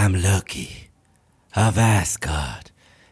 [0.00, 0.90] I'm Loki
[1.56, 2.70] of Asgard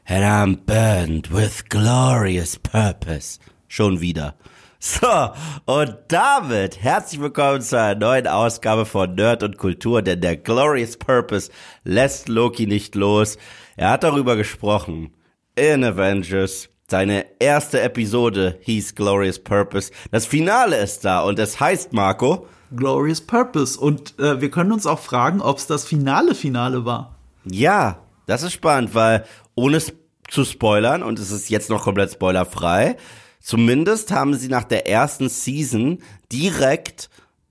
[0.09, 3.41] and I'm burned with glorious purpose.
[3.67, 4.37] Schon wieder.
[4.79, 5.33] So,
[5.65, 10.97] und damit herzlich willkommen zu einer neuen Ausgabe von Nerd und Kultur, denn der Glorious
[10.97, 11.51] Purpose
[11.83, 13.37] lässt Loki nicht los.
[13.77, 15.13] Er hat darüber gesprochen
[15.57, 16.69] in Avengers.
[16.89, 19.91] Seine erste Episode hieß Glorious Purpose.
[20.13, 23.79] Das Finale ist da und es heißt, Marco, Glorious Purpose.
[23.79, 27.15] Und äh, wir können uns auch fragen, ob es das finale Finale war.
[27.45, 29.25] Ja, das ist spannend, weil
[29.55, 29.93] ohne es
[30.29, 32.97] zu spoilern, und es ist jetzt noch komplett spoilerfrei,
[33.41, 35.99] zumindest haben sie nach der ersten Season
[36.33, 37.09] direkt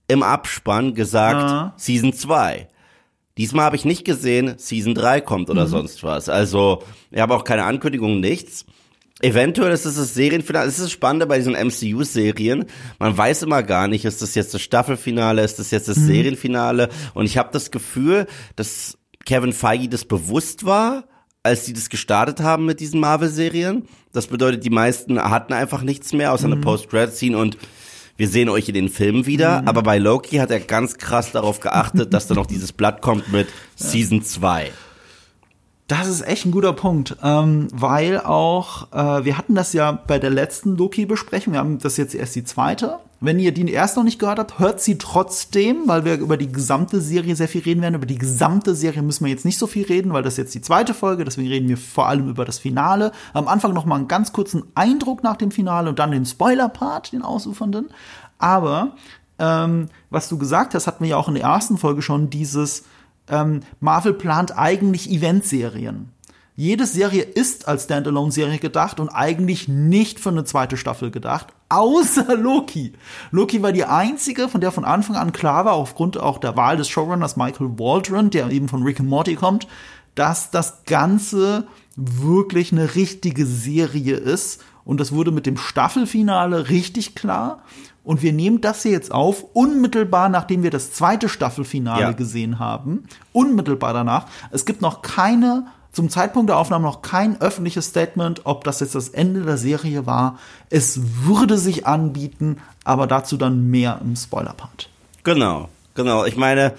[0.08, 1.74] im Abspann gesagt, Ah.
[1.78, 2.68] Season 2.
[3.38, 6.30] Diesmal habe ich nicht gesehen, Season 3 kommt oder sonst was.
[6.30, 8.66] Also, ich habe auch keine Ankündigung, nichts.
[9.22, 10.68] Eventuell ist es das Serienfinale.
[10.68, 12.66] Es ist das Spannende bei diesen MCU-Serien.
[13.00, 16.90] Man weiß immer gar nicht, ist das jetzt das Staffelfinale, ist das jetzt das Serienfinale.
[17.14, 21.06] Und ich habe das Gefühl, dass Kevin Feige das bewusst war,
[21.44, 23.88] als sie das gestartet haben mit diesen Marvel-Serien.
[24.12, 27.58] Das bedeutet, die meisten hatten einfach nichts mehr außer eine Post-Credit-Scene und
[28.18, 29.64] wir sehen euch in den Filmen wieder.
[29.66, 33.32] Aber bei Loki hat er ganz krass darauf geachtet, dass da noch dieses Blatt kommt
[33.32, 34.72] mit Season 2.
[35.88, 40.18] Das ist echt ein guter Punkt, ähm, weil auch, äh, wir hatten das ja bei
[40.18, 42.98] der letzten Loki-Besprechung, wir haben das jetzt erst die zweite.
[43.22, 46.52] Wenn ihr die erst noch nicht gehört habt, hört sie trotzdem, weil wir über die
[46.52, 47.96] gesamte Serie sehr viel reden werden.
[47.96, 50.56] Über die gesamte Serie müssen wir jetzt nicht so viel reden, weil das ist jetzt
[50.56, 53.12] die zweite Folge, deswegen reden wir vor allem über das Finale.
[53.34, 57.14] Am Anfang noch mal einen ganz kurzen Eindruck nach dem Finale und dann den Spoiler-Part,
[57.14, 57.90] den ausufernden.
[58.40, 58.96] Aber
[59.38, 62.86] ähm, was du gesagt hast, hatten wir ja auch in der ersten Folge schon dieses
[63.30, 66.12] ähm, Marvel plant eigentlich Eventserien.
[66.58, 72.36] Jede Serie ist als Standalone-Serie gedacht und eigentlich nicht für eine zweite Staffel gedacht, außer
[72.38, 72.94] Loki.
[73.32, 76.78] Loki war die einzige, von der von Anfang an klar war, aufgrund auch der Wahl
[76.78, 79.68] des Showrunners Michael Waldron, der eben von Rick and Morty kommt,
[80.16, 81.68] dass das Ganze
[81.98, 84.64] wirklich eine richtige Serie ist.
[84.86, 87.64] Und das wurde mit dem Staffelfinale richtig klar.
[88.06, 92.12] Und wir nehmen das hier jetzt auf, unmittelbar nachdem wir das zweite Staffelfinale Ja.
[92.12, 93.04] gesehen haben.
[93.34, 94.28] Unmittelbar danach.
[94.52, 98.96] Es gibt noch keine, zum Zeitpunkt der Aufnahme noch kein öffentliches Statement, ob das jetzt
[98.96, 100.38] das Ende der Serie war.
[100.70, 104.90] Es würde sich anbieten, aber dazu dann mehr im Spoiler-Part.
[105.24, 106.26] Genau, genau.
[106.26, 106.74] Ich meine,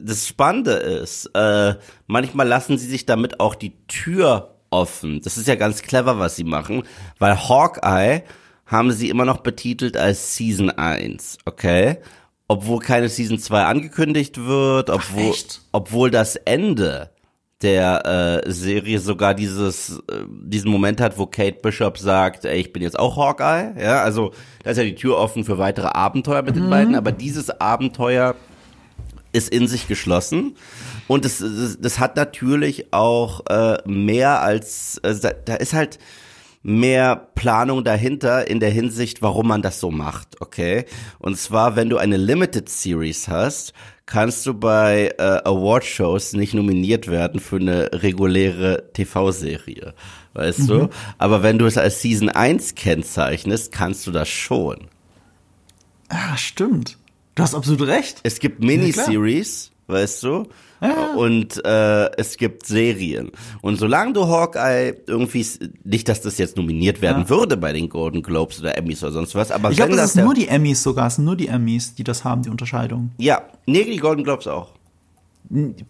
[0.00, 1.74] das Spannende ist, äh,
[2.06, 5.20] manchmal lassen sie sich damit auch die Tür offen.
[5.22, 6.82] Das ist ja ganz clever, was sie machen,
[7.18, 8.22] weil Hawkeye
[8.66, 11.98] haben sie immer noch betitelt als Season 1, okay?
[12.48, 15.62] Obwohl keine Season 2 angekündigt wird, obwohl, echt?
[15.72, 17.10] obwohl das Ende
[17.62, 22.72] der äh, Serie sogar dieses äh, diesen Moment hat, wo Kate Bishop sagt, ey, ich
[22.72, 24.32] bin jetzt auch Hawkeye, ja, also
[24.62, 28.34] da ist ja die Tür offen für weitere Abenteuer mit den beiden, aber dieses Abenteuer
[29.32, 30.56] ist in sich geschlossen
[31.08, 35.98] und das, das, das hat natürlich auch äh, mehr als, also da, da ist halt
[36.64, 40.86] mehr Planung dahinter in der Hinsicht, warum man das so macht, okay?
[41.18, 43.74] Und zwar, wenn du eine Limited Series hast,
[44.06, 49.94] kannst du bei äh, Award-Shows nicht nominiert werden für eine reguläre TV-Serie,
[50.32, 50.88] weißt du?
[51.18, 54.88] Aber wenn du es als Season 1 kennzeichnest, kannst du das schon.
[56.08, 56.96] Ah, stimmt.
[57.34, 58.20] Du hast absolut recht.
[58.22, 58.62] Es gibt.
[58.62, 60.46] Miniseries, weißt du?
[60.80, 61.14] Ja.
[61.14, 63.30] Und äh, es gibt Serien.
[63.62, 65.46] Und solange du Hawkeye irgendwie,
[65.82, 67.28] nicht, dass das jetzt nominiert werden Ja.
[67.30, 70.14] würde bei den Golden Globes oder Emmys oder sonst was, aber Ich glaube, wenn das
[70.14, 73.12] ist nur die Emmys sogar, es sind nur die Emmys, die das haben, die Unterscheidung.
[73.18, 74.72] Ja, nee, die Golden Globes auch.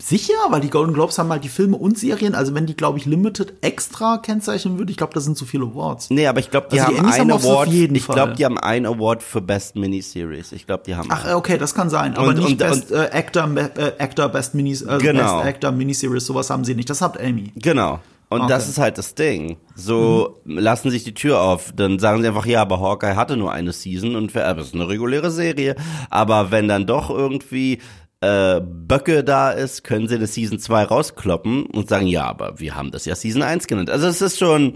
[0.02, 2.98] Sicher, weil die Golden Globes haben halt die Filme und Serien, also wenn die, glaube
[2.98, 6.10] ich, Limited extra kennzeichnen würde, ich glaube, das sind zu viele Awards.
[6.10, 7.68] Nee, aber ich glaube, die Also haben einen Award.
[7.72, 10.50] ich glaube, die haben einen Award für Best Miniseries.
[10.52, 11.08] Ich glaube, die haben.
[11.10, 14.28] Ach, äh, okay, das kann sein, aber Und- nicht und- Best äh, Actor, äh, Actor,
[14.28, 15.36] Best Minis, äh, Genau.
[15.38, 16.90] Best Actor Miniseries, sowas haben sie nicht.
[16.90, 17.52] Das hat Amy.
[17.54, 18.00] Genau.
[18.30, 18.48] Und Okay.
[18.48, 19.58] das ist halt das Ding.
[19.76, 21.72] So lassen sich die Tür auf.
[21.76, 24.74] Dann sagen sie einfach, ja, aber Hawkeye hatte nur eine Season und aber es ist
[24.74, 25.76] eine reguläre Serie.
[26.10, 27.78] Aber wenn dann doch irgendwie
[28.24, 32.74] äh, Böcke da ist, können sie eine Season 2 rauskloppen und sagen, ja, aber wir
[32.74, 33.90] haben das ja Season 1 genannt.
[33.90, 34.74] Also es ist schon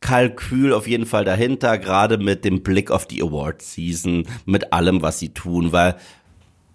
[0.00, 5.18] Kalkül auf jeden Fall dahinter, gerade mit dem Blick auf die Award-Season, mit allem, was
[5.18, 5.96] sie tun, weil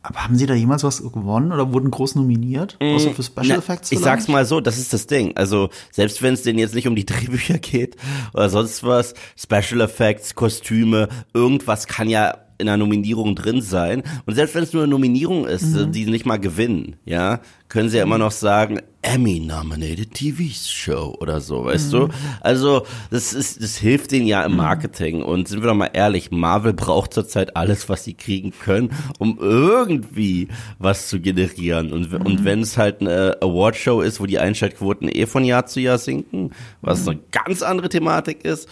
[0.01, 2.77] Aber haben sie da jemals was gewonnen oder wurden groß nominiert?
[2.81, 4.21] Außer für Special Na, Effects Ich vielleicht?
[4.21, 5.35] sag's mal so, das ist das Ding.
[5.35, 7.97] Also, selbst wenn es denen jetzt nicht um die Drehbücher geht
[8.33, 14.03] oder sonst was, Special Effects, Kostüme, irgendwas kann ja in einer Nominierung drin sein.
[14.25, 15.91] Und selbst wenn es nur eine Nominierung ist, Mhm.
[15.91, 17.39] die nicht mal gewinnen, ja,
[17.69, 21.97] können sie ja immer noch sagen, Emmy-nominated TV-Show oder so, weißt Mhm.
[21.97, 22.07] du?
[22.41, 25.21] Also, das ist, das hilft denen ja im Marketing.
[25.21, 29.37] Und sind wir doch mal ehrlich, Marvel braucht zurzeit alles, was sie kriegen können, um
[29.39, 30.47] irgendwie
[30.79, 31.91] was zu generieren.
[31.93, 32.21] Und, Mhm.
[32.25, 35.97] und wenn es halt eine Awardshow ist, wo die Einschaltquoten eh von Jahr zu Jahr
[35.97, 36.51] sinken,
[36.81, 37.09] was Mhm.
[37.09, 38.67] eine ganz andere Thematik ist,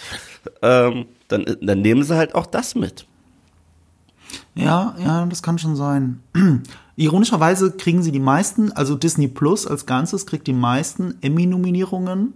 [0.61, 3.05] ähm, dann, dann nehmen sie halt auch das mit.
[4.55, 6.19] Ja, ja, das kann schon sein.
[6.95, 12.33] Ironischerweise kriegen sie die meisten, also Disney Plus als Ganzes kriegt die meisten Emmy-Nominierungen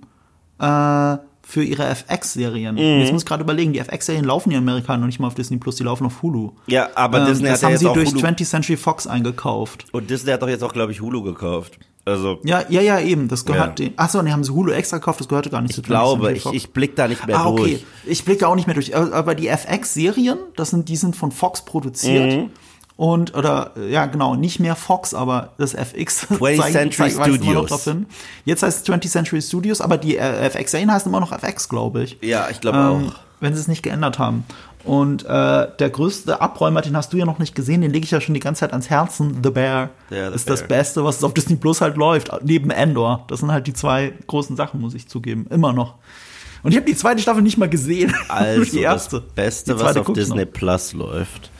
[0.59, 2.75] äh, für ihre FX-Serien.
[2.75, 2.99] Mhm.
[3.01, 5.35] Jetzt muss ich gerade überlegen, die FX-Serien laufen ja in Amerika noch nicht mal auf
[5.35, 6.51] Disney Plus, die laufen auf Hulu.
[6.67, 8.19] Ja, aber Ähm, Disney das hat ja haben jetzt sie auch durch Hulu.
[8.19, 9.85] 20th Century Fox eingekauft.
[9.93, 11.79] Und Disney hat doch jetzt auch, glaube ich, Hulu gekauft.
[12.09, 13.27] Also, Ja, ja, ja, eben.
[13.27, 13.87] Das gehört Ja.
[13.87, 13.97] den.
[13.97, 16.31] Achso, ne, haben sie Hulu extra gekauft, das gehörte gar nicht zu ich glaube, 20th
[16.35, 16.55] ich, Fox.
[16.55, 17.61] ich blick da nicht mehr ah, okay.
[17.61, 17.85] durch.
[18.05, 18.95] Ich blicke auch nicht mehr durch.
[18.95, 22.33] Aber die FX-Serien, das sind, die sind von Fox produziert.
[22.33, 22.49] Mhm.
[22.95, 26.27] Und, oder, äh, ja, genau, nicht mehr Fox, aber das FX.
[26.31, 27.69] 20th Century weist immer noch Studios.
[27.69, 28.05] drauf hin.
[28.43, 32.03] Jetzt heißt es 20th Century Studios, aber die äh, FX-Serien heißen immer noch FX, glaube
[32.03, 32.17] ich.
[32.21, 33.28] Ja, ich glaube Ähm, auch.
[33.39, 34.45] Wenn sie es nicht geändert haben.
[34.83, 35.27] Und äh,
[35.77, 38.33] der größte Abräumer, den hast du ja noch nicht gesehen, den lege ich ja schon
[38.33, 39.41] die ganze Zeit ans Herzen.
[39.43, 40.79] The Bear Ja, The ist das Bear.
[40.79, 43.25] Beste, was auf Disney Plus halt läuft, neben Endor.
[43.27, 45.95] Das sind halt die zwei großen Sachen, muss ich zugeben, immer noch.
[46.63, 48.13] Und ich habe die zweite Staffel nicht mal gesehen.
[48.29, 49.21] Also, die erste.
[49.21, 50.51] das Beste, was auf Disney noch.
[50.51, 51.51] Plus läuft,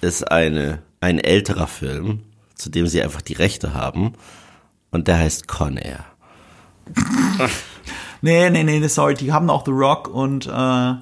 [0.00, 2.20] ist eine, ein älterer Film,
[2.54, 4.12] zu dem sie einfach die Rechte haben.
[4.90, 6.04] Und der heißt Con Air.
[8.20, 10.94] Nee, nee, nee, nee, sorry, die haben auch The Rock und äh,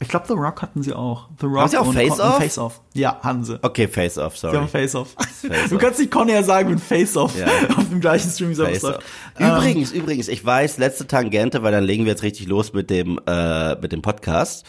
[0.00, 1.28] ich glaube The Rock hatten sie auch.
[1.40, 2.38] The Rock sie auch und Face Off?
[2.38, 2.80] Face Off.
[2.94, 3.58] Ja, hatten sie.
[3.62, 4.56] Okay, Face Off, Die sorry.
[4.56, 5.14] haben Face Off.
[5.18, 7.46] Face du kannst nicht Conair sagen mit Face Off Ja.
[7.76, 8.98] auf dem gleichen Streaming Face Service.
[8.98, 9.04] Off.
[9.38, 13.20] Übrigens, übrigens, ich weiß, letzte Tangente, weil dann legen wir jetzt richtig los mit dem,
[13.26, 14.64] äh, mit dem Podcast.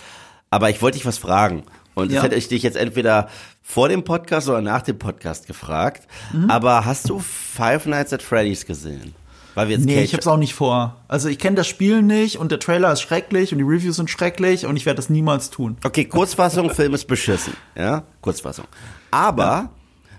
[0.50, 1.64] Aber ich wollte dich was fragen.
[1.94, 2.24] Und das Ja.
[2.24, 3.28] hätte ich dich jetzt entweder
[3.62, 6.08] vor dem Podcast oder nach dem Podcast gefragt.
[6.34, 6.50] Mhm.
[6.50, 9.14] Aber hast du Five Nights at Freddy's gesehen?
[9.62, 10.96] Weil wir jetzt Nee, Cage- ich hab's auch nicht vor.
[11.08, 14.10] Also ich kenne das Spiel nicht und der Trailer ist schrecklich und die Reviews sind
[14.10, 15.78] schrecklich und ich werde das niemals tun.
[15.84, 17.54] Okay, Kurzfassung, Film ist beschissen.
[17.76, 18.66] Ja, Kurzfassung.
[19.12, 19.70] Aber,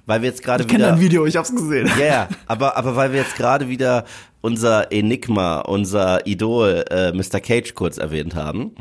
[0.06, 0.92] weil wir jetzt gerade Ich kenne wieder.
[0.92, 1.90] dein Video, ich hab's gesehen.
[1.98, 4.04] Ja, ja, aber, aber weil wir jetzt gerade wieder
[4.40, 7.40] unser Enigma, unser Idol äh, Mr.
[7.40, 8.72] Cage kurz erwähnt haben.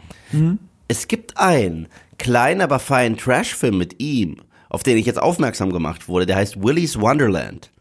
[0.88, 1.88] Es gibt einen
[2.18, 4.38] kleinen, aber feinen Trashfilm mit ihm,
[4.70, 6.26] auf den ich jetzt aufmerksam gemacht wurde.
[6.26, 7.72] Der heißt Willy's Wonderland.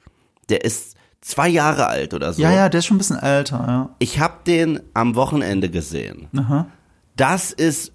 [0.49, 2.41] Der ist zwei Jahre alt oder so.
[2.43, 3.91] Ja, ja, der ist schon ein bisschen älter, ja.
[3.99, 6.29] Ich habe den am Wochenende gesehen.
[7.17, 7.93] Das ist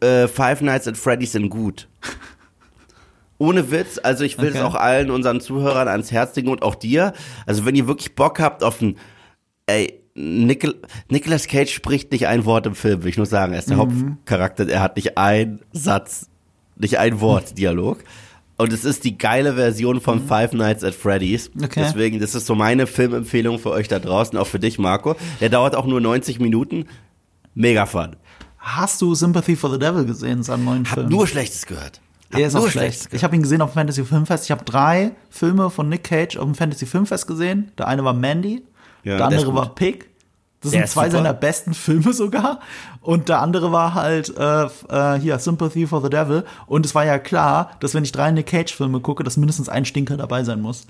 [0.00, 1.88] äh, Five Nights at Freddy's in gut.
[3.38, 4.62] Ohne Witz, also ich will es Okay.
[4.64, 7.12] auch allen unseren Zuhörern ans Herz legen und auch dir.
[7.44, 8.96] Also wenn ihr wirklich Bock habt auf ein,
[9.66, 10.76] ey, Nicol
[11.08, 13.52] Nicolas Cage spricht nicht ein Wort im Film, will ich nur sagen.
[13.54, 13.80] Er ist der Mhm.
[14.20, 16.28] Hauptcharakter, er hat nicht ein Satz,
[16.76, 17.98] nicht ein Wort Dialog.
[18.58, 21.50] Und es ist die geile Version von Five Nights at Freddy's.
[21.54, 21.64] Mhm.
[21.64, 21.82] Okay.
[21.84, 25.16] Deswegen, das ist so meine Filmempfehlung für euch da draußen, auch für dich, Marco.
[25.40, 26.86] Der dauert auch nur 90 Minuten.
[27.54, 28.16] Mega fun.
[28.58, 31.08] Hast du Sympathy for the Devil gesehen, seinen neuen Hab Film?
[31.08, 32.00] nur Schlechtes gehört.
[32.32, 33.08] Hab er ist auch schlecht.
[33.12, 34.44] Ich habe ihn gesehen auf dem Fantasy Filmfest.
[34.44, 37.72] Ich habe drei Filme von Nick Cage auf dem Fantasy Filmfest gesehen.
[37.76, 38.62] Der eine war Mandy,
[39.04, 40.08] Ja, der andere war Pig.
[40.62, 41.18] Das Der sind zwei super.
[41.18, 42.60] seiner besten Filme sogar.
[43.00, 46.44] Und der andere war halt äh, äh, hier Sympathy for the Devil.
[46.66, 49.68] Und es war ja klar, dass wenn ich drei Nick Cage Filme gucke, dass mindestens
[49.68, 50.86] ein Stinker dabei sein muss.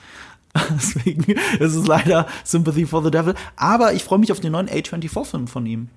[0.70, 3.34] Deswegen ist es leider Sympathy for the Devil.
[3.56, 5.88] Aber ich freue mich auf den neuen A24-Film von ihm.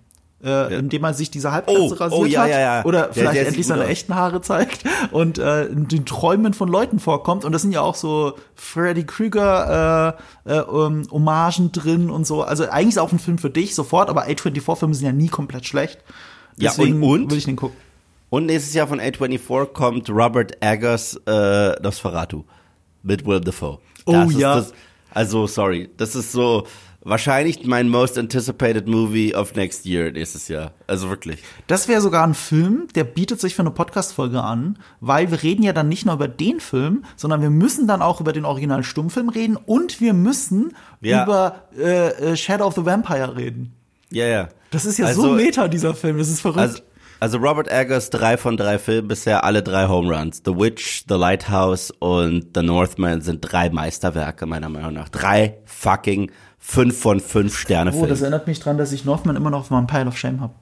[0.46, 2.50] Äh, Indem er sich diese Halbkatze Oh, rasiert oh, ja, hat.
[2.50, 2.86] ja, ja.
[2.86, 3.90] Oder Der- vielleicht endlich seine aus.
[3.90, 7.46] echten Haare zeigt und äh, in den Träumen von Leuten vorkommt.
[7.46, 10.16] Und das sind ja auch so Freddy Krüger
[10.46, 12.44] äh, äh, um, Hommagen drin und so.
[12.44, 15.66] Also eigentlich ist auch ein Film für dich sofort, aber A24-Filme sind ja nie komplett
[15.66, 16.00] schlecht.
[16.58, 17.32] Ja, Deswegen und- und?
[17.32, 17.76] will ich den gucken.
[18.30, 22.44] Und nächstes Jahr von A24 kommt Robert Eggers äh, Nosferatu
[23.02, 23.80] mit Willem Dafoe.
[24.06, 24.56] Oh, Das ist ja.
[24.58, 24.74] Das,
[25.12, 25.90] also, sorry.
[25.98, 26.68] Das ist so
[27.06, 30.74] wahrscheinlich mein most anticipated movie of next year nächstes Jahr.
[30.88, 31.42] Also wirklich.
[31.68, 35.64] Das wäre sogar ein Film, der bietet sich für eine Podcast-Folge an, weil wir reden
[35.64, 38.84] ja dann nicht nur über den Film, sondern wir müssen dann auch über den originalen
[38.84, 41.24] Stummfilm reden und wir müssen Ja.
[41.24, 43.74] über äh, äh, Shadow of the Vampire reden.
[44.10, 44.50] Ja, ja.
[44.72, 46.18] Das ist ja Also- so meta, dieser Film.
[46.18, 46.60] Das ist verrückt.
[46.60, 46.80] Also,
[47.20, 50.42] also Robert Eggers, drei von drei Filmen, bisher alle drei Home Runs.
[50.44, 55.08] The Witch, The Lighthouse und The Northman sind drei Meisterwerke, meiner Meinung nach.
[55.10, 56.32] Drei fucking
[56.68, 58.08] fünf von fünf Sterne Oh, Filme.
[58.08, 60.54] das erinnert mich dran, dass ich Northman immer noch auf meinem Pile of Shame habe.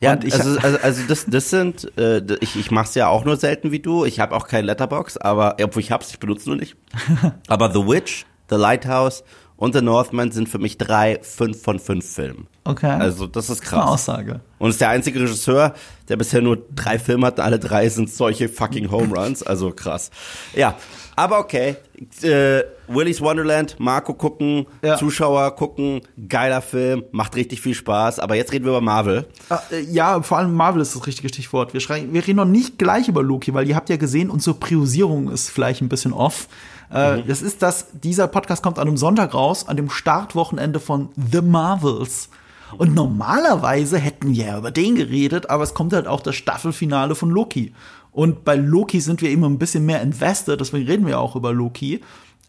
[0.00, 3.36] Ja, ich also, also, also das, das sind, äh, ich, ich mach's ja auch nur
[3.36, 4.04] selten wie du.
[4.04, 6.76] Ich habe auch kein Letterbox, aber obwohl ich hab's, ich benutze nur nicht.
[7.48, 9.24] aber The Witch, The Lighthouse
[9.56, 12.46] und The Northman sind für mich drei, fünf von fünf Filmen.
[12.64, 12.86] Okay.
[12.92, 13.90] Also das ist Das ist eine krass.
[13.90, 14.40] Aussage.
[14.58, 15.74] Und ist der einzige Regisseur,
[16.08, 17.38] der bisher nur drei Filme hat.
[17.38, 19.42] Alle drei sind solche fucking Home Runs.
[19.42, 20.10] Also krass.
[20.54, 20.74] Ja,
[21.14, 21.76] aber okay.
[22.22, 24.96] Äh, Willy's Wonderland, Marco gucken, Ja.
[24.96, 28.18] Zuschauer gucken, geiler Film, macht richtig viel Spaß.
[28.18, 29.26] Aber jetzt reden wir über Marvel.
[29.48, 31.72] Ah, äh, Ja, vor allem Marvel ist das richtige Stichwort.
[31.72, 34.56] Wir, schreien, wir reden noch nicht gleich über Loki, weil ihr habt ja gesehen, unsere
[34.56, 36.48] Priorisierung ist vielleicht ein bisschen off.
[36.90, 41.10] Äh, Das ist das, dieser Podcast kommt an einem Sonntag raus, an dem Startwochenende von
[41.30, 42.28] The Marvels.
[42.76, 47.14] Und normalerweise hätten wir ja über den geredet, aber es kommt halt auch das Staffelfinale
[47.14, 47.72] von Loki.
[48.12, 51.52] Und bei Loki sind wir immer ein bisschen mehr invested, deswegen reden wir auch über
[51.52, 52.00] Loki.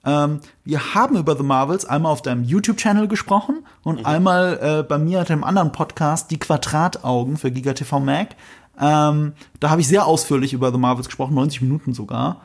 [0.05, 4.97] Ähm, wir haben über The Marvels einmal auf deinem YouTube-Channel gesprochen und einmal äh, bei
[4.97, 8.35] mir at dem anderen Podcast, die Quadrataugen für GigaTV Mac.
[8.79, 12.41] Ähm, da habe ich sehr ausführlich über The Marvels gesprochen, 90 Minuten sogar.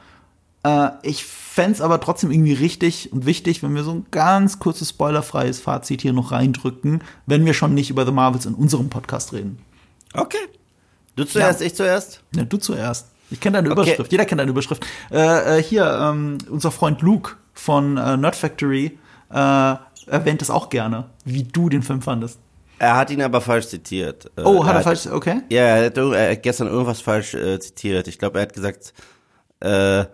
[0.64, 4.88] Äh, ich fänd's aber trotzdem irgendwie richtig und wichtig, wenn wir so ein ganz kurzes
[4.90, 9.32] spoilerfreies Fazit hier noch reindrücken, wenn wir schon nicht über The Marvels in unserem Podcast
[9.32, 9.58] reden.
[10.14, 10.36] Okay.
[11.16, 12.22] Du zuerst, ich zuerst?
[12.34, 13.08] Ja, du zuerst.
[13.30, 13.82] Ich kenne deine Okay.
[13.82, 14.10] Überschrift.
[14.12, 14.84] Jeder kennt deine Überschrift.
[15.12, 18.98] Äh, äh, hier, ähm, unser Freund Luke von äh, Nerd Factory
[19.30, 19.74] äh,
[20.06, 22.38] erwähnt es auch gerne, wie du den Film fandest.
[22.78, 24.26] Er hat ihn aber falsch zitiert.
[24.36, 25.40] Äh, Oh, hat er falsch, okay?
[25.48, 28.08] Ja, er hat, er hat gestern irgendwas falsch äh, zitiert.
[28.08, 28.92] Ich glaube, er hat gesagt,
[29.60, 30.04] äh,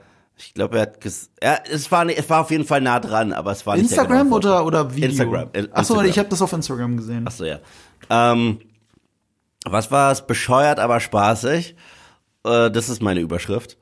[0.42, 2.98] ich glaube, er hat ges ja, es war, nicht- es war auf jeden Fall nah
[3.00, 5.10] dran, aber es war nicht Instagram genaue oder, oder Video?
[5.10, 5.48] Instagram.
[5.52, 6.06] Äh, Achso, Instagram.
[6.06, 7.26] ich habe das auf Instagram gesehen.
[7.26, 7.58] Achso, ja.
[8.08, 8.60] Ähm,
[9.66, 10.26] was war es?
[10.26, 11.76] Bescheuert, aber spaßig.
[12.44, 13.76] Äh, das ist meine Überschrift.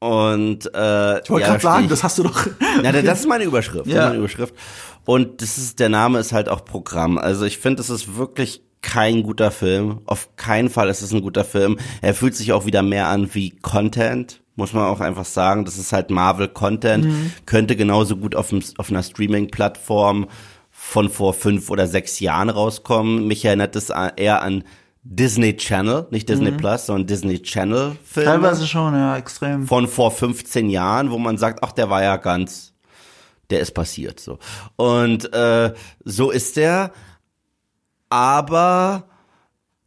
[0.00, 2.46] Und äh, ich wollte ja, gerade sagen, ich- das hast du doch.
[2.82, 3.86] Ja, das ist meine Überschrift.
[3.86, 4.02] Das Ja.
[4.04, 4.54] ist meine Überschrift.
[5.04, 7.18] Und das ist, der Name ist halt auch Programm.
[7.18, 10.00] Also ich finde, es ist wirklich kein guter Film.
[10.06, 11.78] Auf keinen Fall ist es ein guter Film.
[12.00, 15.64] Er fühlt sich auch wieder mehr an wie Content, muss man auch einfach sagen.
[15.64, 17.06] Das ist halt Marvel-Content.
[17.46, 20.26] Könnte genauso gut auf, dem, auf einer Streaming-Plattform
[20.70, 23.26] von vor fünf oder sechs Jahren rauskommen.
[23.26, 24.64] Mich erinnert es a- eher an
[25.02, 29.66] Disney Channel, nicht Disney Plus, sondern Disney Channel Filme Teilweise schon, ja, extrem.
[29.66, 32.74] von vor 15 Jahren, wo man sagt, ach, der war ja ganz,
[33.50, 34.38] der ist passiert so.
[34.76, 35.72] Und äh,
[36.04, 36.92] so ist der,
[38.10, 39.07] aber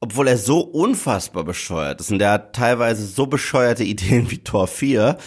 [0.02, 4.68] obwohl er so unfassbar bescheuert ist und der hat teilweise so bescheuerte Ideen wie Tor
[4.68, 5.18] 4,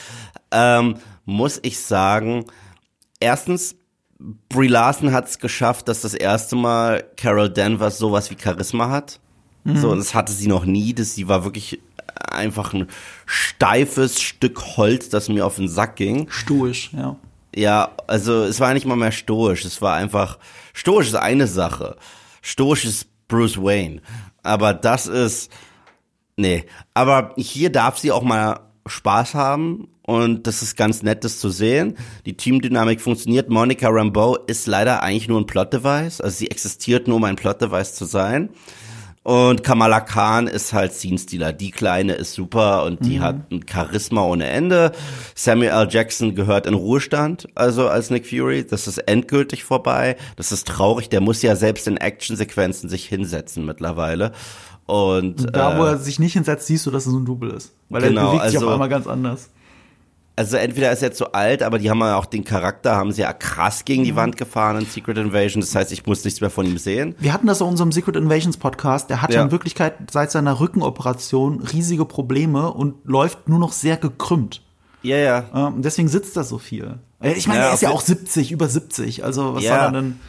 [0.51, 2.45] ähm, muss ich sagen,
[3.21, 3.77] erstens,
[4.49, 9.21] Brie Larson hat es geschafft, dass das erste Mal Carol Danvers sowas wie Charisma hat.
[9.67, 10.93] So, und das hatte sie noch nie.
[10.93, 11.81] Das, sie war wirklich
[12.31, 12.87] einfach ein
[13.25, 16.27] steifes Stück Holz, das mir auf den Sack ging.
[16.31, 17.17] Stoisch, ja.
[17.57, 19.65] Ja, also es war nicht mal mehr stoisch.
[19.65, 20.39] Es war einfach,
[20.75, 21.97] stoisch ist eine Sache.
[22.43, 24.03] Stoisch ist Bruce Wayne.
[24.45, 25.51] Aber das ist,
[26.37, 26.65] nee.
[26.95, 31.49] Aber hier darf sie auch mal Spaß haben und das ist ganz nett, das zu
[31.49, 31.97] sehen.
[32.27, 33.49] Die Teamdynamik funktioniert.
[33.49, 36.21] Monica Rambeau ist leider eigentlich nur ein Plot-Device.
[36.21, 38.51] Also sie existiert nur, um ein Plot-Device zu sein.
[39.25, 41.55] Und Kamala Khan ist halt Scene-Stealer.
[41.55, 44.93] Die Kleine ist super und die hat ein Charisma ohne Ende.
[45.35, 45.89] Samuel L.
[45.91, 48.67] Jackson gehört in Ruhestand, also als Nick Fury.
[48.67, 50.17] Das ist endgültig vorbei.
[50.37, 51.09] Das ist traurig.
[51.09, 54.33] Der muss ja selbst in Actionsequenzen sich hinsetzen mittlerweile.
[54.85, 57.73] Und Da, wo äh, er sich nicht hinsetzt, siehst du, dass es ein Double ist.
[57.89, 59.49] Weil Genau, er bewegt sich also- auf einmal ganz anders.
[60.37, 63.23] Also entweder ist er zu alt, aber die haben ja auch den Charakter, haben sie
[63.23, 65.61] ja krass gegen die Wand gefahren in Secret Invasion.
[65.61, 67.15] Das heißt, ich muss nichts mehr von ihm sehen.
[67.19, 69.11] Wir hatten das in unserem Secret Invasions Podcast.
[69.11, 73.97] Der hat ja in Wirklichkeit seit seiner Rückenoperation riesige Probleme und läuft nur noch sehr
[73.97, 74.63] gekrümmt.
[75.03, 75.45] Ja, ja.
[75.55, 76.99] Ähm, deswegen sitzt er so viel.
[77.21, 79.23] Äh, Ich meine, Ja, er ist ja auch 70, über 70.
[79.25, 79.71] Also was Ja.
[79.77, 80.21] soll er denn?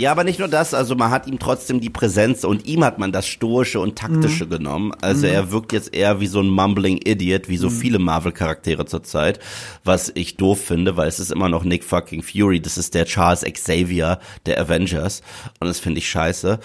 [0.00, 3.00] Ja, aber nicht nur das, also man hat ihm trotzdem die Präsenz und ihm hat
[3.00, 4.50] man das Stoische und Taktische Mhm.
[4.50, 4.92] genommen.
[5.00, 7.72] Also er wirkt jetzt eher wie so ein mumbling Idiot, wie so Mhm.
[7.74, 9.40] viele Marvel-Charaktere zurzeit,
[9.82, 13.06] was ich doof finde, weil es ist immer noch Nick fucking Fury, das ist der
[13.06, 15.22] Charles Xavier der Avengers
[15.58, 16.60] und das finde ich scheiße.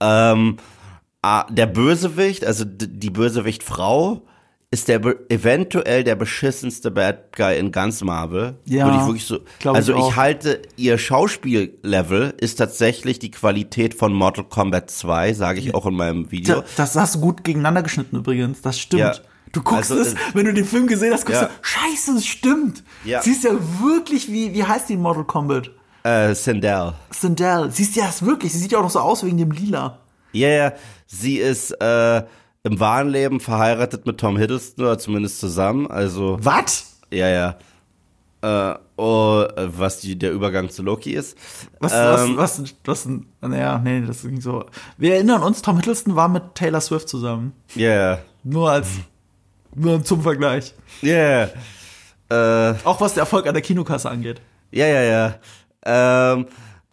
[0.00, 0.56] Ähm,
[1.20, 4.22] ah, der Bösewicht, also die Bösewicht-Frau,
[4.72, 8.54] ist der eventuell der beschissenste Bad Guy in ganz Marvel.
[8.66, 9.38] Ja, Würde ich wirklich so.
[9.58, 10.14] ich also ich auch.
[10.16, 15.94] halte, ihr Schauspiellevel ist tatsächlich die Qualität von Mortal Kombat 2, sage ich auch in
[15.94, 16.60] meinem Video.
[16.60, 18.62] Da- Das hast du gut gegeneinander geschnitten übrigens.
[18.62, 19.00] Das stimmt.
[19.00, 19.12] Ja.
[19.52, 21.48] Du guckst Also, es, wenn du den Film gesehen hast, guckst ja.
[21.48, 22.84] du, scheiße, es stimmt.
[23.04, 23.20] Ja.
[23.22, 23.50] Siehst ja
[23.80, 25.70] wirklich, wie, wie heißt die in Mortal Kombat?
[26.04, 26.92] Äh, Sindel.
[27.10, 27.72] Sindel.
[27.72, 28.52] Siehst ja das wirklich.
[28.52, 29.98] Sie sieht ja auch noch so aus wegen dem Lila.
[30.32, 30.72] Ja, ja,
[31.08, 32.22] sie ist äh,
[32.62, 35.90] im wahren Leben verheiratet mit Tom Hiddleston oder zumindest zusammen.
[35.90, 36.98] Also Was?
[37.10, 37.56] ja, ja.
[38.42, 41.36] Äh, oh, äh, was die, der Übergang zu Loki ist.
[41.78, 43.08] Was, Ähm, was, was, was,
[43.42, 44.64] naja, nee, das ging so.
[44.96, 47.52] Wir erinnern uns, Tom Hiddleston war mit Taylor Swift zusammen.
[47.74, 48.18] Ja, ja.
[48.42, 48.88] Nur als,
[49.74, 50.74] nur zum Vergleich.
[51.02, 51.48] Ja.
[52.30, 54.40] Äh, Auch was der Erfolg an der Kinokasse angeht.
[54.70, 55.34] Ja, ja, ja.
[55.84, 56.46] Ähm,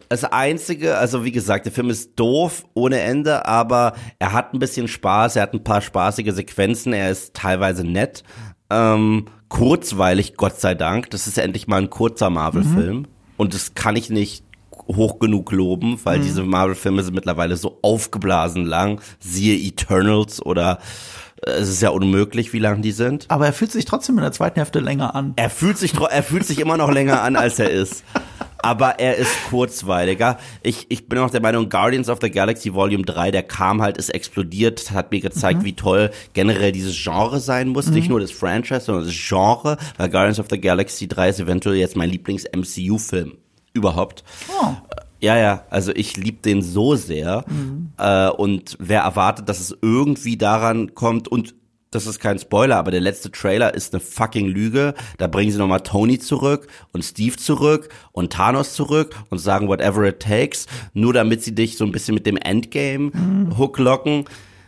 [0.08, 4.58] Das Einzige, also wie gesagt, der Film ist doof ohne Ende, aber er hat ein
[4.58, 8.24] bisschen Spaß, er hat ein paar spaßige Sequenzen, er ist teilweise nett,
[8.70, 11.10] ähm, kurzweilig, Gott sei Dank.
[11.10, 13.06] Das ist ja endlich mal ein kurzer Marvel-Film.
[13.36, 14.44] Und das kann ich nicht
[14.88, 19.00] hoch genug loben, weil diese Marvel-Filme sind mittlerweile so aufgeblasen lang.
[19.20, 20.78] Siehe Eternals oder
[21.46, 23.26] äh, es ist ja unmöglich, wie lang die sind.
[23.28, 25.34] Aber er fühlt sich trotzdem in der zweiten Hälfte länger an.
[25.36, 28.04] Er fühlt sich, er fühlt sich immer noch länger an, als er ist.
[28.60, 30.38] Aber er ist kurzweiliger.
[30.62, 33.96] Ich, ich bin auch der Meinung, Guardians of the Galaxy Volume 3, der kam halt,
[33.98, 37.88] ist explodiert, hat mir gezeigt, wie toll generell dieses Genre sein muss.
[37.88, 39.76] Nicht nur das Franchise, sondern das Genre.
[39.96, 43.38] Weil Guardians of the Galaxy 3 ist eventuell jetzt mein Lieblings-MCU-Film
[43.74, 44.24] überhaupt.
[44.48, 44.74] Oh.
[45.20, 47.44] Ja, ja, also ich lieb den so sehr.
[47.98, 51.54] Äh, und wer erwartet, dass es irgendwie daran kommt und
[51.90, 54.94] das ist kein Spoiler, aber der letzte Trailer ist eine fucking Lüge.
[55.16, 60.04] Da bringen sie nochmal Tony zurück und Steve zurück und Thanos zurück und sagen whatever
[60.04, 63.10] it takes, nur damit sie dich so ein bisschen mit dem Endgame
[63.56, 64.24] Hook locken.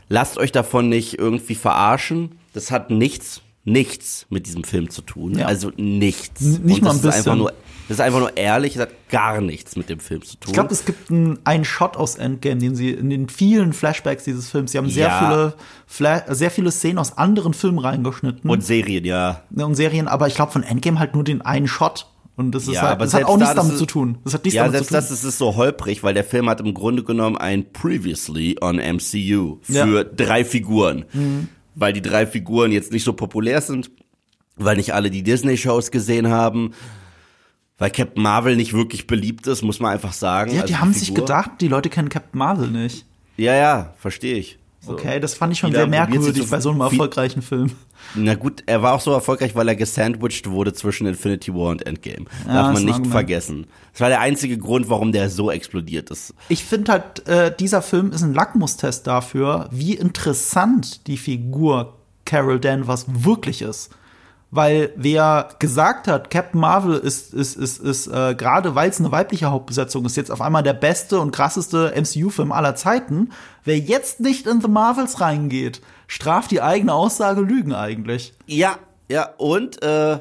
[0.09, 2.33] Lasst euch davon nicht irgendwie verarschen.
[2.53, 5.39] Das hat nichts, nichts mit diesem Film zu tun.
[5.39, 5.47] Ja.
[5.47, 6.41] Also nichts.
[6.41, 7.51] N- nicht und mal ein ist einfach bisschen.
[7.91, 10.51] Das ist einfach nur ehrlich, es hat gar nichts mit dem Film zu tun.
[10.51, 14.23] Ich glaube, es gibt einen, einen Shot aus Endgame, den sie in den vielen Flashbacks
[14.23, 15.19] dieses Films, sie haben sehr Ja.
[15.19, 15.55] viele
[15.89, 19.43] Fla sehr viele Szenen aus anderen Filmen reingeschnitten und Serien, ja.
[19.57, 22.07] und Serien, aber ich glaube von Endgame halt nur den einen Shot.
[22.37, 23.87] Und das ist Ja, halt, aber das hat auch nichts da, das damit ist- zu
[23.87, 24.19] tun.
[24.25, 25.01] Das hat nichts Ja, damit selbst zu tun.
[25.03, 28.77] das ist es so holprig, weil der Film hat im Grunde genommen ein Previously on
[28.79, 29.85] MCU für Ja.
[29.85, 30.05] Mhm.
[30.17, 31.05] drei Figuren.
[31.75, 33.91] Weil die drei Figuren jetzt nicht so populär sind,
[34.57, 36.73] weil nicht alle die Disney-Shows gesehen haben,
[37.81, 40.53] weil Captain Marvel nicht wirklich beliebt ist, muss man einfach sagen.
[40.53, 41.25] ja, Also die haben sich Figur.
[41.25, 43.07] gedacht, die Leute kennen Captain Marvel nicht.
[43.37, 44.59] Ja, ja, verstehe ich.
[44.83, 44.93] So.
[44.93, 47.73] Okay, das fand ich schon Viele sehr haben merkwürdig bei so einem erfolgreichen Film.
[48.15, 51.87] Na gut, er war auch so erfolgreich, weil er gesandwiched wurde zwischen Infinity War und
[51.87, 52.27] Endgame.
[52.47, 53.67] Ja, Darf man nicht vergessen.
[53.93, 56.35] Das war der einzige Grund, warum der so explodiert ist.
[56.49, 62.59] Ich finde halt, äh, dieser Film ist ein Lackmustest dafür, wie interessant die Figur Carol
[62.61, 63.91] Danvers wirklich ist.
[64.53, 69.13] Weil wer gesagt hat, Captain Marvel ist, ist, ist, ist äh, gerade weil es eine
[69.13, 73.31] weibliche Hauptbesetzung ist, jetzt auf einmal der beste und krasseste MCU-Film aller Zeiten,
[73.65, 78.35] wer jetzt nicht in The Marvels reingeht, straft die eigene Aussage Lügen eigentlich.
[78.47, 78.79] Ja,
[79.09, 80.19] ja, und äh,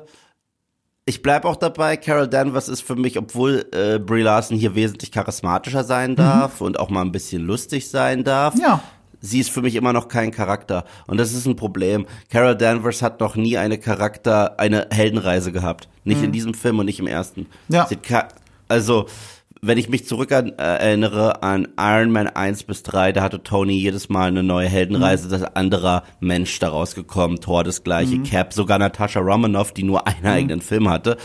[1.05, 5.11] ich bleib auch dabei, Carol Danvers ist für mich, obwohl äh, Brie Larson hier wesentlich
[5.11, 8.53] charismatischer sein darf und auch mal ein bisschen lustig sein darf.
[8.59, 8.83] Ja.
[9.21, 10.85] Sie ist für mich immer noch kein Charakter.
[11.07, 12.05] Und das ist ein Problem.
[12.29, 15.89] Carol Danvers hat noch nie eine Charakter, eine Heldenreise gehabt.
[16.05, 17.47] Nicht in diesem Film und nicht im ersten.
[17.67, 17.87] Ja.
[18.67, 19.07] Also,
[19.61, 23.43] wenn ich mich zurück an, äh, erinnere an Iron Man 1 bis 3, da hatte
[23.43, 25.31] Tony jedes Mal eine neue Heldenreise, Mhm.
[25.31, 30.21] das anderer Mensch daraus gekommen, Thor das gleiche, Cap, sogar Natasha Romanoff, die nur einen
[30.21, 30.27] Mhm.
[30.27, 31.17] eigenen Film hatte,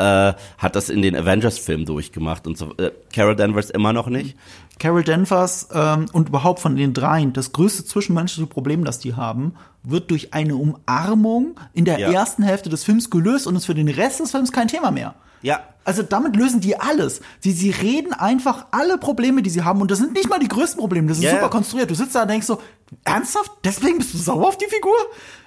[0.00, 2.74] äh, hat das in den Avengers-Filmen durchgemacht und so.
[2.78, 4.36] Äh, Carol Danvers immer noch nicht.
[4.78, 9.54] Carol Danvers ähm, und überhaupt von den dreien, das größte zwischenmenschliche Problem, das die haben,
[9.82, 12.10] wird durch eine Umarmung in der Ja.
[12.12, 15.14] ersten Hälfte des Films gelöst und ist für den Rest des Films kein Thema mehr.
[15.42, 17.22] Ja, Also damit lösen die alles.
[17.40, 19.80] Sie, sie reden einfach alle Probleme, die sie haben.
[19.80, 21.08] Und das sind nicht mal die größten Probleme.
[21.08, 21.90] Das ist Ja, super konstruiert.
[21.90, 22.60] Du sitzt da und denkst so,
[23.04, 23.50] ernsthaft?
[23.64, 24.92] Deswegen bist du sauer auf die Figur?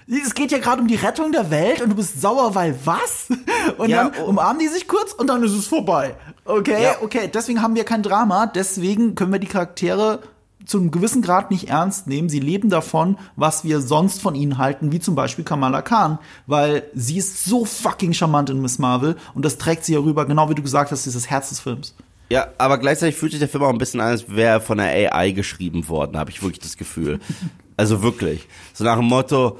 [0.08, 3.28] Es geht ja gerade um die Rettung der Welt und du bist sauer, weil was?
[3.78, 4.30] Und Ja, dann oh.
[4.30, 6.16] umarmen die sich kurz und dann ist es vorbei.
[6.46, 6.96] Okay, Ja.
[7.02, 7.30] okay.
[7.34, 8.46] Deswegen haben wir kein Drama.
[8.48, 10.20] Deswegen können wir die Charaktere
[10.66, 12.28] zu einem gewissen Grad nicht ernst nehmen.
[12.30, 16.84] Sie leben davon, was wir sonst von ihnen halten, wie zum Beispiel Kamala Khan, weil
[16.94, 20.50] sie ist so fucking charmant in Miss Marvel und das trägt sie ja rüber, genau
[20.50, 21.96] wie du gesagt hast, dieses Herz des Films.
[22.30, 24.78] Ja, aber gleichzeitig fühlt sich der Film auch ein bisschen an, als wäre er von
[24.78, 27.20] der AI geschrieben worden, habe ich wirklich das Gefühl.
[27.76, 28.48] Also wirklich.
[28.76, 29.58] So nach dem Motto,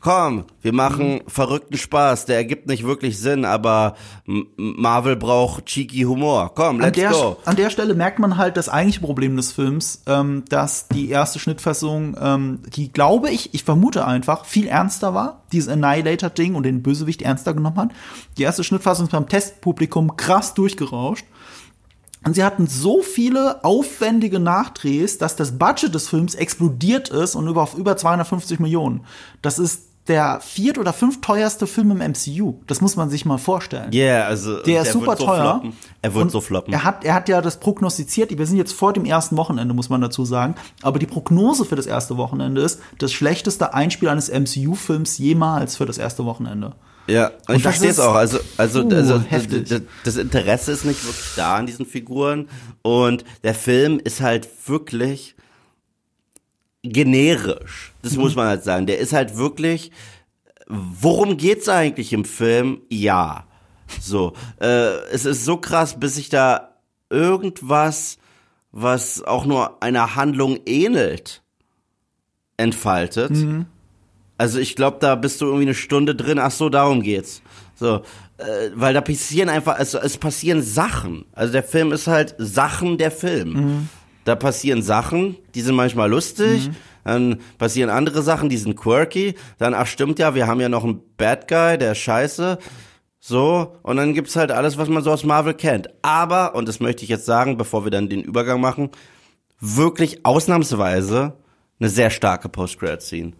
[0.00, 3.96] komm, wir machen verrückten Spaß, der ergibt nicht wirklich Sinn, aber
[4.56, 6.52] Marvel braucht cheeky Humor.
[6.54, 7.36] Komm, An let's der, go.
[7.44, 11.38] an der Stelle merkt man halt das eigentliche Problem des Films, ähm, dass die erste
[11.38, 16.82] Schnittfassung, ähm, die glaube ich, ich vermute einfach, viel ernster war, dieses Annihilator-Ding und den
[16.82, 17.90] Bösewicht ernster genommen hat.
[18.38, 21.26] Die erste Schnittfassung ist beim Testpublikum krass durchgerauscht.
[22.22, 27.48] Und sie hatten so viele aufwendige Nachdrehs, dass das Budget des Films explodiert ist und
[27.48, 29.06] über, auf über 250 Millionen.
[29.40, 32.56] Das ist der viert- oder fünfteuerste Film im MCU.
[32.66, 33.90] Das muss man sich mal vorstellen.
[33.94, 35.42] Yeah, also Der ist super wird so teuer.
[35.60, 35.72] Floppen.
[36.02, 36.74] Er wird so floppen.
[36.74, 38.36] Er hat, er hat ja das prognostiziert.
[38.36, 40.54] Wir sind jetzt vor dem ersten Wochenende, muss man dazu sagen.
[40.82, 45.86] Aber die Prognose für das erste Wochenende ist das schlechteste Einspiel eines MCU-Films jemals für
[45.86, 46.74] das erste Wochenende.
[47.06, 48.14] Ja, und ich das verstehe es auch.
[48.14, 49.68] Also, also, Uh, also heftig.
[49.68, 52.48] d- d- das Interesse ist nicht wirklich da an diesen Figuren.
[52.82, 55.34] Und der Film ist halt wirklich
[56.82, 57.92] generisch.
[58.02, 58.20] Das Mhm.
[58.20, 58.86] muss man halt sagen.
[58.86, 59.90] Der ist halt wirklich.
[60.68, 62.80] Worum geht's eigentlich im Film?
[62.90, 63.44] Ja.
[64.00, 64.34] So.
[64.60, 66.76] Äh, es ist so krass, bis ich da
[67.10, 68.18] irgendwas,
[68.70, 71.42] was auch nur einer Handlung ähnelt,
[72.56, 73.30] entfaltet.
[73.32, 73.66] Mhm.
[74.38, 76.38] Also ich glaube, da bist du irgendwie eine Stunde drin.
[76.38, 77.42] Ach so, darum geht's.
[77.74, 78.02] So,
[78.38, 81.24] äh, weil da passieren einfach, also es passieren Sachen.
[81.32, 83.52] Also der Film ist halt Sachen der Film.
[83.52, 83.88] Mhm.
[84.24, 86.68] Da passieren Sachen, die sind manchmal lustig.
[86.68, 86.76] Mhm.
[87.04, 89.34] Dann passieren andere Sachen, die sind quirky.
[89.58, 92.58] Dann, ach stimmt ja, wir haben ja noch einen Bad Guy, der ist scheiße.
[93.18, 95.88] So, und dann gibt's halt alles, was man so aus Marvel kennt.
[96.02, 98.90] Aber, und das möchte ich jetzt sagen, bevor wir dann den Übergang machen,
[99.60, 101.34] wirklich ausnahmsweise
[101.78, 103.32] eine sehr starke Post-Credit-Scene.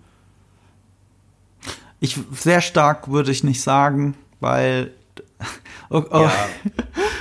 [2.01, 4.93] Ich sehr stark würde ich nicht sagen, weil
[5.90, 6.20] oh, oh.
[6.22, 6.33] Ja.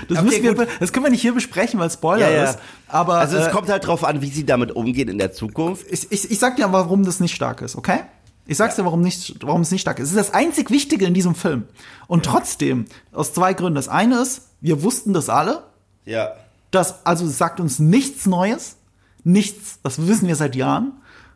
[0.08, 2.44] Das, Okay, müssen wir, das können wir nicht hier besprechen, weil Spoiler Ja, ja.
[2.52, 2.60] ist.
[2.88, 5.86] Aber Also es äh, kommt halt drauf an, wie sie damit umgehen in der Zukunft.
[5.90, 8.00] ich, ich, ich sag dir, warum das nicht stark ist, okay?
[8.48, 10.06] Ich sag's dir, warum, nicht, warum es nicht stark ist.
[10.06, 11.66] Es ist das einzig Wichtige in diesem Film.
[12.08, 13.76] Und trotzdem, aus zwei Gründen.
[13.76, 15.64] Das eine ist, wir wussten das alle.
[16.06, 16.32] Ja.
[16.72, 18.78] Das, also es sagt uns nichts Neues.
[19.24, 19.78] Nichts.
[19.84, 20.94] Das wissen wir seit Jahren.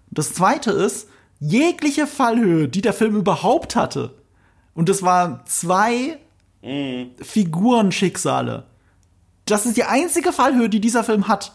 [0.10, 1.08] Das zweite ist,
[1.40, 4.16] jegliche Fallhöhe, die der Film überhaupt hatte.
[4.74, 6.18] Und das waren zwei
[7.22, 8.66] Figurenschicksale.
[9.46, 11.52] Das ist die einzige Fallhöhe, die dieser Film hat.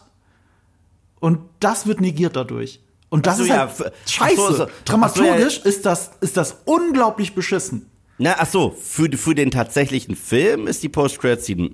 [1.19, 2.81] Und das wird negiert dadurch.
[3.09, 4.35] Und das so, ist ja, halt ach scheiße.
[4.35, 4.67] so, so.
[4.85, 7.89] Dramaturgisch ist das, ist das unglaublich beschissen.
[8.19, 11.71] Na, ach so, für, für den tatsächlichen Film ist die Post-Credit-Scene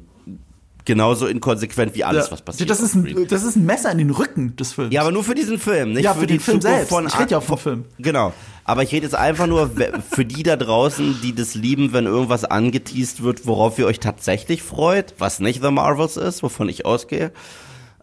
[0.85, 2.69] genauso inkonsequent wie alles, Ja, was passiert.
[2.69, 4.93] das, ist ein, das ist ein Messer in den Rücken des Films.
[4.93, 6.89] ja, aber nur für diesen Film, nicht Ja, für, für die den Film Zukunft selbst.
[6.89, 7.85] von Ich rede ja an- vom Film.
[7.97, 8.33] Genau.
[8.63, 9.69] Aber ich rede jetzt einfach nur
[10.11, 14.63] für die da draußen, die das lieben, wenn irgendwas angeteased wird, worauf ihr euch tatsächlich
[14.63, 17.31] freut, was nicht The Marvels ist, wovon ich ausgehe.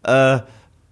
[0.04, 0.38] Äh,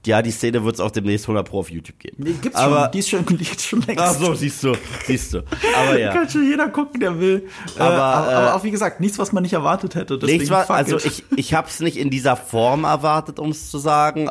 [0.06, 2.24] ja, die Szene wird es auch demnächst 100 Pro auf YouTube geben.
[2.24, 2.92] Die gibt's aber, schon.
[2.92, 4.02] Die ist schon, die gibt's schon längst.
[4.02, 4.72] Ach so, siehst du,
[5.06, 5.38] siehst du.
[5.76, 6.12] Aber ja.
[6.12, 7.48] Kann schon jeder gucken, der will.
[7.76, 10.18] Aber, äh, aber, äh, aber auch wie gesagt, nichts, was man nicht erwartet hätte.
[10.18, 11.04] Deswegen Nichts war, fuck also it.
[11.04, 14.30] ich, ich habe es nicht in dieser Form erwartet, um es zu sagen,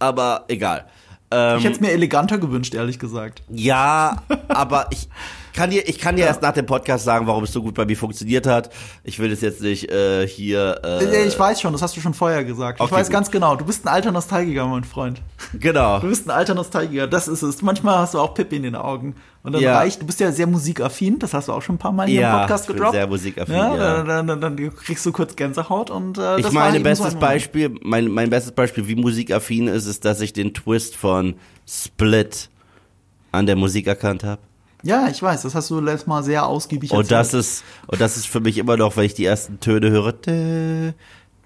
[0.00, 0.86] aber egal.
[1.30, 3.42] Ähm, ich hätte es mir eleganter gewünscht, ehrlich gesagt.
[3.48, 5.08] ja, aber ich
[5.58, 7.84] kann dir, ich kann dir erst nach dem Podcast sagen, warum es so gut bei
[7.84, 8.70] mir funktioniert hat.
[9.02, 10.80] Ich will das jetzt nicht äh, hier.
[10.84, 12.78] Äh, Äh, ich weiß schon, das hast du schon vorher gesagt.
[12.80, 13.12] Ich okay, weiß gut.
[13.12, 13.56] ganz genau.
[13.56, 15.20] Du bist ein alter Nostalgiker, mein Freund.
[15.58, 15.98] genau.
[15.98, 17.60] Du bist ein alter Nostalgiker, das ist es.
[17.62, 19.16] Manchmal hast du auch Pippi in den Augen.
[19.42, 19.76] Und dann Ja.
[19.78, 22.20] reicht, du bist ja sehr musikaffin, das hast du auch schon ein paar Mal hier
[22.22, 22.92] Ja, im Podcast ich gedroppt.
[22.94, 24.02] sehr musikaffin, Ja, ja.
[24.02, 27.18] Dann, dann, dann, kriegst du kurz Gänsehaut und äh, Ich das war meine, bestes so.
[27.18, 31.34] Beispiel, mein, mein bestes Beispiel, wie musikaffin ist, ist, dass ich den Twist von
[31.66, 32.50] Split
[33.32, 34.40] an der Musik erkannt habe.
[34.82, 37.40] Ja, ich weiß, das hast du letztes Mal sehr ausgiebig Und das erzählt.
[37.42, 40.92] ist, und das ist für mich immer noch, wenn ich die ersten Töne höre, dö,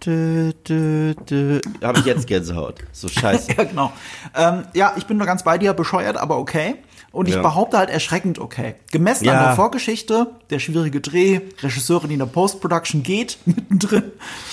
[0.04, 2.80] dö, dö, dö, habe ich jetzt Gänsehaut.
[2.92, 3.52] So scheiße.
[3.56, 3.92] Ja, genau.
[4.36, 6.76] Ähm, ja, ich bin nur ganz bei dir, bescheuert, aber okay.
[7.10, 7.42] Und ich Ja.
[7.42, 8.74] behaupte halt erschreckend okay.
[8.90, 9.38] Gemessen Ja.
[9.38, 14.12] an der Vorgeschichte, der schwierige Dreh, Regisseurin, die in der Post-Production geht, mittendrin.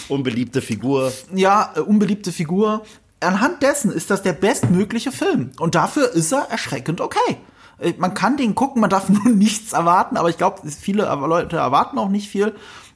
[0.09, 1.11] Unbeliebte Figur.
[1.33, 2.83] Ja, äh, unbeliebte Figur.
[3.21, 5.51] Anhand dessen ist das der bestmögliche Film.
[5.59, 7.37] Und dafür ist er erschreckend okay.
[7.79, 11.57] Äh, Man kann den gucken, man darf nur nichts erwarten, aber ich glaube, viele Leute
[11.57, 12.55] erwarten auch nicht viel.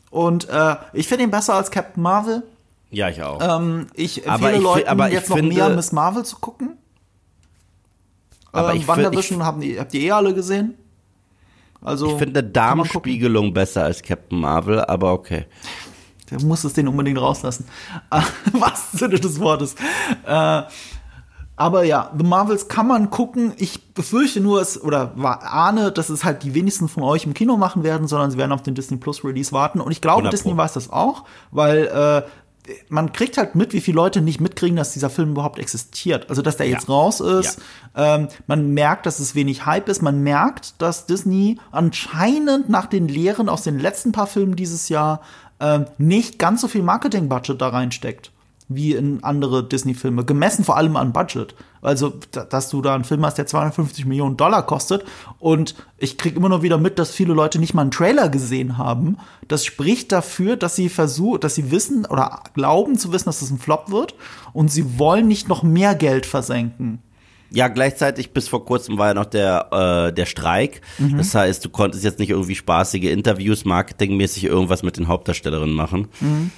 [0.10, 2.44] Und äh, ich finde ihn besser als Captain Marvel.
[2.92, 3.42] Ja, ich auch.
[3.42, 6.78] Ähm, ich Aber empfehle ich Leuten aber jetzt noch finde- mehr Miss Marvel zu gucken.
[8.52, 10.76] Aber ähm, ich WandaVision haben die, habt ihr eh alle gesehen?
[11.82, 12.44] Also ich finde.
[12.44, 15.46] Darmspiegelung besser als Captain Marvel, aber okay.
[16.30, 17.66] Der muss es den unbedingt rauslassen.
[18.54, 19.76] Was Sinne des Wortes.
[20.26, 20.62] Äh,
[21.56, 23.54] aber ja, The Marvels kann man gucken.
[23.58, 25.14] Ich befürchte nur, es oder
[25.44, 28.52] ahne, dass es halt die wenigsten von euch im Kino machen werden, sondern sie werden
[28.52, 29.80] auf den Disney Plus Release warten.
[29.80, 30.36] Und ich glaube, 100 Pro.
[30.38, 34.78] Disney weiß das auch, weil äh, man kriegt halt mit, wie viele Leute nicht mitkriegen,
[34.78, 36.30] dass dieser Film überhaupt existiert.
[36.30, 37.62] Also, dass der jetzt raus ist.
[37.96, 40.02] Ähm, man merkt, dass es wenig Hype ist.
[40.02, 45.22] Man merkt, dass Disney anscheinend nach den Lehren aus den letzten paar Filmen dieses Jahr
[45.60, 48.33] ähm, nicht ganz so viel Marketing-Budget da reinsteckt
[48.76, 51.56] wie in andere Disney-Filme, gemessen vor allem an Budget.
[51.82, 55.04] Also, da- dass du da einen Film hast, der 250 Millionen Dollar kostet
[55.40, 58.78] und ich krieg immer noch wieder mit, dass viele Leute nicht mal einen Trailer gesehen
[58.78, 59.18] haben.
[59.48, 63.52] Das spricht dafür, dass sie versuchen, dass sie wissen oder glauben zu wissen, dass es
[63.52, 64.16] ein Flop wird
[64.54, 67.00] und sie wollen nicht noch mehr Geld versenken.
[67.56, 70.82] Ja, gleichzeitig bis vor kurzem war ja noch der, äh, der Streik.
[70.98, 71.18] Mhm.
[71.18, 76.08] Das heißt, du konntest jetzt nicht irgendwie spaßige Interviews, marketingmäßig irgendwas mit den Hauptdarstellerinnen machen.
[76.20, 76.50] Mhm.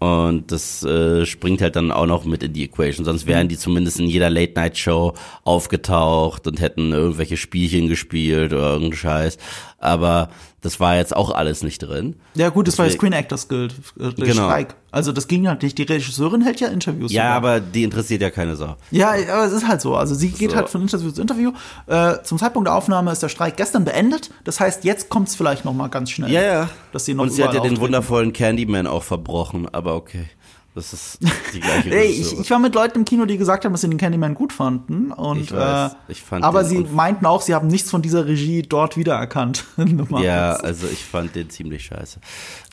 [0.00, 3.04] Und das äh, springt halt dann auch noch mit in die Equation.
[3.04, 5.12] Sonst wären die zumindest in jeder Late-Night-Show
[5.44, 9.36] aufgetaucht und hätten irgendwelche Spielchen gespielt oder irgendeinen Scheiß.
[9.82, 10.28] Aber
[10.60, 12.16] das war jetzt auch alles nicht drin.
[12.34, 14.44] Ja, gut, das war ja Deswegen- Screen Actors Guild, äh, Genau.
[14.44, 14.74] Streik.
[14.92, 15.78] Also, das ging halt nicht.
[15.78, 17.10] Die Regisseurin hält ja Interviews.
[17.12, 17.36] Ja, sogar.
[17.36, 18.76] aber die interessiert ja keine Sau.
[18.90, 19.94] Ja, aber es ist halt so.
[19.96, 20.56] Also sie geht So.
[20.56, 21.52] halt von Interview zu Interview.
[21.86, 24.30] Äh, zum Zeitpunkt der Aufnahme ist der Streik gestern beendet.
[24.44, 26.30] Das heißt, jetzt kommt's vielleicht noch mal ganz schnell.
[26.30, 26.68] Ja, ja.
[26.92, 27.80] Dass sie noch Und sie hat ja den auftreten.
[27.80, 30.26] wundervollen Candyman auch verbrochen, aber okay.
[30.74, 31.18] Das ist
[31.52, 33.88] die gleiche Ey, ich, ich war mit Leuten im Kino, die gesagt haben, dass sie
[33.88, 35.10] den Candyman gut fanden.
[35.10, 38.26] Und, Ich weiß, äh, ich fand aber sie meinten auch, sie haben nichts von dieser
[38.26, 39.64] Regie dort wiedererkannt.
[40.20, 42.20] ja, also ich fand den ziemlich scheiße.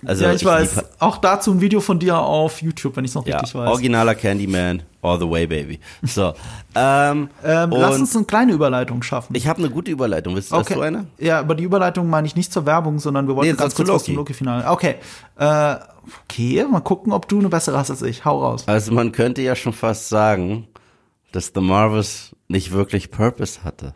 [0.06, 0.76] Also ja, ich, weiß.
[0.76, 3.56] lieb- Auch dazu ein Video von dir auf YouTube, wenn ich es noch ja, richtig
[3.56, 3.68] weiß.
[3.70, 5.80] originaler Candyman, all the way, baby.
[6.04, 6.34] So,
[6.76, 9.36] ähm, Ähm, lass uns eine kleine Überleitung schaffen.
[9.36, 10.36] ich habe eine gute Überleitung.
[10.36, 11.08] Willst hast du eine?
[11.18, 13.90] Ja, aber die Überleitung meine ich nicht zur Werbung, sondern wir wollten Nee, ganz kurz
[13.90, 14.70] aus dem Loki-Finale.
[14.70, 14.96] Okay.
[15.38, 15.76] Äh,
[16.26, 18.24] okay, mal gucken, ob du eine bessere hast als ich.
[18.24, 18.64] Hau raus.
[18.68, 20.68] Also man könnte ja schon fast sagen,
[21.32, 23.96] dass The Marvels nicht wirklich Purpose hatte.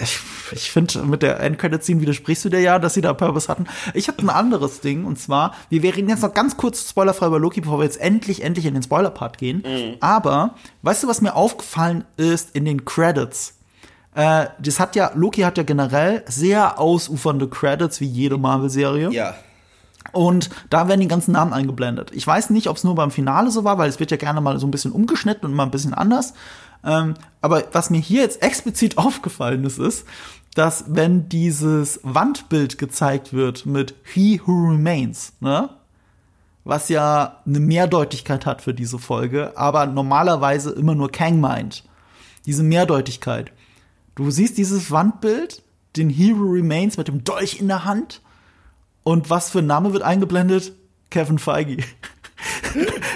[0.00, 0.18] Ich,
[0.52, 3.66] ich finde, mit der Endcredit-Scene widersprichst du dir ja, dass sie da Purpose hatten.
[3.94, 7.38] Ich habe ein anderes Ding, und zwar, wir reden jetzt noch ganz kurz spoilerfrei über
[7.38, 9.62] Loki, bevor wir jetzt endlich, endlich in den Spoiler-Part gehen.
[10.00, 13.54] Aber, weißt du, was mir aufgefallen ist in den Credits?
[14.14, 19.10] Äh, das hat ja, Loki hat ja generell sehr ausufernde Credits, wie jede Marvel-Serie.
[19.10, 19.34] Ja.
[20.12, 22.10] Und da werden die ganzen Namen eingeblendet.
[22.12, 24.40] Ich weiß nicht, ob es nur beim Finale so war, weil es wird ja gerne
[24.40, 26.34] mal so ein bisschen umgeschnitten und mal ein bisschen anders.
[26.84, 30.06] Ähm, aber was mir hier jetzt explizit aufgefallen ist, ist,
[30.58, 35.70] dass wenn dieses Wandbild gezeigt wird mit He Who Remains, ne?
[36.64, 41.84] Was ja eine Mehrdeutigkeit hat für diese Folge, aber normalerweise immer nur Kang meint.
[42.44, 43.52] Diese Mehrdeutigkeit.
[44.16, 45.62] Du siehst dieses Wandbild,
[45.96, 48.20] den Hero Remains mit dem Dolch in der Hand
[49.04, 50.72] und was für ein Name wird eingeblendet?
[51.10, 51.76] Kevin Feige.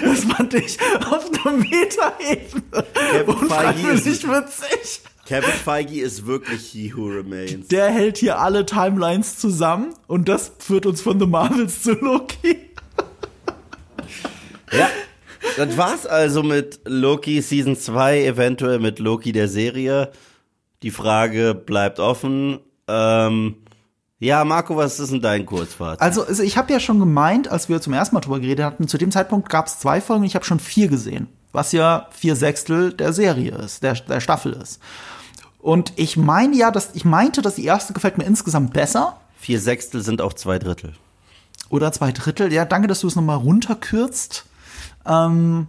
[0.03, 0.77] Das fand ich
[1.09, 2.85] auf einer Meta-Ebene.
[3.11, 5.01] Kevin Feige ist- nicht witzig.
[5.25, 7.69] Kevin Feige ist wirklich He Who Remains.
[7.69, 12.71] Der hält hier alle Timelines zusammen und das führt uns von The Marvels zu Loki.
[14.71, 14.89] Ja.
[15.55, 20.11] Das war's also mit Loki Season 2, eventuell mit Loki der Serie.
[20.81, 22.59] Die Frage bleibt offen.
[22.87, 23.55] Ähm,
[24.19, 26.01] ja, Marco, was ist denn dein Kurzfazit?
[26.01, 28.87] Also, also ich habe ja schon gemeint, als wir zum ersten Mal drüber geredet hatten,
[28.87, 31.27] zu dem Zeitpunkt gab es zwei Folgen, ich habe schon vier gesehen.
[31.53, 34.81] Was ja vier Sechstel der Serie ist, der, der Staffel ist.
[35.59, 39.17] Und ich meine ja, dass ich meinte, dass die erste gefällt mir insgesamt besser.
[39.37, 40.93] Vier Sechstel sind auch zwei Drittel.
[41.69, 42.51] Oder zwei Drittel.
[42.51, 44.45] Ja, danke, dass du es nochmal runterkürzt.
[45.05, 45.67] Ähm,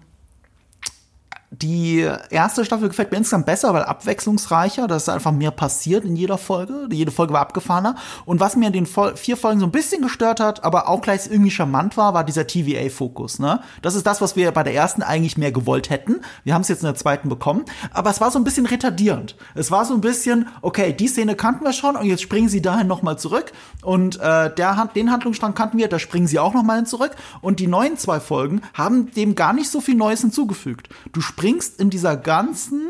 [1.62, 6.16] die erste Staffel gefällt mir insgesamt besser, weil abwechslungsreicher, da ist einfach mehr passiert in
[6.16, 6.88] jeder Folge.
[6.90, 7.94] Jede Folge war abgefahrener.
[8.24, 11.00] Und was mir in den Fol vier Folgen so ein bisschen gestört hat, aber auch
[11.00, 13.38] gleich irgendwie charmant war, war dieser TVA-Fokus.
[13.38, 13.60] Ne?
[13.82, 16.20] Das ist das, was wir bei der ersten eigentlich mehr gewollt hätten.
[16.42, 17.64] Wir haben es jetzt in der zweiten bekommen.
[17.92, 19.36] Aber es war so ein bisschen retardierend.
[19.54, 22.62] Es war so ein bisschen, okay, die Szene kannten wir schon und jetzt springen sie
[22.62, 23.52] dahin nochmal zurück.
[23.82, 27.12] Und äh, der, den Handlungsstrang kannten wir, da springen sie auch nochmal hin zurück.
[27.40, 30.88] Und die neuen zwei Folgen haben dem gar nicht so viel Neues hinzugefügt.
[31.12, 32.82] Du springst in dieser ganzen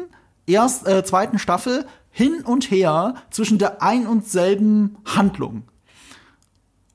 [0.47, 5.65] erst, äh, zweiten Staffel hin und her zwischen der ein und selben Handlung.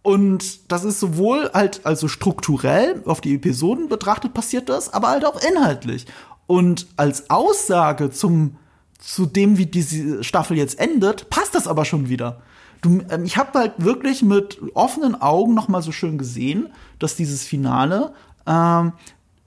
[0.02, 5.26] Und das ist sowohl halt also strukturell auf die Episoden betrachtet passiert das, aber halt
[5.26, 6.06] auch inhaltlich.
[6.48, 8.56] Und als Aussage zum
[8.98, 12.42] zu dem, wie diese Staffel jetzt endet, passt das aber schon wieder.
[12.82, 17.16] Du, ähm, ich habe halt wirklich mit offenen Augen noch mal so schön gesehen, dass
[17.16, 18.14] dieses Finale
[18.46, 18.94] ähm,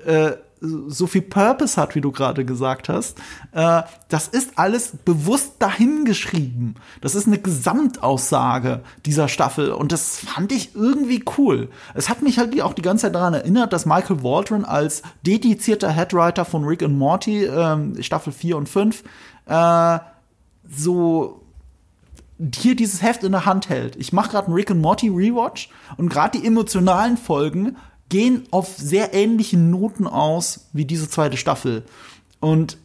[0.05, 3.19] äh, so viel Purpose hat, wie du gerade gesagt hast.
[3.53, 6.77] Äh, das ist alles bewusst dahingeschrieben.
[7.01, 11.69] Das ist eine Gesamtaussage dieser Staffel und das fand ich irgendwie cool.
[11.95, 15.91] Es hat mich halt auch die ganze Zeit daran erinnert, dass Michael Waldron als dedizierter
[15.91, 19.03] Headwriter von Rick and Morty ähm, Staffel 4 und 5
[19.47, 19.99] äh,
[20.69, 21.43] so
[22.55, 23.97] hier dieses Heft in der Hand hält.
[23.97, 27.77] Ich mache gerade einen Rick and Morty Rewatch und gerade die emotionalen Folgen
[28.13, 31.83] gehen auf sehr ähnlichen Noten aus wie diese zweite Staffel.
[32.41, 32.77] Und äh,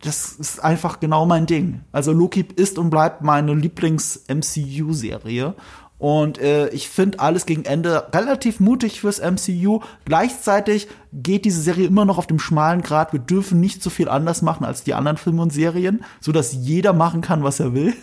[0.00, 1.82] das ist einfach genau mein Ding.
[1.92, 5.54] Also Loki ist und bleibt meine Lieblings-MCU-Serie.
[5.98, 9.78] Und äh, ich finde alles gegen Ende relativ mutig fürs MCU.
[10.04, 13.12] Gleichzeitig geht diese Serie immer noch auf dem schmalen Grad.
[13.12, 16.92] Wir dürfen nicht so viel anders machen als die anderen Filme und Serien, sodass jeder
[16.92, 17.94] machen kann, was er will.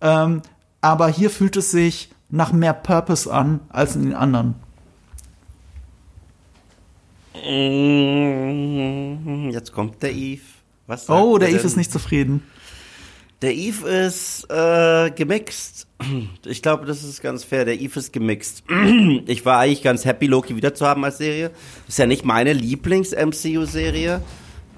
[0.00, 0.42] Ähm,
[0.80, 4.54] aber hier fühlt es sich nach mehr Purpose an als in den anderen.
[8.28, 10.42] Mm, Jetzt kommt der Eve.
[10.86, 11.66] Was sagt Oh, der er Eve denn?
[11.68, 12.42] ist nicht zufrieden.
[13.42, 15.86] Der Eve ist äh, gemixt.
[16.44, 17.64] Ich glaube, das ist ganz fair.
[17.64, 18.64] Der Eve ist gemixt.
[19.26, 21.50] Ich war eigentlich ganz happy, Loki wiederzuhaben als Serie.
[21.86, 24.22] Ist ja nicht meine Lieblings-MCU-Serie,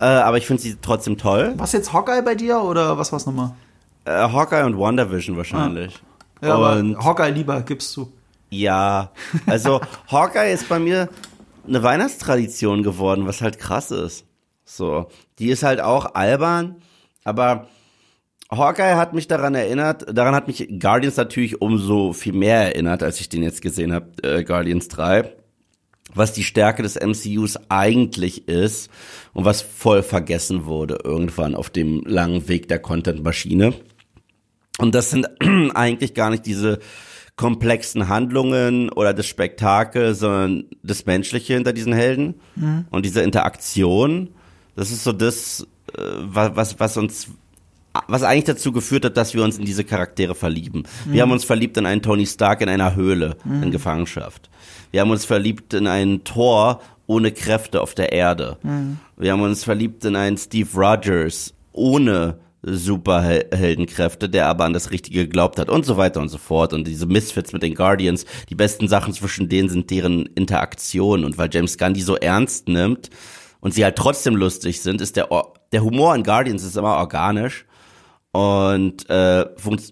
[0.00, 1.54] äh, aber ich finde sie trotzdem toll.
[1.56, 3.54] Was jetzt Hawkeye bei dir oder was war's nochmal?
[4.04, 5.94] Äh, Hawkeye und WandaVision wahrscheinlich.
[6.42, 8.10] Ja, und aber Hawkeye lieber, gibst du.
[8.50, 9.10] ja,
[9.46, 11.08] also Hawkeye ist bei mir
[11.70, 14.26] eine Weihnachtstradition geworden, was halt krass ist.
[14.64, 15.06] So,
[15.38, 16.76] die ist halt auch albern,
[17.24, 17.68] aber
[18.50, 23.20] Hawkeye hat mich daran erinnert, daran hat mich Guardians natürlich umso viel mehr erinnert, als
[23.20, 25.32] ich den jetzt gesehen habe, äh, Guardians 3.
[26.12, 28.90] was die Stärke des MCUs eigentlich ist
[29.32, 33.74] und was voll vergessen wurde irgendwann auf dem langen Weg der Content-Maschine.
[34.78, 35.28] Und das sind
[35.74, 36.80] eigentlich gar nicht diese
[37.40, 42.84] komplexen Handlungen oder das Spektakel, sondern das Menschliche hinter diesen Helden mhm.
[42.90, 44.28] und diese Interaktion.
[44.76, 47.28] Das ist so das, äh, was, was uns
[48.06, 50.84] was eigentlich dazu geführt hat, dass wir uns in diese Charaktere verlieben.
[51.06, 51.12] Mhm.
[51.12, 53.62] Wir haben uns verliebt in einen Tony Stark in einer Höhle mhm.
[53.62, 54.50] in Gefangenschaft.
[54.90, 58.58] Wir haben uns verliebt in einen Thor ohne Kräfte auf der Erde.
[58.62, 58.98] Mhm.
[59.16, 65.24] Wir haben uns verliebt in einen Steve Rogers ohne Superheldenkräfte, der aber an das Richtige
[65.26, 66.72] geglaubt hat und so weiter und so fort.
[66.72, 71.24] Und diese Misfits mit den Guardians, die besten Sachen zwischen denen sind deren Interaktion.
[71.24, 73.10] Und weil James Gunn die so ernst nimmt
[73.60, 75.28] und sie halt trotzdem lustig sind, ist der,
[75.72, 77.64] der Humor in Guardians ist immer organisch
[78.32, 79.46] und äh,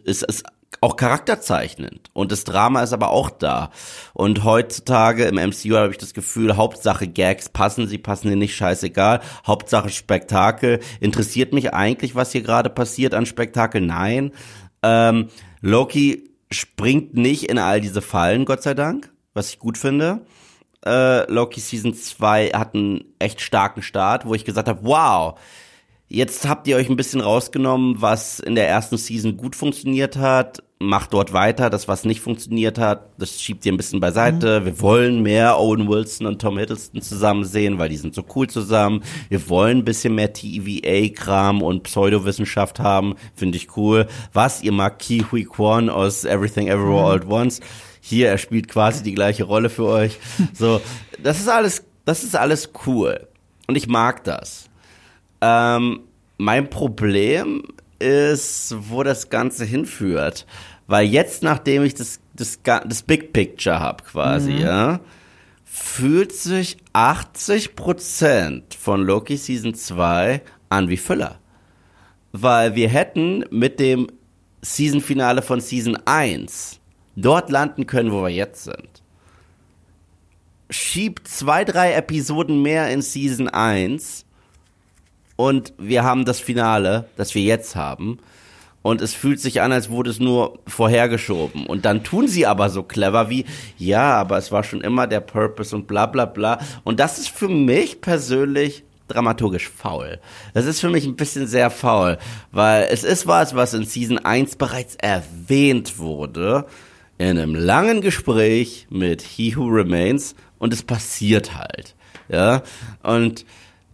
[0.04, 0.44] ist, ist
[0.80, 2.10] auch charakterzeichnend.
[2.12, 3.70] Und das Drama ist aber auch da.
[4.14, 8.54] Und heutzutage im MCU habe ich das Gefühl, Hauptsache Gags passen, sie passen dir nicht,
[8.54, 9.20] scheißegal.
[9.46, 10.80] Hauptsache Spektakel.
[11.00, 13.80] Interessiert mich eigentlich, was hier gerade passiert an Spektakel?
[13.80, 14.32] Nein.
[14.82, 15.28] Ähm,
[15.60, 20.20] Loki springt nicht in all diese Fallen, Gott sei Dank, was ich gut finde.
[20.86, 25.38] Äh, Loki Season 2 hat einen echt starken Start, wo ich gesagt habe, wow,
[26.10, 30.62] Jetzt habt ihr euch ein bisschen rausgenommen, was in der ersten Season gut funktioniert hat.
[30.78, 31.68] Macht dort weiter.
[31.68, 34.60] Das, was nicht funktioniert hat, das schiebt ihr ein bisschen beiseite.
[34.60, 34.64] Mhm.
[34.64, 38.48] Wir wollen mehr Owen Wilson und Tom Hiddleston zusammen sehen, weil die sind so cool
[38.48, 39.02] zusammen.
[39.28, 43.14] Wir wollen ein bisschen mehr TVA-Kram und Pseudowissenschaft haben.
[43.34, 44.06] Finde ich cool.
[44.32, 44.62] Was?
[44.62, 47.06] Ihr mag Ki Hui Kwan aus Everything Everywhere mhm.
[47.06, 47.60] All at Once.
[48.00, 50.18] Hier, er spielt quasi die gleiche Rolle für euch.
[50.54, 50.80] So,
[51.22, 53.28] das ist alles, das ist alles cool.
[53.66, 54.67] Und ich mag das.
[55.40, 56.00] Ähm,
[56.36, 57.62] mein Problem
[57.98, 60.46] ist, wo das Ganze hinführt.
[60.86, 64.60] Weil jetzt, nachdem ich das, das, das Big Picture habe quasi, mhm.
[64.60, 65.00] ja,
[65.64, 71.38] fühlt sich 80% von Loki Season 2 an wie Füller.
[72.32, 74.06] Weil wir hätten mit dem
[74.62, 76.80] Season-Finale von Season 1
[77.16, 79.02] dort landen können, wo wir jetzt sind.
[80.70, 84.26] Schiebt zwei, drei Episoden mehr in Season 1
[85.38, 88.18] und wir haben das Finale, das wir jetzt haben.
[88.82, 91.64] Und es fühlt sich an, als wurde es nur vorhergeschoben.
[91.64, 93.44] Und dann tun sie aber so clever wie,
[93.76, 96.58] ja, aber es war schon immer der Purpose und bla bla bla.
[96.82, 100.18] Und das ist für mich persönlich dramaturgisch faul.
[100.54, 102.18] Das ist für mich ein bisschen sehr faul,
[102.50, 106.66] weil es ist was, was in Season 1 bereits erwähnt wurde,
[107.16, 111.94] in einem langen Gespräch mit He Who Remains und es passiert halt.
[112.28, 112.62] Ja,
[113.04, 113.46] und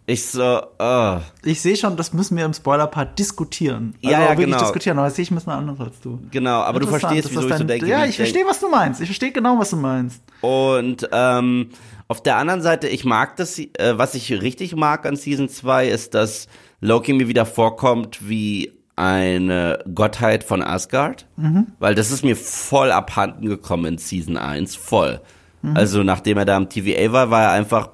[0.06, 1.18] ich so, oh.
[1.44, 3.94] Ich sehe schon, das müssen wir im Spoiler-Part diskutieren.
[4.02, 4.58] Also ja, ja, wirklich genau.
[4.58, 6.20] diskutieren, aber das sehe ich ein bisschen anders als du.
[6.30, 7.86] Genau, aber du verstehst, wieso ich so denke.
[7.86, 9.00] Ja, ich verstehe, was du meinst.
[9.00, 10.22] Ich verstehe genau, was du meinst.
[10.42, 11.70] Und ähm,
[12.08, 15.88] auf der anderen Seite, ich mag das, äh, was ich richtig mag an Season 2,
[15.88, 16.48] ist, dass
[16.80, 21.26] Loki mir wieder vorkommt wie eine Gottheit von Asgard.
[21.36, 21.68] Mhm.
[21.78, 24.76] Weil das ist mir voll abhanden gekommen in Season 1.
[24.76, 25.22] Voll.
[25.62, 25.76] Mhm.
[25.78, 27.88] Also nachdem er da am TVA war, war er einfach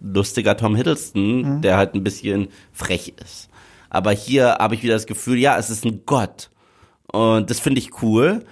[0.00, 1.62] lustiger Tom Hiddleston, mhm.
[1.62, 3.48] der halt ein bisschen frech ist.
[3.88, 6.50] Aber hier habe ich wieder das Gefühl, ja, es ist ein Gott.
[7.12, 8.44] Und das finde ich cool.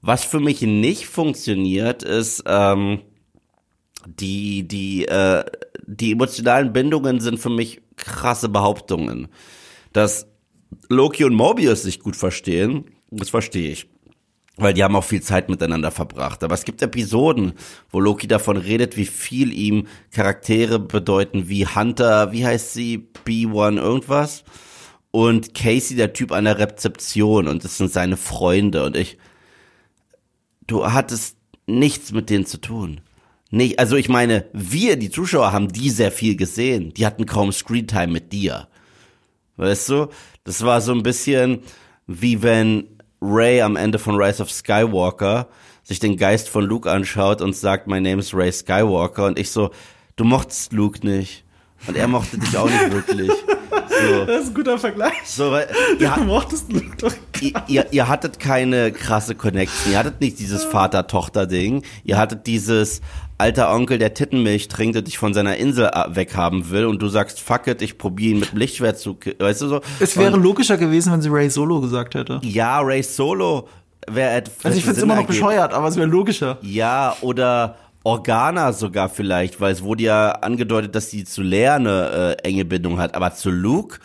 [0.00, 3.00] Was für mich nicht funktioniert, ist, ähm,
[4.06, 5.44] die, die, äh,
[5.86, 9.28] die emotionalen Bindungen sind für mich krasse Behauptungen.
[9.92, 10.26] Dass
[10.88, 13.91] Loki und Mobius sich gut verstehen, das verstehe ich
[14.56, 16.44] weil die haben auch viel Zeit miteinander verbracht.
[16.44, 17.54] Aber es gibt Episoden,
[17.90, 23.78] wo Loki davon redet, wie viel ihm Charaktere bedeuten, wie Hunter, wie heißt sie, B1
[23.78, 24.44] irgendwas
[25.10, 29.18] und Casey, der Typ an der Rezeption und das sind seine Freunde und ich,
[30.66, 31.36] du hattest
[31.66, 33.00] nichts mit denen zu tun.
[33.50, 36.94] Nicht, also ich meine, wir, die Zuschauer, haben die sehr viel gesehen.
[36.94, 38.68] Die hatten kaum Screentime mit dir.
[39.58, 40.08] Weißt du?
[40.44, 41.60] Das war so ein bisschen
[42.06, 42.91] wie wenn
[43.24, 45.46] Ray am Ende von Rise of Skywalker
[45.84, 49.50] sich den Geist von Luke anschaut und sagt, my name is Ray Skywalker und ich
[49.50, 49.70] so,
[50.16, 51.44] du mochtest Luke nicht.
[51.86, 53.30] Und er mochte dich auch nicht wirklich.
[53.30, 53.36] So.
[54.26, 55.12] Das ist ein guter Vergleich.
[55.24, 55.68] So, weil,
[56.00, 59.92] ihr, du mochtest Luke doch ihr, ihr, ihr hattet keine krasse Connection.
[59.92, 61.84] Ihr hattet nicht dieses Vater-Tochter-Ding.
[62.02, 63.00] Ihr hattet dieses,
[63.42, 67.40] alter Onkel, der Tittenmilch trinkt und dich von seiner Insel weghaben will und du sagst,
[67.40, 69.80] fuck it, ich probiere ihn mit dem Lichtschwert zu, weißt du so?
[69.98, 72.40] Es wäre und, logischer gewesen, wenn sie Ray Solo gesagt hätte.
[72.44, 73.68] Ja, Ray Solo
[74.08, 76.58] wäre Also ich finde es immer noch bescheuert, aber es wäre logischer.
[76.62, 82.36] Ja, oder Organa sogar vielleicht, weil es wurde ja angedeutet, dass sie zu Lea eine
[82.40, 83.98] äh, enge Bindung hat, aber zu Luke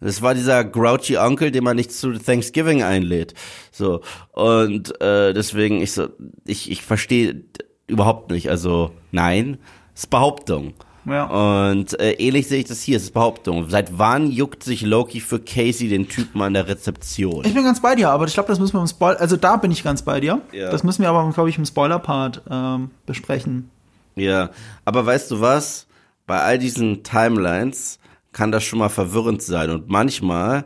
[0.00, 3.34] das war dieser grouchy Onkel, den man nicht zu Thanksgiving einlädt.
[3.72, 4.00] So
[4.30, 6.08] und äh, deswegen ich so
[6.46, 7.42] ich ich verstehe
[7.88, 8.48] überhaupt nicht.
[8.48, 9.58] Also nein,
[9.94, 10.74] ist Behauptung.
[11.04, 11.70] Ja.
[11.70, 13.68] Und äh, ähnlich sehe ich das hier, es ist Behauptung.
[13.70, 17.44] Seit wann juckt sich Loki für Casey, den Typen an der Rezeption?
[17.44, 19.56] Ich bin ganz bei dir, aber ich glaube, das müssen wir im Spoiler, also da
[19.56, 20.40] bin ich ganz bei dir.
[20.52, 20.70] Ja.
[20.70, 23.70] Das müssen wir aber, glaube ich, im Spoiler-Part ähm, besprechen.
[24.16, 24.50] Ja,
[24.84, 25.86] aber weißt du was?
[26.26, 27.98] Bei all diesen Timelines
[28.32, 30.64] kann das schon mal verwirrend sein und manchmal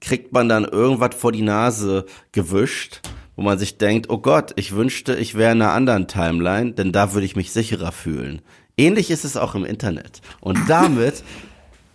[0.00, 3.00] kriegt man dann irgendwas vor die Nase gewischt,
[3.36, 6.92] wo man sich denkt, oh Gott, ich wünschte, ich wäre in einer anderen Timeline, denn
[6.92, 8.42] da würde ich mich sicherer fühlen.
[8.76, 10.20] Ähnlich ist es auch im Internet.
[10.40, 11.22] Und damit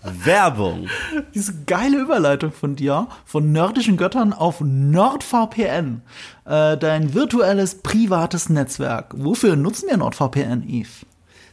[0.02, 0.88] Werbung.
[1.34, 6.02] Diese geile Überleitung von dir, von nordischen Göttern auf NordVPN.
[6.46, 9.14] Äh, dein virtuelles, privates Netzwerk.
[9.18, 11.06] Wofür nutzen wir NordVPN, Eve?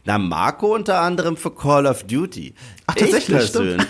[0.05, 2.53] Na, Marco unter anderem für Call of Duty.
[2.87, 3.87] Ach, tatsächlich, Ich persönlich,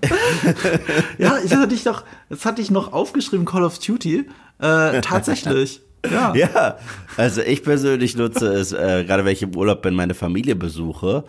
[1.18, 4.26] Ja, ich hatte dich doch, das hatte ich noch aufgeschrieben, Call of Duty.
[4.58, 5.80] Äh, tatsächlich.
[6.08, 6.32] Ja.
[6.36, 6.76] Ja,
[7.16, 11.24] also ich persönlich nutze es, äh, gerade wenn ich im Urlaub bin, meine Familie besuche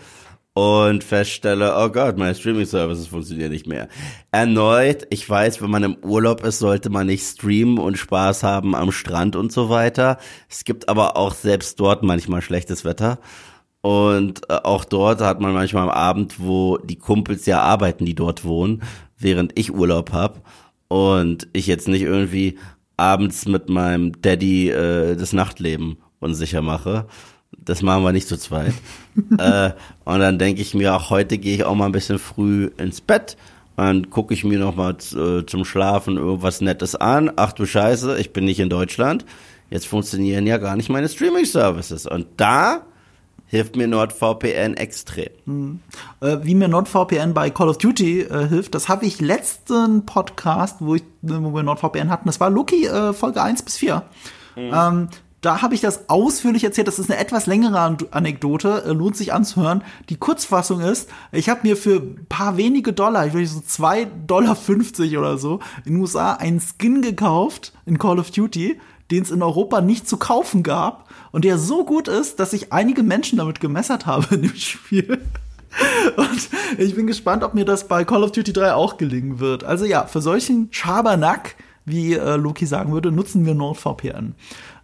[0.53, 3.87] und feststelle, oh Gott, meine Streaming-Services funktionieren nicht mehr.
[4.31, 8.75] Erneut, ich weiß, wenn man im Urlaub ist, sollte man nicht streamen und Spaß haben
[8.75, 10.17] am Strand und so weiter.
[10.49, 13.19] Es gibt aber auch selbst dort manchmal schlechtes Wetter.
[13.81, 18.15] Und äh, auch dort hat man manchmal am Abend, wo die Kumpels ja arbeiten, die
[18.15, 18.81] dort wohnen,
[19.17, 20.41] während ich Urlaub hab
[20.87, 22.57] und ich jetzt nicht irgendwie
[22.97, 27.05] abends mit meinem Daddy äh, das Nachtleben unsicher mache.
[27.57, 28.73] Das machen wir nicht zu zweit.
[29.37, 29.71] äh,
[30.03, 33.01] und dann denke ich mir, auch heute gehe ich auch mal ein bisschen früh ins
[33.01, 33.37] Bett.
[33.75, 37.31] Dann gucke ich mir noch mal äh, zum Schlafen irgendwas Nettes an.
[37.35, 39.25] Ach du Scheiße, ich bin nicht in Deutschland.
[39.69, 42.07] Jetzt funktionieren ja gar nicht meine Streaming-Services.
[42.07, 42.81] Und da
[43.47, 45.79] hilft mir NordVPN extrem.
[46.21, 50.77] Äh, wie mir NordVPN bei Call of Duty äh, hilft, das habe ich letzten Podcast,
[50.79, 54.03] wo, ich, wo wir NordVPN hatten, das war Loki äh, Folge 1 bis 4.
[54.55, 55.07] Ähm,
[55.41, 56.87] da habe ich das ausführlich erzählt.
[56.87, 59.83] Das ist eine etwas längere An- Anekdote, äh, lohnt sich anzuhören.
[60.09, 64.15] Die Kurzfassung ist, ich habe mir für ein paar wenige Dollar, ich würde so 2,50
[64.25, 64.57] Dollar
[65.19, 68.79] oder so, in den USA einen Skin gekauft in Call of Duty,
[69.11, 71.06] den es in Europa nicht zu kaufen gab
[71.37, 75.21] und der so gut ist, dass ich einige Menschen damit gemessert habe in dem Spiel.
[76.15, 79.63] Und ich bin gespannt, ob mir das bei Call of Duty 3 auch gelingen wird.
[79.63, 81.53] Also ja, für solchen Schabernack,
[81.85, 84.33] wie äh, Loki sagen würde, nutzen wir NordVPN.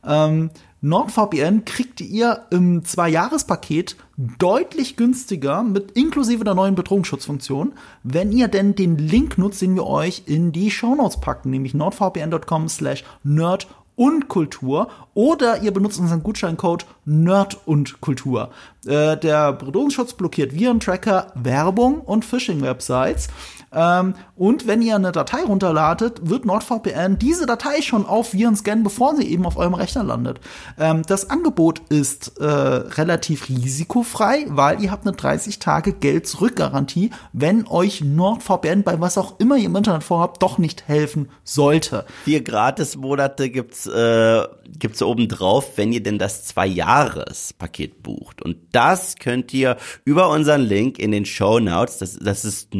[0.05, 0.51] Ähm,
[0.81, 3.95] NordVPN kriegt ihr im Zwei-Jahres-Paket
[4.37, 7.73] deutlich günstiger mit inklusive der neuen Bedrohungsschutzfunktion,
[8.03, 12.69] wenn ihr denn den Link nutzt, den wir euch in die Shownotes packen, nämlich nordvpn.com
[12.69, 13.65] slash nerd
[13.95, 18.49] und Kultur oder ihr benutzt unseren Gutscheincode Nerd und Kultur.
[18.85, 23.27] Äh, der Bedrohungsschutz blockiert Virentracker, Werbung und Phishing-Websites.
[23.71, 28.83] Ähm, und wenn ihr eine Datei runterladet, wird NordVPN diese Datei schon auf Viren scannen,
[28.83, 30.41] bevor sie eben auf eurem Rechner landet.
[30.77, 37.65] Ähm, das Angebot ist äh, relativ risikofrei, weil ihr habt eine 30 Tage Geld-Zurück-Garantie, wenn
[37.67, 42.03] euch NordVPN bei was auch immer ihr im Internet vorhabt, doch nicht helfen sollte.
[42.25, 44.43] Vier Gratis-Monate gibt's äh,
[44.77, 48.41] gibt's oben drauf, wenn ihr denn das Zwei-Jahres-Paket bucht.
[48.41, 52.75] Und das könnt ihr über unseren Link in den Show Notes, das, das ist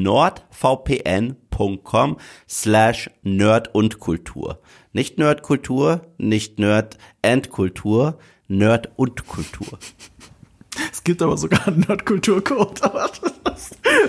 [1.53, 4.59] nordvpn.com slash Nerd und Kultur.
[4.91, 9.79] Nicht Nerdkultur, nicht Nerd and Kultur, Nerd und Kultur.
[10.91, 12.81] Es gibt aber sogar einen Nerdkulturcode.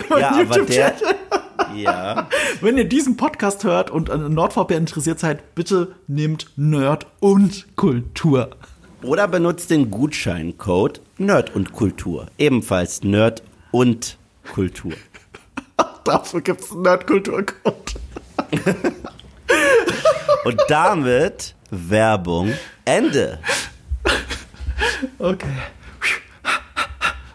[0.09, 0.95] Ja, aber der,
[1.76, 2.28] ja,
[2.62, 8.51] Wenn ihr diesen Podcast hört und an NordVPN interessiert seid, bitte nehmt Nerd und Kultur.
[9.03, 12.28] Oder benutzt den Gutscheincode Nerd und Kultur.
[12.38, 13.42] Ebenfalls Nerd
[13.72, 14.16] und
[14.55, 14.95] Kultur.
[16.05, 17.94] Dafür gibt's einen Nerdkulturcode.
[20.44, 22.52] Und damit Werbung
[22.84, 23.38] Ende.
[25.18, 25.46] Okay.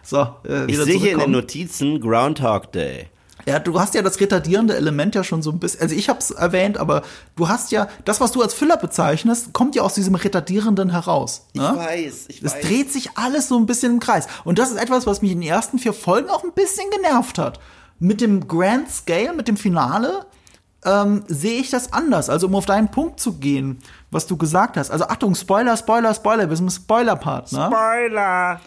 [0.04, 1.30] So, äh, Ich sehe hier in den.
[1.32, 3.08] Notizen Groundhog Day.
[3.46, 6.30] Ja, du hast ja das retardierende Element ja schon so ein bisschen, also ich hab's
[6.30, 7.02] erwähnt, aber
[7.36, 11.46] du hast ja, das, was du als Füller bezeichnest, kommt ja aus diesem retardierenden heraus.
[11.54, 11.62] Ne?
[11.62, 14.26] weiß, ich Es dreht sich alles so ein bisschen im Kreis.
[14.44, 17.38] Und das ist etwas, was mich in den ersten vier Folgen auch ein bisschen genervt
[17.38, 17.58] hat.
[18.00, 20.26] Mit dem Grand Scale, mit dem Finale,
[20.84, 22.28] ähm, sehe ich das anders.
[22.30, 23.78] Also um auf deinen Punkt zu gehen,
[24.10, 24.90] was du gesagt hast.
[24.90, 27.70] Also Achtung, Spoiler, Spoiler, Spoiler, wir sind im Spoiler-Part, ne?
[27.70, 28.60] Spoiler.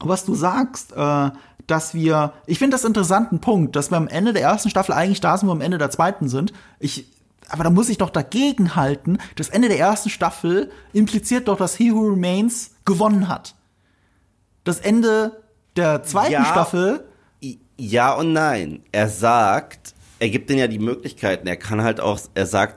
[0.00, 1.30] was du sagst, äh,
[1.66, 5.20] dass wir, ich finde das interessanten Punkt, dass wir am Ende der ersten Staffel eigentlich
[5.20, 6.52] da sind, wo wir am Ende der zweiten sind.
[6.78, 7.06] Ich,
[7.48, 11.74] aber da muss ich doch dagegen halten, das Ende der ersten Staffel impliziert doch, dass
[11.76, 13.54] He Who Remains gewonnen hat.
[14.64, 15.42] Das Ende
[15.76, 16.44] der zweiten Ja.
[16.44, 17.04] Staffel,
[17.78, 18.80] Ja und nein.
[18.92, 21.46] Er sagt, er gibt denen ja die Möglichkeiten.
[21.46, 22.76] Er kann halt auch, er sagt,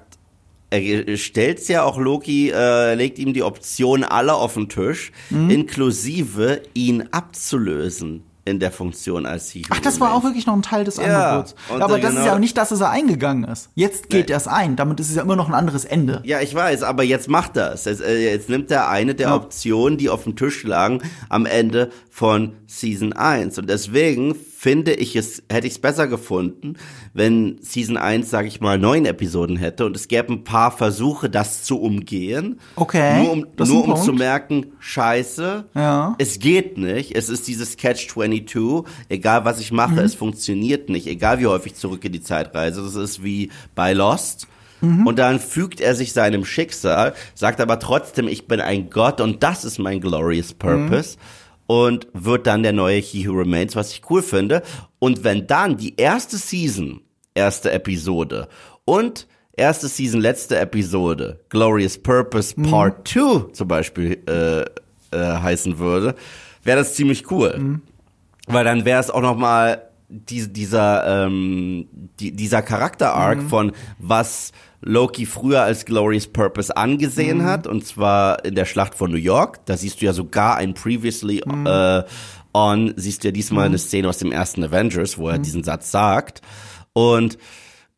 [0.71, 5.49] er stellt's ja auch Loki, äh, legt ihm die Option alle auf den Tisch, Mhm.
[5.49, 9.65] inklusive ihn abzulösen in der Funktion als Hero.
[9.71, 11.55] Ach, das war auch wirklich noch ein Teil des Ja, Angebots.
[11.67, 13.69] Aber das ist genau- ja auch nicht, dass es er eingegangen ist.
[13.73, 14.75] Jetzt geht er es ein.
[14.75, 16.21] Damit ist es ja immer noch ein anderes Ende.
[16.25, 17.85] Ja, ich weiß, aber jetzt macht er es.
[17.85, 19.35] Jetzt, äh, jetzt nimmt er eine der Ja.
[19.35, 23.57] Optionen, die auf dem Tisch lagen, am Ende von Season 1.
[23.59, 26.75] Und deswegen finde ich es, hätte ich es besser gefunden,
[27.13, 31.29] wenn Season 1, sage ich mal, neun Episoden hätte und es gäbe ein paar Versuche,
[31.29, 32.61] das zu umgehen.
[32.77, 34.19] Okay, Nur um, nur um zu Punkt.
[34.19, 36.15] merken, scheiße, Ja.
[36.17, 37.13] es geht nicht.
[37.17, 38.85] Es ist dieses Catch-22.
[39.09, 39.99] Egal, was ich mache, Mhm.
[39.99, 41.07] es funktioniert nicht.
[41.07, 42.81] Egal, wie häufig zurück in die Zeit reise.
[42.81, 44.47] Das ist wie bei Lost.
[44.79, 45.05] Mhm.
[45.05, 49.43] Und dann fügt er sich seinem Schicksal, sagt aber trotzdem, ich bin ein Gott und
[49.43, 51.17] das ist mein glorious purpose.
[51.67, 54.61] Und wird dann der neue He Who Remains, was ich cool finde.
[54.99, 57.01] Und wenn dann die erste Season,
[57.33, 58.47] erste Episode
[58.85, 64.61] und erste Season, letzte Episode, Glorious Purpose Part 2 zum Beispiel äh,
[65.15, 66.15] äh, heißen würde,
[66.63, 67.79] wäre das ziemlich cool.
[68.47, 71.87] Weil dann wäre es auch noch mal die, dieser, ähm,
[72.19, 74.51] die, dieser Charakter-Arc von was
[74.81, 79.65] Loki früher als Glorious Purpose angesehen hat, und zwar in der Schlacht von New York.
[79.65, 82.03] Da siehst du ja sogar ein Previously äh,
[82.53, 85.89] on, siehst du ja diesmal eine Szene aus dem ersten Avengers, wo er diesen Satz
[85.91, 86.41] sagt.
[86.93, 87.37] Und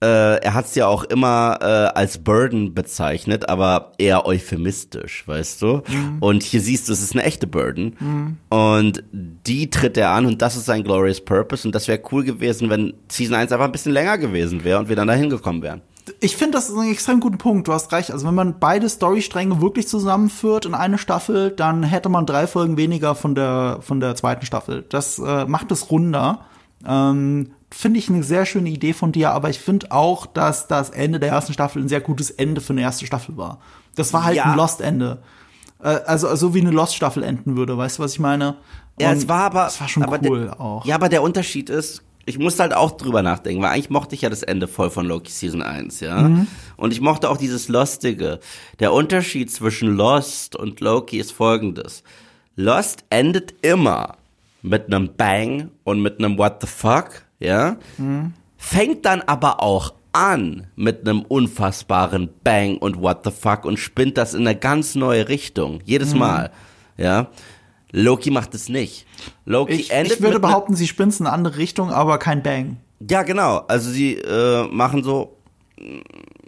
[0.03, 1.65] äh, er hat es ja auch immer äh,
[1.97, 5.81] als Burden bezeichnet, aber eher euphemistisch, weißt du?
[6.19, 8.37] Und hier siehst du, es ist eine echte Burden.
[8.49, 11.67] Und die tritt er an und das ist sein Glorious Purpose.
[11.67, 14.89] Und das wäre cool gewesen, wenn Season 1 einfach ein bisschen länger gewesen wäre und
[14.89, 15.81] wir dann da hingekommen wären.
[16.19, 17.67] Ich finde, das ist ein extrem guter Punkt.
[17.67, 18.11] Du hast recht.
[18.11, 22.77] Also wenn man beide Storystränge wirklich zusammenführt in eine Staffel, dann hätte man drei Folgen
[22.77, 24.85] weniger von der von der zweiten Staffel.
[24.87, 26.45] Das äh, macht es runder.
[26.85, 30.89] Ähm, finde ich eine sehr schöne Idee von dir, aber ich finde auch, dass das
[30.89, 33.59] Ende der ersten Staffel ein sehr gutes Ende für eine erste Staffel war.
[33.95, 34.45] Das war halt Ja.
[34.45, 35.21] ein Lost-Ende.
[35.81, 38.55] Äh, also, also wie eine Lost-Staffel enden würde, weißt du, was ich meine?
[38.99, 39.63] Ja, es war aber.
[39.65, 40.85] Das war schon cool der, auch.
[40.85, 44.21] Ja, aber der Unterschied ist, ich musste halt auch drüber nachdenken, weil eigentlich mochte ich
[44.21, 46.23] ja das Ende voll von Loki Season 1, ja.
[46.23, 46.47] Mhm.
[46.77, 48.39] Und ich mochte auch dieses Lostige.
[48.79, 52.03] Der Unterschied zwischen Lost und Loki ist folgendes.
[52.55, 54.15] Lost endet immer
[54.63, 57.77] mit einem Bang und mit einem What the fuck, ja.
[57.97, 58.33] Mhm.
[58.57, 64.17] Fängt dann aber auch an mit einem unfassbaren Bang und What the fuck und spinnt
[64.17, 65.79] das in eine ganz neue Richtung.
[65.85, 66.19] Jedes Mhm.
[66.19, 66.51] Mal,
[66.97, 67.27] ja.
[67.91, 69.05] Loki macht es nicht.
[69.45, 72.77] Loki Ich, endet ich würde behaupten, sie spinnt in eine andere Richtung, aber kein Bang.
[73.09, 73.59] ja, genau.
[73.67, 75.37] Also sie äh, machen so,
[75.79, 76.01] mh,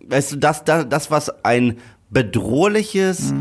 [0.08, 1.78] weißt du, das, das, das was ein
[2.10, 3.34] bedrohliches,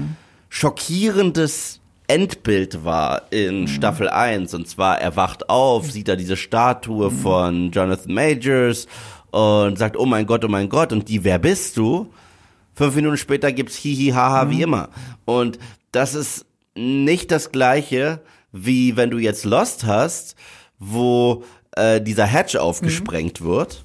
[0.51, 4.55] schockierendes Endbild war in Staffel 1.
[4.55, 8.89] Und zwar, er wacht auf, sieht da diese Statue von Jonathan Majors
[9.31, 12.11] und sagt, oh mein Gott, oh mein Gott, und die, wer bist du?
[12.75, 14.89] Fünf Minuten später gibt's Hihi Haha wie immer.
[15.27, 15.59] Und
[15.93, 18.21] das ist nicht das gleiche,
[18.53, 20.35] wie wenn du jetzt Lost hast,
[20.79, 23.85] wo äh, dieser Hatch aufgesprengt wird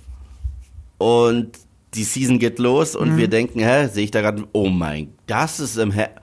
[0.97, 1.51] und
[1.93, 5.59] die Season geht los und wir denken, hä, sehe ich da gerade, oh mein, das
[5.59, 6.22] ist im Hatch.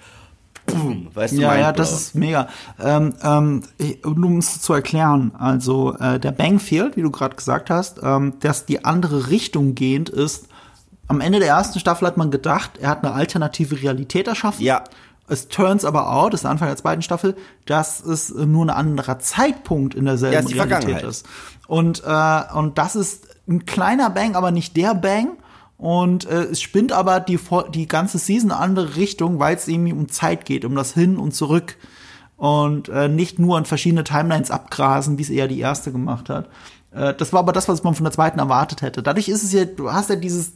[0.75, 2.49] Boom, weißt du, Ja, ja, das ist mega.
[2.79, 3.63] Ähm, ähm,
[4.05, 8.35] um es zu erklären, also äh, der Bang fehlt, wie du gerade gesagt hast, ähm,
[8.41, 10.49] dass die andere Richtung gehend ist.
[11.09, 14.65] Am Ende der ersten Staffel hat man gedacht, er hat eine alternative Realität erschaffen.
[14.65, 14.85] Ja.
[15.31, 18.71] Es turns aber out, das ist der Anfang der zweiten Staffel, dass es nur ein
[18.71, 21.25] anderer Zeitpunkt in derselben Ja, Realität ist.
[21.69, 25.37] Und, äh, und das ist ein kleiner Bang, aber nicht der Bang.
[25.81, 27.39] Und äh, es spinnt aber die,
[27.73, 30.93] die ganze Season in eine andere Richtung, weil es irgendwie um Zeit geht, um das
[30.93, 31.79] Hin und Zurück.
[32.37, 36.49] Und äh, nicht nur an verschiedene Timelines abgrasen, wie es eher die erste gemacht hat.
[36.93, 39.03] Äh, das war aber das, was man von der zweiten erwartet hätte.
[39.03, 40.53] Dadurch ist es ja, du hast ja dieses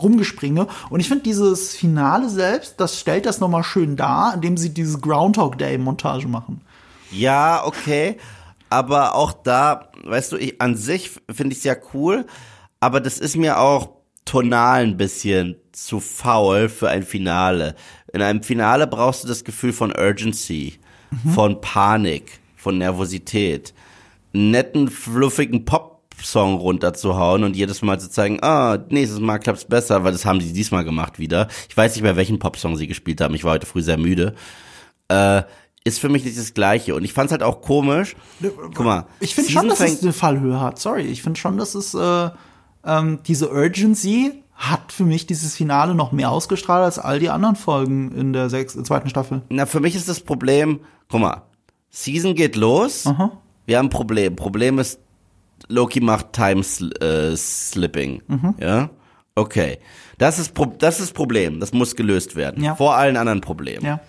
[0.00, 0.68] Rumgespringe.
[0.90, 5.00] Und ich finde dieses Finale selbst, das stellt das nochmal schön dar, indem sie diese
[5.00, 6.60] Groundhog Day Montage machen.
[7.10, 8.16] Ja, okay.
[8.70, 12.26] Aber auch da, weißt du, ich, an sich finde ich es ja cool,
[12.78, 13.97] aber das ist mir auch
[14.28, 17.74] tonal ein bisschen zu faul für ein Finale.
[18.12, 20.74] In einem Finale brauchst du das Gefühl von Urgency,
[21.34, 23.72] von Panik, von Nervosität,
[24.34, 30.04] einen netten, fluffigen Pop-Song runterzuhauen und jedes Mal zu zeigen, ah, nächstes Mal klappt's besser,
[30.04, 31.48] weil das haben sie diesmal gemacht wieder.
[31.70, 33.34] Ich weiß nicht mehr, welchen Popsong sie gespielt haben.
[33.34, 34.34] Ich war heute früh sehr müde.
[35.08, 35.42] Äh,
[35.84, 36.94] ist für mich nicht das Gleiche.
[36.94, 38.14] Und ich fand's halt auch komisch.
[38.42, 39.06] Guck mal.
[39.20, 40.78] Ich finde schon, dass es eine Fallhöhe hat.
[40.78, 42.30] Sorry, ich finde schon, dass es äh,
[42.88, 47.54] ähm, diese Urgency hat für mich dieses Finale noch mehr ausgestrahlt als all die anderen
[47.54, 49.42] Folgen in der sechs, äh, zweiten Staffel.
[49.50, 51.42] Na, für mich ist das Problem, guck mal,
[51.90, 53.30] Season geht los, Aha.
[53.66, 54.34] wir haben ein Problem.
[54.34, 54.98] Problem ist,
[55.68, 56.62] Loki macht Time
[57.00, 58.54] äh, Slipping, Mhm.
[58.60, 58.90] ja.
[59.36, 59.78] Okay.
[60.18, 61.60] Das ist, Pro das ist Problem.
[61.60, 62.64] Das muss gelöst werden.
[62.64, 62.74] Ja.
[62.74, 63.86] Vor allen anderen Problemen.
[63.86, 64.00] Ja.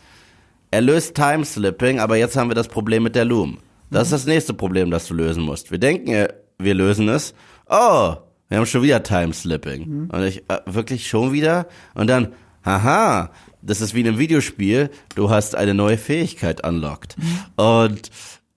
[0.71, 3.59] Er löst Time-Slipping, aber jetzt haben wir das Problem mit der Loom.
[3.91, 5.69] Das ist das nächste Problem, das du lösen musst.
[5.71, 6.27] Wir denken, äh,
[6.57, 7.33] wir lösen es.
[7.67, 8.15] Oh,
[8.49, 10.09] wir haben schon wieder Time-Slipping.
[10.11, 11.67] Und ich, äh, wirklich schon wieder?
[11.93, 12.33] Und dann,
[12.65, 13.31] haha,
[13.61, 14.89] das ist wie in einem Videospiel.
[15.15, 17.15] Du hast eine neue Fähigkeit unlocked.
[17.55, 18.09] Und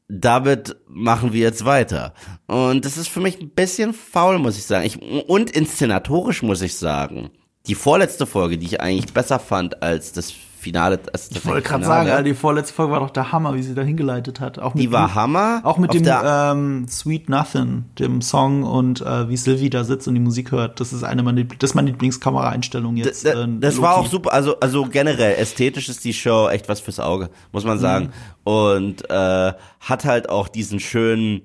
[0.09, 2.15] damit machen wir jetzt weiter.
[2.47, 4.87] Und das ist für mich ein bisschen faul, muss ich sagen.
[4.87, 7.31] Ich, und inszenatorisch muss ich sagen.
[7.67, 10.33] Die vorletzte Folge, die ich eigentlich besser fand als das
[10.63, 11.01] Finale.
[11.13, 13.63] Als das Ich wollte gerade sagen, Alter, die vorletzte Folge war doch der Hammer, wie
[13.63, 14.59] sie da hingeleitet hat.
[14.59, 15.61] Auch mit Die war dem, Hammer.
[15.65, 20.15] Auch mit dem ähm, Sweet Nothing, dem Song und äh, wie Sylvie da sitzt und
[20.15, 20.81] die Musik hört.
[20.81, 23.27] Das ist eine meiner, das ist meine Lieblingskameraeinstellung jetzt.
[23.27, 26.81] Da- äh, das war auch super, also also generell ästhetisch ist die Show echt was
[26.81, 28.07] fürs Auge, muss man sagen.
[28.07, 28.13] Mhm.
[28.45, 31.43] Und äh, hat halt auch diesen schönen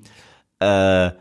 [0.59, 1.11] äh,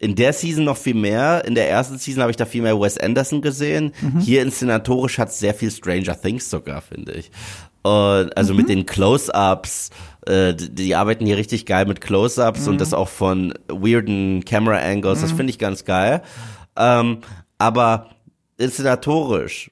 [0.00, 1.44] in der Season noch viel mehr.
[1.44, 3.92] In der ersten Season habe ich da viel mehr Wes Anderson gesehen.
[4.00, 4.20] Mhm.
[4.20, 7.30] Hier inszenatorisch hat sehr viel Stranger Things sogar, finde ich.
[7.82, 8.56] Und also Mhm.
[8.60, 9.90] mit den Close-ups,
[10.26, 12.68] äh, die, die arbeiten hier richtig geil mit Close-ups Mhm.
[12.68, 15.20] und das auch von weirden Camera Angles.
[15.20, 16.22] Das finde ich ganz geil.
[16.76, 17.18] Ähm,
[17.58, 18.10] aber
[18.58, 19.70] inszenatorisch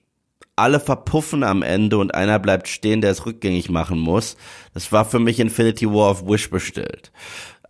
[0.55, 4.37] alle verpuffen am Ende und einer bleibt stehen, der es rückgängig machen muss.
[4.75, 7.11] Das war für mich Infinity War of Wish bestellt.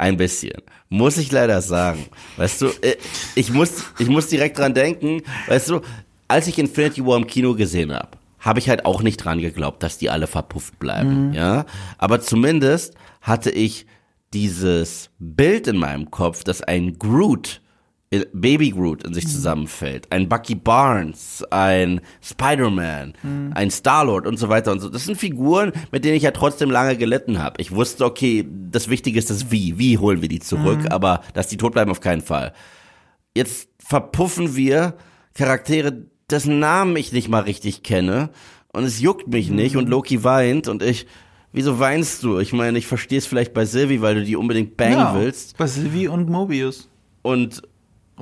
[0.02, 0.60] Ein bisschen.
[0.88, 2.06] Muss ich leider sagen.
[2.36, 2.96] Weißt du, äh,
[3.36, 5.80] ich muss, ich muss direkt dran denken, weißt du,
[6.26, 8.08] als ich Infinity War im Kino gesehen habe,
[8.40, 11.66] habe ich halt auch nicht dran geglaubt, dass die alle verpufft bleiben, ja.
[11.98, 13.86] Aber zumindest hatte ich
[14.34, 17.60] dieses Bild in meinem Kopf, dass ein Groot
[18.32, 23.14] Baby Groot in sich zusammenfällt, ein Bucky Barnes, ein Spider-Man,
[23.54, 24.88] ein Star-Lord und so weiter und so.
[24.90, 27.60] Das sind Figuren, mit denen ich ja trotzdem lange gelitten habe.
[27.60, 29.78] Ich wusste, okay, das Wichtige ist das Wie.
[29.78, 32.52] Wie holen wir die zurück, aber dass die tot bleiben auf keinen Fall.
[33.34, 34.94] Jetzt verpuffen wir
[35.34, 38.30] Charaktere, dessen Namen ich nicht mal richtig kenne
[38.72, 41.06] und es juckt mich nicht und Loki weint und ich,
[41.52, 42.38] wieso weinst du?
[42.38, 45.56] Ich meine, ich verstehe es vielleicht bei Sylvie, weil du die unbedingt bangen ja, willst
[45.56, 46.88] Bei Sylvie und Mobius.
[47.22, 47.62] und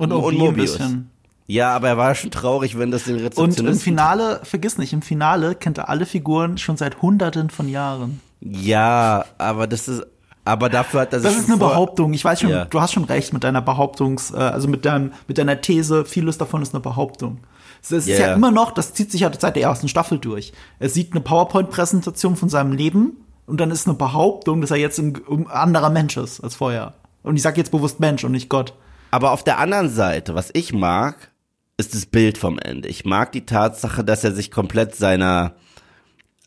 [0.01, 0.77] Und und Mobius.
[0.77, 1.09] bisschen.
[1.47, 3.67] Ja, aber er war schon traurig, wenn das den Und Rezeptionisten...
[3.67, 8.21] im Finale, vergiss nicht, im Finale kennt er alle Figuren schon seit hunderten von Jahren.
[8.39, 10.03] ja, aber das ist...
[10.43, 12.13] Aber dafür hat er sich Das ist eine Behauptung.
[12.13, 12.65] Ich weiß schon, Ja.
[12.65, 16.03] du hast schon recht mit deiner Behauptungs, äh, also mit deinem, mit deiner These.
[16.03, 17.37] Vieles davon ist eine Behauptung.
[17.83, 20.51] Es ist Ja, ja immer noch, das zieht sich ja seit der ersten Staffel durch.
[20.79, 24.97] Er sieht eine PowerPoint-Präsentation von seinem Leben und dann ist eine Behauptung, dass er jetzt
[24.97, 26.93] ein, ein anderer Mensch ist als vorher.
[27.21, 28.73] Und ich sage jetzt bewusst Mensch und nicht Gott.
[29.11, 31.31] Aber auf der anderen Seite, was ich mag,
[31.77, 32.87] ist das Bild vom Ende.
[32.87, 35.55] Ich mag die Tatsache, dass er sich komplett seiner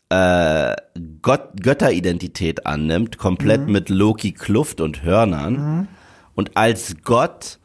[0.09, 0.75] äh,
[1.21, 5.87] Gott Götteridentität annimmt, komplett mit Loki Kluft und Hörnern.
[6.33, 7.59] Und als Gott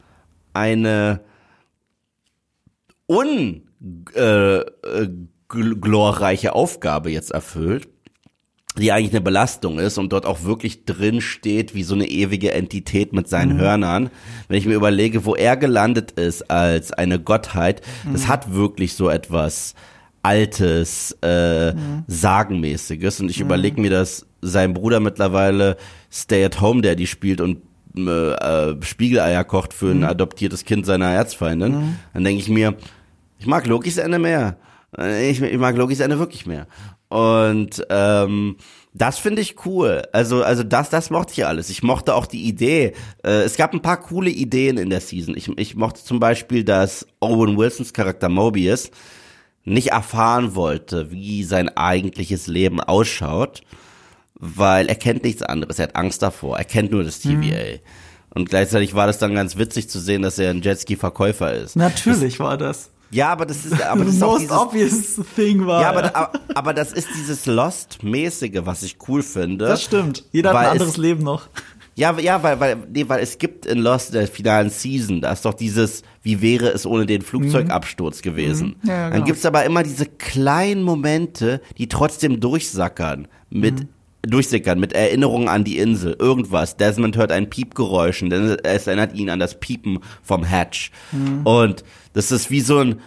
[0.53, 1.21] eine
[3.09, 3.63] un
[4.15, 5.09] äh, äh,
[6.51, 7.89] Aufgabe jetzt erfüllt,
[8.81, 12.53] die eigentlich eine Belastung ist und dort auch wirklich drin steht wie so eine ewige
[12.53, 14.11] Entität mit seinen Hörnern.
[14.49, 19.09] Wenn ich mir überlege, wo er gelandet ist als eine Gottheit, das hat wirklich so
[19.09, 19.75] etwas
[20.23, 21.73] Altes, äh,
[22.07, 23.21] Sagenmäßiges.
[23.21, 25.77] Und ich überlege mir, dass sein Bruder mittlerweile
[26.13, 27.59] Stay at Home Daddy spielt und
[27.97, 31.97] äh, äh, Spiegeleier kocht für ein adoptiertes Kind seiner Erzfeindin.
[32.13, 32.75] Dann denke ich mir,
[33.39, 34.57] ich mag Lokis Ende mehr.
[34.97, 36.67] Äh, Ich, ich mag Lokis Ende wirklich mehr.
[37.11, 38.57] Und ähm,
[38.95, 40.05] das finde ich cool.
[40.13, 41.69] Also, also das, das mochte ich alles.
[41.69, 42.93] Ich mochte auch die Idee.
[43.25, 45.37] Äh, es gab ein paar coole Ideen in der Season.
[45.37, 48.93] Ich, ich mochte zum Beispiel, dass Owen Wilsons Charakter Mobius
[49.65, 53.63] nicht erfahren wollte, wie sein eigentliches Leben ausschaut,
[54.35, 55.81] weil er kennt nichts anderes.
[55.81, 56.59] Er hat Angst davor.
[56.59, 57.81] Er kennt nur das TVA.
[58.33, 61.75] Und gleichzeitig war das dann ganz witzig zu sehen, dass er ein Jetski-Verkäufer ist.
[61.75, 62.91] Natürlich war das.
[63.11, 65.83] Ja, aber das ist, aber das ist auch dieses, obvious thing war.
[65.83, 69.67] ja, aber, aber, aber das ist dieses Lost-mäßige, was ich cool finde.
[69.67, 70.25] das stimmt.
[70.33, 71.49] Jeder hat ein anderes es- Leben noch.
[71.97, 75.45] Ja, ja, weil, weil, nee, weil es gibt in Lost der finalen Season, da ist
[75.45, 78.77] doch dieses, wie wäre es ohne den Flugzeugabsturz gewesen.
[78.83, 78.89] Mhm.
[78.89, 79.25] Ja, ja, Dann genau.
[79.27, 83.89] gibt's aber immer diese kleinen Momente, die trotzdem durchsackern mit Mhm.
[84.23, 86.77] Durchsickern mit Erinnerungen an die Insel, irgendwas.
[86.77, 90.91] Desmond hört ein Piepgeräusch und es erinnert ihn an das Piepen vom Hatch.
[91.13, 91.47] Mhm.
[91.47, 93.01] Und das ist wie so ein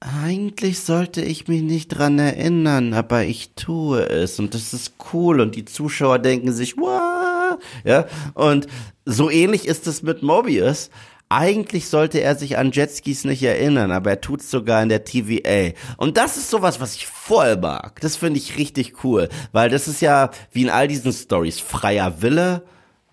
[0.00, 5.40] eigentlich sollte ich mich nicht dran erinnern, aber ich tue es und das ist cool
[5.40, 8.66] und die Zuschauer denken sich, wow, ja, und
[9.04, 10.88] so ähnlich ist es mit Mobius.
[11.32, 15.76] Eigentlich sollte er sich an Jetskis nicht erinnern, aber er tut's sogar in der TVA.
[15.96, 18.00] Und das ist sowas, was ich voll mag.
[18.00, 22.20] Das finde ich richtig cool, weil das ist ja wie in all diesen Stories freier
[22.20, 22.62] Wille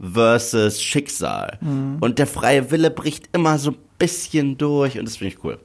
[0.02, 1.60] versus Schicksal.
[2.02, 5.60] Und der freie Wille bricht immer so ein bisschen durch und das finde ich cool.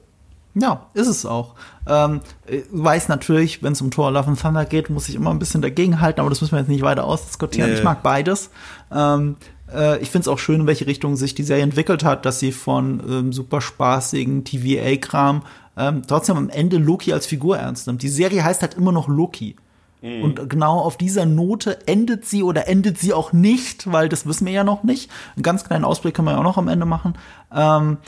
[0.55, 1.55] Ja, ist es auch.
[1.87, 5.31] Ähm, ich weiß natürlich, wenn es um Thor Love and Thunder geht, muss ich immer
[5.31, 7.71] ein bisschen dagegen halten, aber das müssen wir jetzt nicht weiter ausdiskutieren.
[7.71, 7.77] Nee.
[7.77, 8.51] Ich mag beides.
[8.91, 9.37] Ähm,
[9.73, 12.39] äh, ich finde es auch schön, in welche Richtung sich die Serie entwickelt hat, dass
[12.39, 15.43] sie von ähm, super spaßigen TVA-Kram
[15.75, 18.03] ähm, trotzdem am Ende Loki als Figur ernst nimmt.
[18.03, 19.55] Die Serie heißt halt immer noch Loki.
[20.03, 24.45] Und genau auf dieser Note endet sie oder endet sie auch nicht, weil das wissen
[24.45, 25.09] wir ja noch nicht.
[25.37, 27.13] Einen ganz kleinen Ausblick können wir ja auch noch am Ende machen.
[27.55, 27.99] Ähm,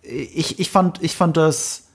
[0.00, 1.88] ich, ich fand, ich fand das,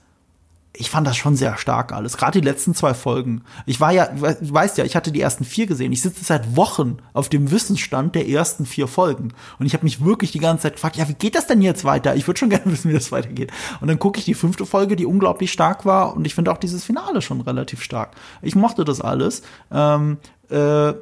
[0.78, 2.16] ich fand das schon sehr stark alles.
[2.16, 3.42] Gerade die letzten zwei Folgen.
[3.64, 5.92] Ich war ja, du weißt ja, ich hatte die ersten vier gesehen.
[5.92, 9.32] Ich sitze seit Wochen auf dem Wissensstand der ersten vier Folgen.
[9.58, 11.84] Und ich habe mich wirklich die ganze Zeit gefragt, ja, wie geht das denn jetzt
[11.84, 12.14] weiter?
[12.16, 13.52] Ich würde schon gerne wissen, wie das weitergeht.
[13.80, 16.14] Und dann gucke ich die fünfte Folge, die unglaublich stark war.
[16.14, 18.14] Und ich finde auch dieses Finale schon relativ stark.
[18.42, 19.42] Ich mochte das alles.
[19.70, 20.18] Ähm,
[20.50, 20.92] äh,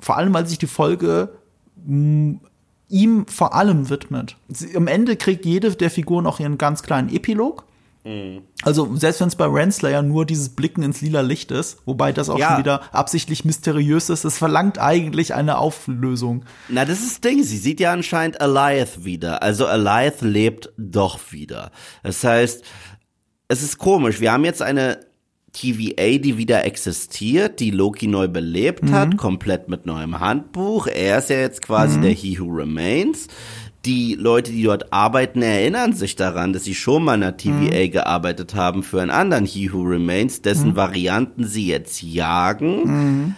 [0.00, 1.30] vor allem, weil sich die Folge
[1.84, 2.38] mh,
[2.88, 4.36] ihm vor allem widmet.
[4.48, 7.64] Sie, am Ende kriegt jede der Figuren auch ihren ganz kleinen Epilog.
[8.62, 12.28] Also selbst wenn es bei Renslayer nur dieses Blicken ins lila Licht ist, wobei das
[12.28, 12.50] auch Ja.
[12.50, 16.44] schon wieder absichtlich mysteriös ist, es verlangt eigentlich eine Auflösung.
[16.68, 17.42] Na, das ist das Ding.
[17.42, 19.42] Sie sieht ja anscheinend Alioth wieder.
[19.42, 21.70] Also Alioth lebt doch wieder.
[22.02, 22.62] Das heißt,
[23.48, 24.20] es ist komisch.
[24.20, 24.98] Wir haben jetzt eine
[25.52, 30.88] TVA, die wieder existiert, die Loki neu belebt hat, komplett mit neuem Handbuch.
[30.88, 33.28] Er ist ja jetzt quasi der He Who Remains.
[33.84, 37.88] Die Leute, die dort arbeiten, erinnern sich daran, dass sie schon mal in einer TVA
[37.88, 43.36] gearbeitet haben für einen anderen He Who Remains, dessen Varianten sie jetzt jagen.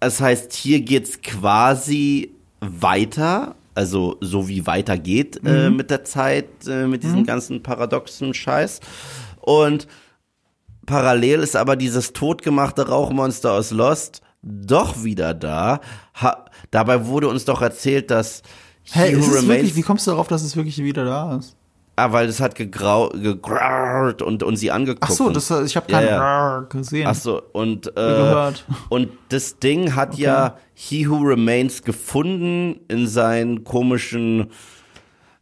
[0.00, 6.86] Das heißt, hier geht's quasi weiter, also so wie weitergeht äh, mit der Zeit, äh,
[6.86, 8.80] mit diesem ganzen paradoxen Scheiß.
[9.40, 9.86] Und
[10.86, 15.80] parallel ist aber dieses totgemachte Rauchmonster aus Lost doch wieder da.
[16.14, 18.42] Ha dabei wurde uns doch erzählt, dass
[18.92, 21.36] Hä, He Who ist es wirklich, wie kommst du darauf, dass es wirklich wieder da
[21.36, 21.56] ist?
[21.98, 25.02] Ah, weil es hat gegrau gegraut und, und sie angeguckt.
[25.02, 26.66] Ach so, das, ich habe keinen ja.
[26.68, 27.06] gesehen.
[27.06, 28.66] Ach so, und, äh, gehört.
[28.90, 34.48] und das Ding hat ja He Who Remains gefunden in seinen komischen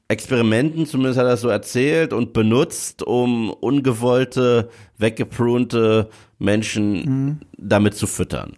[0.06, 8.06] Experimenten, zumindest hat er das so erzählt, und benutzt, um ungewollte, weggeprunte Menschen damit zu
[8.06, 8.56] füttern.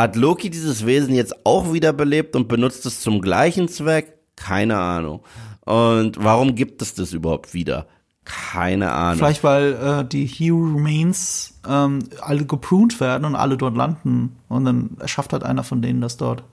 [0.00, 4.14] Hat Loki dieses Wesen jetzt auch wiederbelebt und benutzt es zum gleichen Zweck?
[4.34, 5.20] Keine Ahnung.
[5.66, 7.86] Und warum gibt es das überhaupt wieder?
[8.24, 9.18] Keine Ahnung.
[9.18, 14.36] Vielleicht, weil äh, die Hero Remains ähm, alle gepruned werden und alle dort landen.
[14.48, 16.44] Und dann erschafft halt einer von denen das dort.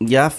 [0.00, 0.32] Ja,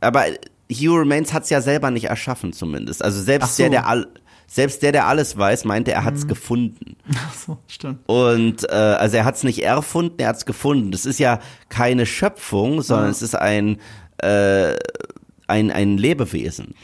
[0.00, 0.24] aber
[0.70, 3.04] Hero Remains hat's ja selber nicht erschaffen zumindest.
[3.04, 3.64] Also selbst so.
[3.64, 4.08] der, der all,
[4.52, 6.96] selbst der, der alles weiß, meinte, er hat's gefunden.
[7.14, 8.00] Ach so, stimmt.
[8.06, 10.92] Und äh, also er hat's nicht erfunden, er hat's gefunden.
[10.92, 11.38] Das ist ja
[11.70, 13.78] keine Schöpfung, sondern es ist ein
[14.18, 14.74] äh,
[15.46, 16.74] ein ein Lebewesen.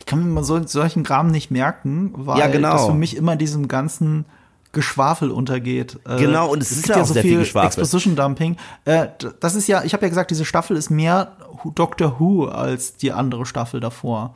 [0.00, 2.72] Ich kann mir mal so, solchen Kram nicht merken, weil Ja, genau.
[2.72, 4.24] das für mich immer diesem ganzen
[4.72, 5.98] Geschwafel untergeht.
[6.08, 7.66] Äh, Genau, und es ist ja auch sehr viel Geschwafel.
[7.82, 8.56] Exposition Dumping.
[8.86, 9.08] Äh,
[9.40, 11.36] das ist ja, ich habe ja gesagt, diese Staffel ist mehr
[11.74, 14.34] Doctor Who als die andere Staffel davor.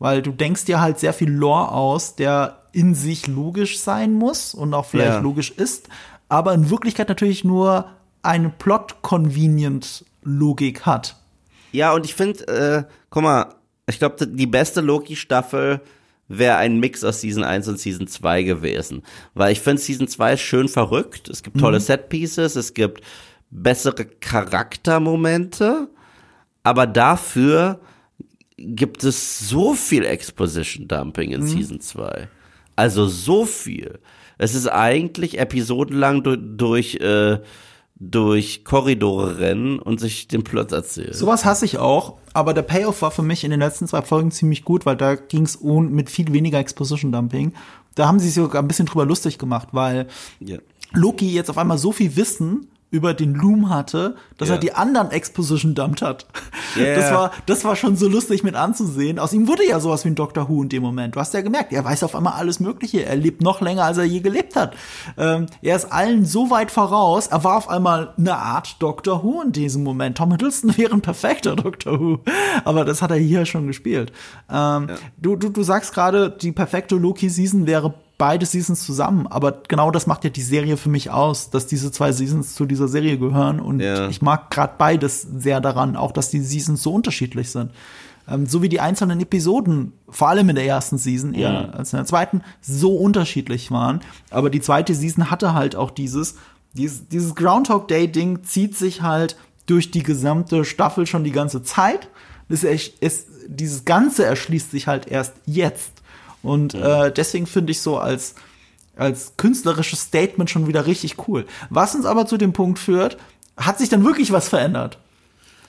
[0.00, 4.54] Weil du denkst dir halt sehr viel Lore aus, der in sich logisch sein muss
[4.54, 5.18] und auch vielleicht Ja.
[5.20, 5.88] logisch ist,
[6.28, 7.86] aber in Wirklichkeit natürlich nur
[8.22, 11.16] eine Plot-Convenient-Logik hat.
[11.72, 13.54] Ja, und ich finde, äh, guck mal,
[13.86, 15.80] ich glaube, die beste Loki-Staffel
[16.28, 19.02] wäre ein Mix aus Season 1 und Season 2 gewesen.
[19.34, 21.28] Weil ich finde, Season 2 ist schön verrückt.
[21.28, 23.02] Es gibt tolle Set-Pieces, es gibt
[23.50, 25.88] bessere Charaktermomente,
[26.62, 27.80] aber dafür
[28.60, 32.28] gibt es so viel Exposition-Dumping in Season 2.
[32.76, 33.98] Also so viel.
[34.38, 37.40] Es ist eigentlich episodenlang durch, durch, äh,
[37.96, 41.12] durch Korridore rennen und sich den Plot erzählen.
[41.12, 44.30] Sowas hasse ich auch, aber der Payoff war für mich in den letzten zwei Folgen
[44.30, 47.52] ziemlich gut, weil da ging es mit viel weniger Exposition Dumping.
[47.94, 50.06] Da haben sie sich sogar ein bisschen drüber lustig gemacht, weil
[50.38, 50.56] Ja.
[50.92, 54.54] Loki jetzt auf einmal so viel Wissen über den Loom hatte, dass Ja.
[54.56, 56.26] er die anderen Exposition dumped hat.
[56.76, 56.94] Ja.
[56.96, 59.18] Das war, das war schon so lustig mit anzusehen.
[59.18, 61.14] Aus ihm wurde ja sowas wie ein Doctor Who in dem Moment.
[61.14, 63.04] Du hast ja gemerkt, er weiß auf einmal alles Mögliche.
[63.04, 64.74] Er lebt noch länger, als er je gelebt hat.
[65.16, 67.28] Ähm, er ist allen so weit voraus.
[67.28, 70.16] Er war auf einmal eine Art Doctor Who in diesem Moment.
[70.18, 72.18] Tom Hiddleston wäre ein perfekter Doctor Who.
[72.64, 74.12] Aber das hat er hier schon gespielt.
[74.52, 79.90] Ähm, du, du, du sagst gerade, die perfekte Loki-Season wäre beide Seasons zusammen, aber genau
[79.90, 83.18] das macht ja die Serie für mich aus, dass diese zwei Seasons zu dieser Serie
[83.18, 84.08] gehören und Ja.
[84.08, 87.72] ich mag gerade beides sehr daran, auch dass die Seasons so unterschiedlich sind.
[88.28, 91.96] Ähm, so wie die einzelnen Episoden, vor allem in der ersten Season eher als in
[91.96, 94.00] der zweiten, so unterschiedlich waren.
[94.30, 96.36] Aber die zweite Season hatte halt auch dieses,
[96.74, 102.08] dieses, dieses Groundhog Day-Ding zieht sich halt durch die gesamte Staffel schon die ganze Zeit.
[102.50, 105.92] Ersch- es, dieses Ganze erschließt sich halt erst jetzt.
[106.42, 108.34] Und äh, deswegen finde ich so als
[108.96, 111.46] als künstlerisches Statement schon wieder richtig cool.
[111.70, 113.16] Was uns aber zu dem Punkt führt,
[113.56, 114.98] hat sich dann wirklich was verändert?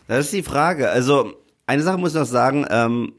[0.08, 0.90] Das ist die Frage.
[0.90, 1.34] Also,
[1.66, 3.14] eine Sache muss ich noch sagen, ähm,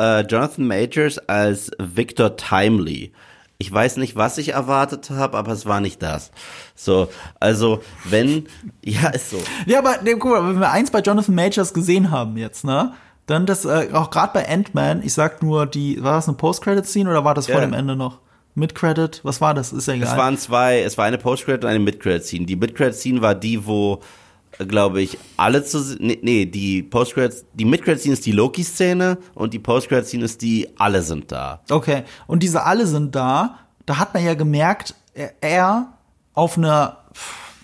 [0.00, 3.12] äh, Jonathan Majors als Victor Timely.
[3.58, 6.30] Ich weiß nicht, was ich erwartet habe, aber es war nicht das.
[6.74, 7.08] So,
[7.40, 8.48] also wenn,
[8.84, 9.38] ja, ist so.
[9.66, 12.92] Ja, aber nee, guck mal, wenn wir eins bei Jonathan Majors gesehen haben jetzt, ne?
[13.26, 17.10] Dann das, äh, auch gerade bei Ant-Man, ich sag nur, die, war das eine Post-Credit-Scene
[17.10, 17.60] oder war das vor Ja.
[17.62, 18.20] dem Ende noch?
[18.54, 19.20] Mid-Credit?
[19.22, 19.72] Was war das?
[19.72, 20.08] Ist ja egal.
[20.08, 22.46] Es waren zwei, es war eine Post-Credit und eine Mid-Credit-Scene.
[22.46, 24.00] Die Mid-Credit-Scene war die, wo,
[24.58, 29.58] glaube ich, alle zu, nee, nee die Post-Credit, die Mid-Credit-Scene ist die Loki-Szene und die
[29.58, 31.60] Post-Credit-Scene ist die, alle sind da.
[31.68, 33.58] Okay, und diese alle sind da.
[33.84, 35.92] Da hat man ja gemerkt, er, er
[36.32, 36.98] auf einer,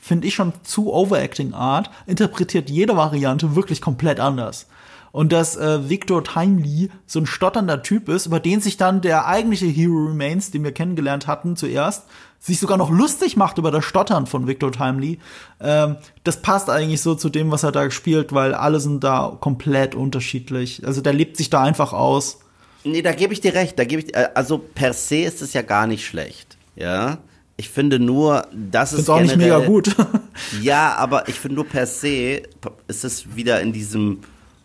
[0.02, 4.66] finde ich schon zu overacting Art, interpretiert jede Variante wirklich komplett anders.
[5.12, 9.26] Und dass äh, Victor Timely so ein stotternder Typ ist, über den sich dann der
[9.26, 12.04] eigentliche Hero Remains, den wir kennengelernt hatten zuerst,
[12.40, 15.20] sich sogar noch lustig macht über das Stottern von Victor Timely.
[15.60, 19.36] Ähm, das passt eigentlich so zu dem, was er da spielt, weil alle sind da
[19.38, 20.84] komplett unterschiedlich.
[20.84, 22.40] Also der lebt sich da einfach aus.
[22.82, 23.78] Nee, da gebe ich dir recht.
[23.78, 26.56] Da gebe ich, äh, also per se ist es ja gar nicht schlecht.
[26.74, 27.18] Ja.
[27.56, 29.94] Ich finde nur, das ist Ist auch nicht mega gut.
[30.62, 32.42] Ja, aber ich finde nur per se
[32.88, 34.20] ist es wieder in diesem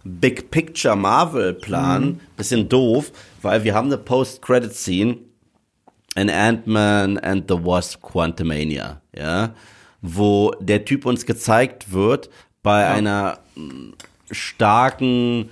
[0.07, 2.19] Big Picture Marvel Plan Mhm.
[2.37, 5.17] bisschen doof, weil wir haben eine Post-Credit Scene
[6.15, 9.53] in Ant-Man and the Wasp Quantumania, ja,
[10.01, 12.29] wo der Typ uns gezeigt wird
[12.63, 13.91] bei einer mm,
[14.31, 15.49] starken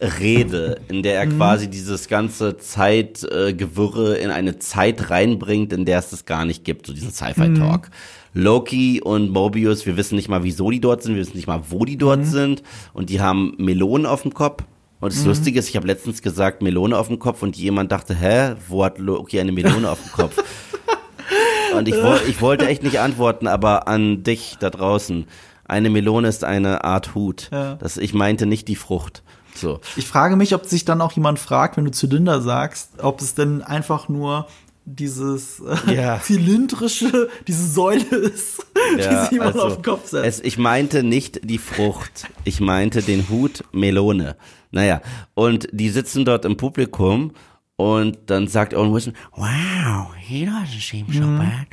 [0.00, 1.36] Rede, in der er Mhm.
[1.36, 6.86] quasi dieses ganze Zeitgewirre in eine Zeit reinbringt, in der es das gar nicht gibt,
[6.86, 7.90] so diesen Sci-Fi-Talk.
[8.32, 11.62] Loki und Mobius, wir wissen nicht mal, wieso die dort sind, wir wissen nicht mal,
[11.68, 12.62] wo die dort sind
[12.92, 14.64] und die haben Melonen auf dem Kopf.
[15.00, 18.14] Und das Lustige ist, ich habe letztens gesagt, Melone auf dem Kopf und jemand dachte,
[18.14, 20.36] hä, wo hat Loki eine Melone auf dem Kopf?
[21.74, 21.94] Und ich,
[22.28, 25.26] ich wollte echt nicht antworten, aber an dich da draußen.
[25.64, 27.48] Eine Melone ist eine Art Hut.
[27.52, 27.76] Ja.
[27.76, 29.22] Das, ich meinte nicht die Frucht.
[29.54, 29.80] So.
[29.94, 33.34] Ich frage mich, ob sich dann auch jemand fragt, wenn du Zylinder sagst, ob es
[33.36, 34.48] denn einfach nur
[34.84, 36.20] dieses äh, Ja.
[36.24, 38.64] zylindrische, diese Säule ist,
[38.96, 40.24] die sich jemand also, auf den Kopf setzt.
[40.26, 42.26] Es, ich meinte nicht die Frucht.
[42.44, 44.36] Ich meinte den Hut Melone.
[44.70, 45.00] Naja,
[45.34, 47.32] und die sitzen dort im Publikum
[47.76, 51.38] und dann sagt Owen Wilson, wow, he doesn't seem so Mhm.
[51.38, 51.66] bad.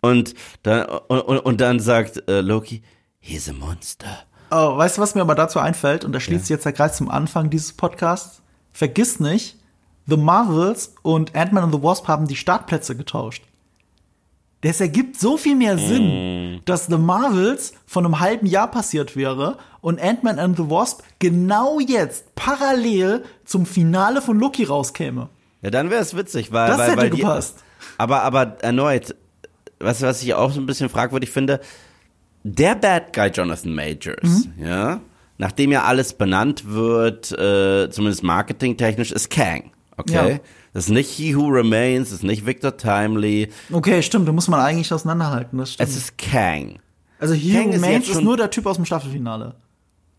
[0.00, 2.82] Und dann, und, und, dann sagt äh, Loki,
[3.20, 4.06] he's a monster.
[4.50, 6.04] Oh, weißt du, was mir aber dazu einfällt?
[6.04, 8.42] Und da schließt sich jetzt der Kreis zum Anfang dieses Podcasts.
[8.72, 9.56] Vergiss nicht,
[10.06, 13.42] The Marvels und Ant-Man and the Wasp haben die Startplätze getauscht.
[14.60, 19.58] Das ergibt so viel mehr Sinn, dass The Marvels von einem halben Jahr passiert wäre
[19.82, 25.28] und Ant-Man and the Wasp genau jetzt parallel zum Finale von Loki rauskäme.
[25.60, 27.62] Ja, dann wäre es witzig, weil, Das weil, hätte weil die, gepasst.
[27.98, 29.14] Aber, aber erneut,
[29.80, 31.60] was, was ich auch so ein bisschen fragwürdig finde,
[32.42, 34.64] der Bad Guy Jonathan Majors, Mhm.
[34.64, 35.00] ja,
[35.36, 39.70] nachdem ja alles benannt wird, äh, zumindest marketingtechnisch, ist Kang.
[39.96, 40.32] Okay?
[40.32, 40.38] Ja.
[40.72, 44.48] Das ist nicht He Who Remains, das ist nicht Victor Timely, Okay, stimmt, da muss
[44.48, 45.58] man eigentlich auseinanderhalten.
[45.58, 45.88] Das stimmt.
[45.88, 46.78] es ist Kang.
[47.20, 49.54] also He Kang Who ist Remains ist schon- nur der Typ aus dem Staffelfinale.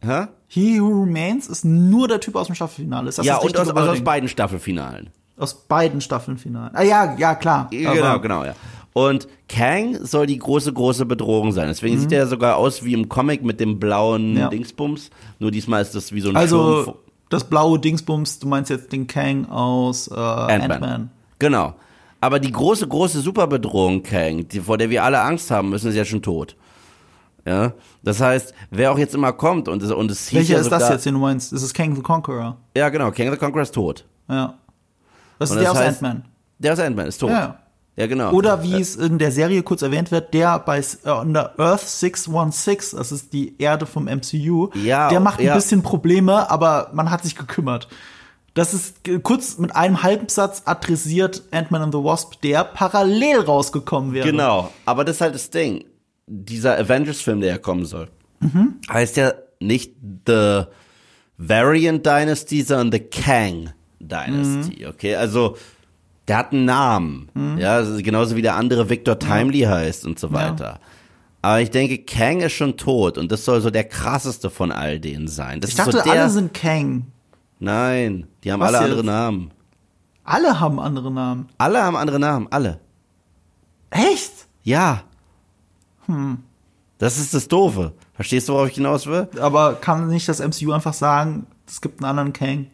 [0.01, 0.27] Hä?
[0.47, 3.09] He Who Remains ist nur der Typ aus dem Staffelfinale.
[3.09, 5.09] Ist das Ja, das und aus, also aus beiden Staffelfinalen.
[5.37, 6.75] aus beiden Staffelfinalen.
[6.75, 7.67] Ah ja, ja, klar.
[7.71, 8.53] Genau, Aber- genau, ja.
[8.93, 11.67] Und Kang soll die große, große Bedrohung sein.
[11.67, 14.37] Deswegen sieht er sogar aus wie im Comic mit dem blauen Mhm.
[14.37, 14.47] Ja.
[14.49, 15.09] Dingsbums.
[15.39, 16.97] Nur diesmal ist das wie so ein Schirm Also
[17.35, 20.71] das blaue Dingsbums, du meinst jetzt den Kang aus äh, Ant-Man.
[20.71, 21.09] Ant-Man.
[21.39, 21.75] Genau.
[22.21, 25.95] Aber die große, große Superbedrohung Kang, die, vor der wir alle Angst haben müssen, ist
[25.95, 26.55] ja schon tot.
[27.45, 27.73] Ja.
[28.03, 30.65] Das heißt, wer auch jetzt immer kommt und es, und es hieß Welcher ja ist
[30.65, 31.51] sogar, das jetzt, den du meinst?
[31.51, 32.57] Das ist Kang the Conqueror.
[32.75, 33.11] Ja, genau.
[33.11, 34.05] Kang the Conqueror ist tot.
[34.29, 34.55] Ja.
[35.37, 36.25] Das Und ist der das aus Ant-Man.
[36.57, 37.29] Der ist Ant-Man, ist tot.
[37.29, 37.59] Ja.
[37.97, 38.31] Ja, genau.
[38.33, 41.87] Oder wie es in der Serie kurz erwähnt wird, der bei äh, on der Earth
[41.87, 45.55] 616, das ist die Erde vom MCU, Ja, der macht ein ja.
[45.55, 47.87] bisschen Probleme, aber man hat sich gekümmert.
[48.53, 54.11] Das ist äh, kurz mit einem Halbsatz adressiert Ant-Man and the Wasp, der parallel rausgekommen
[54.13, 54.29] wäre.
[54.29, 55.85] Genau, aber das ist halt das Ding.
[56.27, 58.09] Dieser Avengers-Film, der ja kommen soll,
[58.41, 58.75] Mhm.
[58.89, 59.93] heißt ja nicht
[60.27, 60.63] The
[61.37, 63.69] Variant Dynasty, sondern The Kang
[63.99, 64.89] Dynasty, Mhm.
[64.89, 65.15] okay?
[65.15, 65.57] Also,
[66.27, 70.31] der hat einen Namen, ja, also genauso wie der andere Victor Timely heißt und so
[70.33, 70.79] weiter.
[71.41, 74.99] Aber ich denke, Kang ist schon tot und das soll so der krasseste von all
[74.99, 75.61] denen sein.
[75.61, 77.05] Das Ich ist dachte, so der, alle sind Kang.
[77.59, 78.91] Nein, die haben Was alle jetzt?
[78.91, 79.51] andere Namen.
[80.23, 81.47] Alle haben andere Namen.
[81.59, 82.79] Alle haben andere Namen, alle.
[83.91, 84.31] Echt?
[84.63, 85.03] Ja.
[86.07, 86.39] Hm.
[86.97, 87.93] Das ist das Doofe.
[88.15, 89.27] Verstehst du, worauf ich hinaus will?
[89.39, 92.67] Aber kann nicht das MCU einfach sagen, es gibt einen anderen Kang?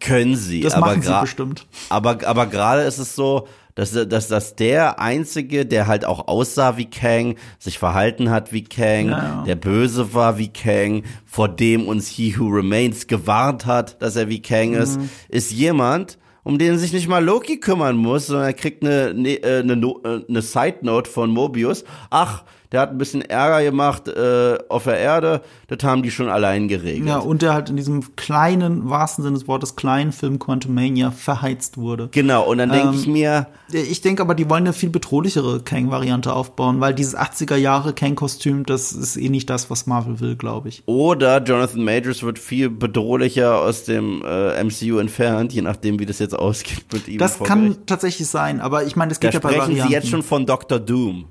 [0.00, 0.60] Können sie.
[0.60, 1.66] Das aber machen sie gra- bestimmt.
[1.88, 6.76] Aber, aber gerade ist es so, dass, dass, dass der Einzige, der halt auch aussah
[6.76, 9.44] wie Kang, sich verhalten hat wie Kang, Ja, ja.
[9.46, 14.28] der böse war wie Kang, vor dem uns He Who Remains gewarnt hat, dass er
[14.28, 15.08] wie Kang ist, Mhm.
[15.30, 19.36] ist jemand, um den sich nicht mal Loki kümmern muss, sondern er kriegt eine, ne,
[19.42, 21.84] äh, eine, äh, eine Side Note von Mobius.
[22.10, 26.28] Ach, der hat ein bisschen Ärger gemacht äh, auf der Erde, das haben die schon
[26.28, 27.06] allein geregelt.
[27.08, 31.76] Ja, und der halt in diesem kleinen, wahrsten Sinne des Wortes, kleinen Film Quantumania verheizt
[31.76, 32.08] wurde.
[32.12, 35.60] Genau, und dann denke Ähm, ich mir, Ich denke aber, die wollen eine viel bedrohlichere
[35.60, 40.36] Kang-Variante aufbauen, weil dieses 80er Jahre Kang-Kostüm, das ist eh nicht das, was Marvel will,
[40.36, 40.82] glaube ich.
[40.86, 46.18] Oder Jonathan Majors wird viel bedrohlicher aus dem äh, MCU entfernt, je nachdem, wie das
[46.18, 47.18] jetzt ausgeht mit ihm.
[47.18, 49.88] Das kann tatsächlich sein, aber ich meine, das Da geht ja bei sprechen Varianten.
[49.88, 50.78] sie jetzt schon von Dr.
[50.78, 51.26] Doom.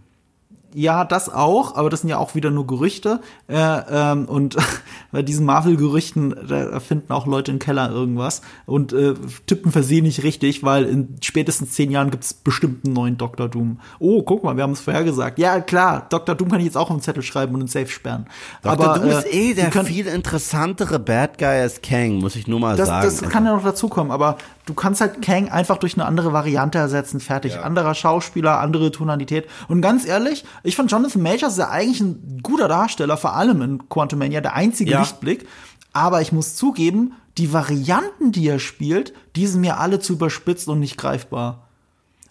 [0.74, 3.20] Ja, das auch, aber das sind ja auch wieder nur Gerüchte.
[3.48, 4.56] Äh, ähm, und
[5.12, 9.14] bei diesen Marvel-Gerüchten, da finden auch Leute im Keller irgendwas und äh,
[9.48, 13.50] tippen versehentlich richtig, weil in spätestens zehn Jahren gibt es bestimmt einen neuen Dr.
[13.50, 13.80] Doom.
[14.00, 15.40] Oh, guck mal, wir haben es vorhergesagt.
[15.40, 16.36] Ja, klar, Dr.
[16.36, 18.28] Doom kann ich jetzt auch auf den Zettel schreiben und in Safe sperren.
[18.62, 18.72] Dr.
[18.72, 22.78] aber Doom ist eh der viel interessantere Bad Guy als Kang, muss ich nur mal
[22.78, 23.06] das, sagen.
[23.06, 26.78] das kann ja noch dazukommen, aber du kannst halt Kang einfach durch eine andere Variante
[26.78, 27.56] ersetzen, fertig.
[27.56, 27.62] Ja.
[27.62, 29.48] Anderer Schauspieler, andere Tonalität.
[29.68, 33.62] Und ganz ehrlich, ich fand Jonathan Majors ist ja eigentlich ein guter Darsteller, vor allem
[33.62, 35.00] in Quantumania, der einzige Ja.
[35.00, 35.48] Lichtblick.
[35.94, 40.68] Aber ich muss zugeben, die Varianten, die er spielt, die sind mir alle zu überspitzt
[40.68, 41.68] und nicht greifbar.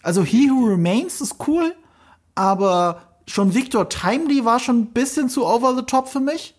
[0.03, 1.73] Also He Who Remains ist cool,
[2.35, 6.55] aber schon Victor Timely war schon ein bisschen zu over the top für mich.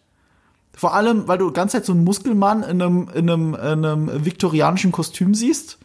[0.74, 3.60] Vor allem, weil du die ganze Zeit so einen Muskelmann in einem, in einem, in
[3.84, 5.78] einem viktorianischen Kostüm siehst.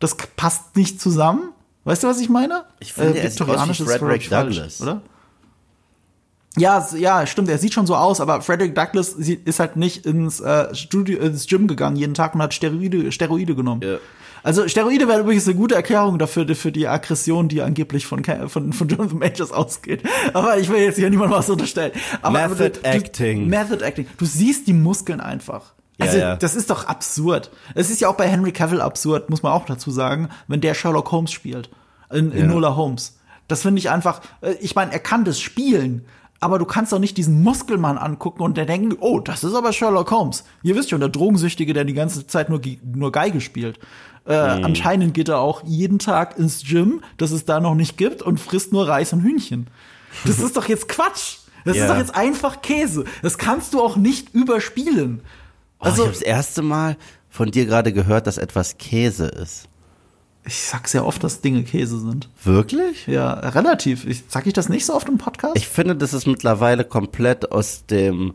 [0.00, 1.52] Das passt nicht zusammen.
[1.84, 2.64] Weißt du, was ich meine?
[2.80, 4.80] Ich finde, er sieht aus wie viktorianisch ist Frederick falsch, Douglass.
[4.80, 5.02] oder?
[6.58, 10.40] Ja, ja, stimmt, er sieht schon so aus, aber Frederick Douglass ist halt nicht ins
[10.40, 13.80] äh, Studio, ins Gym gegangen jeden Tag und hat Steroide, Steroide genommen.
[13.82, 13.96] Ja.
[14.42, 18.72] Also Steroide wäre übrigens eine gute Erklärung dafür, für die Aggression, die angeblich von, von,
[18.72, 20.02] von Jonathan Majors ausgeht.
[20.34, 21.92] Aber ich will jetzt hier niemandem was unterstellen.
[22.22, 23.44] Aber, Method aber du, Acting.
[23.44, 24.06] Du, Method Acting.
[24.18, 25.72] Du siehst die Muskeln einfach.
[25.98, 26.36] Ja, Also, ja.
[26.36, 27.50] das ist doch absurd.
[27.74, 30.74] Es ist ja auch bei Henry Cavill absurd, muss man auch dazu sagen, wenn der
[30.74, 31.70] Sherlock Holmes spielt.
[32.12, 32.46] In, in Ja.
[32.46, 33.18] Nola Holmes.
[33.46, 36.04] Das finde ich einfach, äh, ich meine, er kann das spielen,
[36.42, 39.72] aber du kannst doch nicht diesen Muskelmann angucken und der denken, oh, das ist aber
[39.72, 40.44] Sherlock Holmes.
[40.62, 43.78] Ihr wisst schon, der Drogensüchtige, der die ganze Zeit nur, nur Geige spielt.
[44.26, 44.64] Äh, Mhm.
[44.64, 48.38] Anscheinend geht er auch jeden Tag ins Gym, das es da noch nicht gibt, und
[48.38, 49.66] frisst nur Reis und Hühnchen.
[50.24, 51.38] Das ist doch jetzt Quatsch.
[51.64, 51.84] Das Ja.
[51.84, 53.04] ist doch jetzt einfach Käse.
[53.22, 55.20] Das kannst du auch nicht überspielen.
[55.78, 56.96] Oh, ich Also, habe das erste Mal
[57.30, 59.68] von dir gerade gehört, dass etwas Käse ist.
[60.44, 62.28] Ich sag sehr oft, dass Dinge Käse sind.
[62.42, 63.06] Wirklich?
[63.06, 64.06] Ja, relativ.
[64.06, 65.56] Ich, sag ich das nicht so oft im Podcast?
[65.56, 68.34] Ich finde, das ist mittlerweile komplett aus dem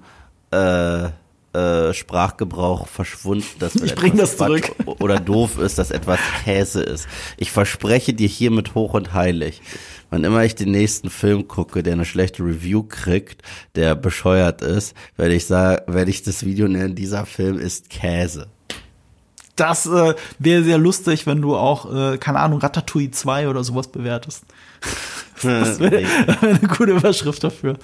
[0.51, 1.09] äh,
[1.53, 6.81] äh, Sprachgebrauch verschwunden, dass Ich bring etwas das Quatsch oder doof ist, dass etwas Käse
[6.81, 7.07] ist.
[7.37, 9.61] Ich verspreche dir hiermit hoch und heilig,
[10.09, 13.41] wann immer ich den nächsten Film gucke, der eine schlechte Review kriegt,
[13.75, 18.47] der bescheuert ist, werde ich sagen, werde ich das Video nennen, dieser Film ist Käse.
[19.57, 23.89] Das äh, wäre sehr lustig, wenn du auch, äh, keine Ahnung, Ratatouille 2 oder sowas
[23.89, 24.45] bewertest.
[25.43, 26.01] Das wäre
[26.41, 27.77] wär eine gute Überschrift dafür.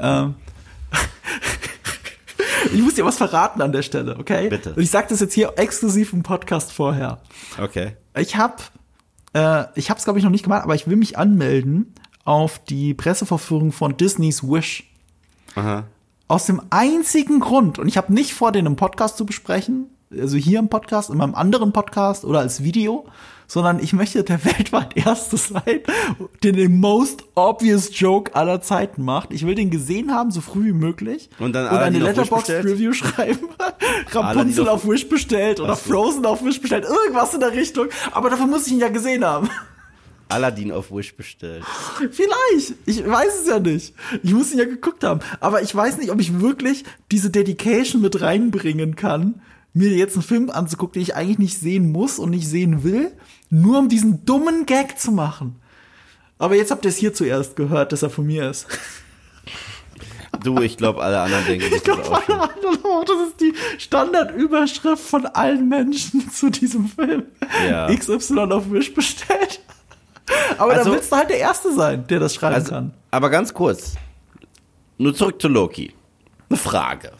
[0.00, 0.34] Ähm.
[2.72, 4.48] Ich muss dir was verraten an der Stelle, okay?
[4.48, 4.74] Bitte.
[4.74, 7.20] Und ich sag das jetzt hier exklusiv im Podcast vorher.
[7.62, 7.96] Okay.
[8.18, 8.56] Ich habe,
[9.34, 12.58] äh, ich habe es glaube ich noch nicht gemacht, aber ich will mich anmelden auf
[12.58, 14.84] die Presseverführung von Disney's Wish.
[15.54, 15.84] Aha.
[16.26, 20.36] Aus dem einzigen Grund, und ich habe nicht vor, den im Podcast zu besprechen, also
[20.36, 23.06] hier im Podcast, in meinem anderen Podcast oder als Video,
[23.48, 25.80] sondern ich möchte der weltweit Erste sein,
[26.42, 29.32] der den most obvious Joke aller Zeiten macht.
[29.32, 31.30] Ich will den gesehen haben, so früh wie möglich.
[31.38, 33.48] Und dann und eine Letterboxd-Review schreiben.
[34.12, 35.76] Rapunzel auf- Wish bestellt oder.
[35.76, 36.84] Frozen auf Wish bestellt.
[36.84, 37.86] Irgendwas in der Richtung.
[38.12, 39.48] Aber dafür muss ich ihn ja gesehen haben.
[40.28, 41.62] Aladdin auf Wish bestellt.
[42.10, 42.74] Vielleicht.
[42.84, 43.94] Ich weiß es ja nicht.
[44.24, 45.20] Ich muss ihn ja geguckt haben.
[45.38, 49.40] Aber ich weiß nicht, ob ich wirklich diese Dedication mit reinbringen kann,
[49.76, 53.12] mir jetzt einen Film anzugucken, den ich eigentlich nicht sehen muss und nicht sehen will,
[53.50, 55.56] nur um diesen dummen Gag zu machen.
[56.38, 58.66] Aber jetzt habt ihr es hier zuerst gehört, dass er von mir ist.
[60.42, 63.04] Du, ich glaube, alle anderen denken, das Ich glaube, alle anderen auch.
[63.04, 67.24] Das ist die Standardüberschrift von allen Menschen zu diesem Film.
[67.66, 67.86] Ja.
[67.92, 69.60] XY auf Wish bestellt.
[70.58, 72.92] Aber Also- dann willst du halt der Erste sein, der das schreiben Also, kann.
[73.10, 73.94] aber ganz kurz.
[74.98, 75.94] Nur zurück zu Loki.
[76.50, 77.12] Eine Frage.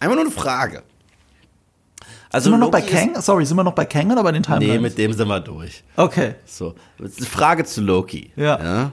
[0.00, 0.82] Einfach nur eine Frage.
[2.34, 3.22] Also Sind wir noch bei Loki ist- Kang?
[3.22, 4.74] Sorry, sind wir noch bei Kang oder bei den Timelines?
[4.74, 5.84] Nee, mit dem sind wir durch.
[5.96, 6.34] Okay.
[6.44, 6.74] So,
[7.30, 8.32] Frage zu Loki.
[8.34, 8.90] Ja.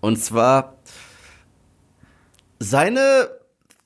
[0.00, 0.76] Und zwar
[2.60, 3.28] seine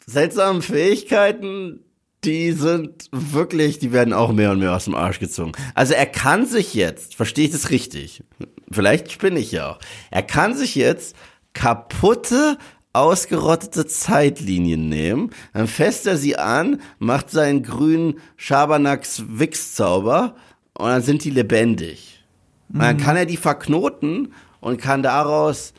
[0.06, 1.80] seltsamen Fähigkeiten
[2.24, 5.52] die sind wirklich, die werden auch mehr und mehr aus dem Arsch gezogen.
[5.74, 8.22] Also er kann sich jetzt, verstehe ich das richtig?
[8.70, 9.78] Vielleicht spinne ich ja auch.
[10.12, 11.16] Er kann sich jetzt
[11.52, 12.58] kaputte,
[12.92, 20.34] ausgerottete Zeitlinien nehmen, dann fässt er sie an, macht seinen grünen Schabernacks Wichszauber
[20.74, 22.24] und dann sind die lebendig.
[22.72, 25.74] Und dann kann er die verknoten und kann daraus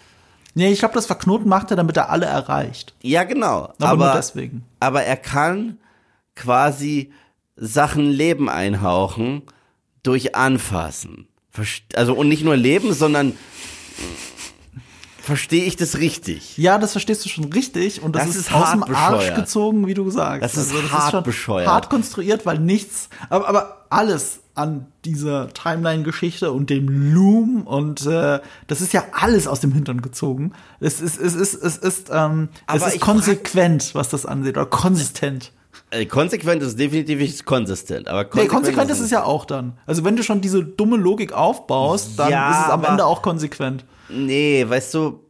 [0.56, 2.94] Nee, ich glaube, das Verknoten macht er, damit er alle erreicht.
[3.02, 3.74] Ja, genau.
[3.80, 4.64] Aber, Aber, nur deswegen.
[4.80, 5.80] aber er kann
[6.36, 7.12] quasi
[7.56, 9.42] Sachen Leben einhauchen
[10.04, 11.28] durch Anfassen.
[11.96, 13.34] Also und nicht nur Leben, sondern
[15.24, 16.58] verstehe ich das richtig?
[16.58, 19.18] Ja, das verstehst du schon richtig und das, Das ist, ist aus dem hart Arsch
[19.20, 19.36] bescheuert.
[19.38, 20.44] gezogen, wie du sagst.
[20.44, 21.68] Also Das ist hart bescheuert.
[21.68, 28.40] Hart konstruiert, weil nichts, aber, aber alles an dieser Timeline-Geschichte und dem Loom und äh,
[28.68, 30.52] das ist ja alles aus dem Hintern gezogen.
[30.80, 35.52] Es ist, es ist, es ist, ähm, es ist konsequent, was das angeht, oder konsistent.
[35.90, 39.74] Äh, konsequent ist definitiv nicht konsistent, aber Nee, konsequent, konsequent ist es ja auch dann.
[39.88, 43.22] Also wenn du schon diese dumme Logik aufbaust, dann Ja, ist es am Ende auch
[43.22, 43.86] konsequent.
[44.10, 45.24] Nee, weißt du,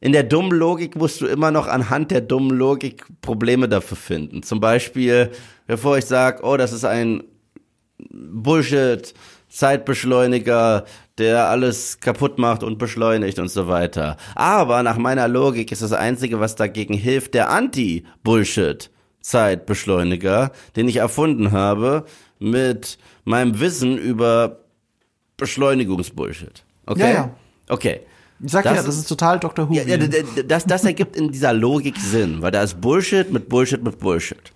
[0.00, 4.42] in der dummen Logik musst du immer noch anhand der dummen Logik Probleme dafür finden.
[4.42, 5.30] Zum Beispiel,
[5.66, 7.24] bevor ich sage, oh, das ist ein
[8.10, 9.12] Bullshit,
[9.48, 10.84] Zeitbeschleuniger,
[11.16, 14.16] der alles kaputt macht und beschleunigt und so weiter.
[14.34, 18.90] Aber nach meiner Logik ist das Einzige, was dagegen hilft, der Anti-Bullshit.
[19.20, 22.04] Zeitbeschleuniger, den ich erfunden habe,
[22.38, 24.60] mit meinem Wissen über
[25.36, 26.64] Beschleunigungsbullshit.
[26.86, 27.00] Okay?
[27.00, 27.30] Ja, ja.
[27.68, 28.00] Okay.
[28.40, 29.68] Ich sag Das ja, das ist- total Dr.
[29.68, 29.74] Who.
[29.74, 33.98] Ja, das, das ergibt in dieser Logik Sinn, weil da ist Bullshit mit Bullshit mit
[33.98, 34.52] Bullshit.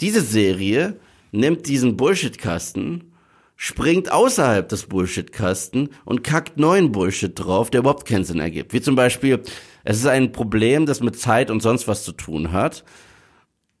[0.00, 0.96] Diese Serie
[1.32, 3.12] nimmt diesen Bullshit-Kasten,
[3.56, 8.72] springt außerhalb des Bullshit-Kasten und kackt neuen Bullshit drauf, der überhaupt keinen Sinn ergibt.
[8.72, 9.42] Wie zum Beispiel,
[9.84, 12.84] es ist ein Problem, das mit Zeit und sonst was zu tun hat.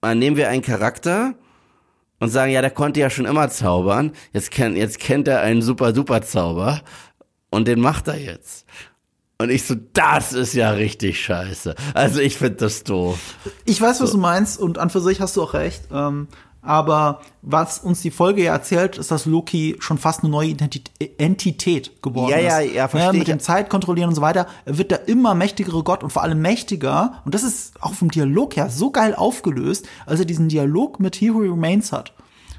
[0.00, 1.34] Dann nehmen wir einen Charakter
[2.20, 4.12] und sagen, ja, der konnte ja schon immer zaubern.
[4.32, 6.82] Jetzt kennt, jetzt kennt er einen super, super Zauber
[7.50, 8.66] und den macht er jetzt.
[9.40, 11.74] Und ich so, das ist ja richtig scheiße.
[11.94, 13.18] Also ich finde das doof.
[13.64, 15.82] Ich weiß, was du meinst und an für sich hast du auch recht.
[15.92, 16.26] Ähm,
[16.60, 20.56] aber was uns die Folge ja erzählt, ist, dass Loki schon fast eine neue
[21.18, 22.44] Entität geworden Ja, ist.
[22.44, 23.26] ja, ja, verstehe Mit ich.
[23.28, 24.48] dem Zeitkontrollieren und so weiter.
[24.64, 27.22] Er wird der immer mächtigere Gott und vor allem mächtiger.
[27.24, 31.14] Und das ist auch vom Dialog her so geil aufgelöst, als er diesen Dialog mit
[31.14, 32.12] He Who Remains hat.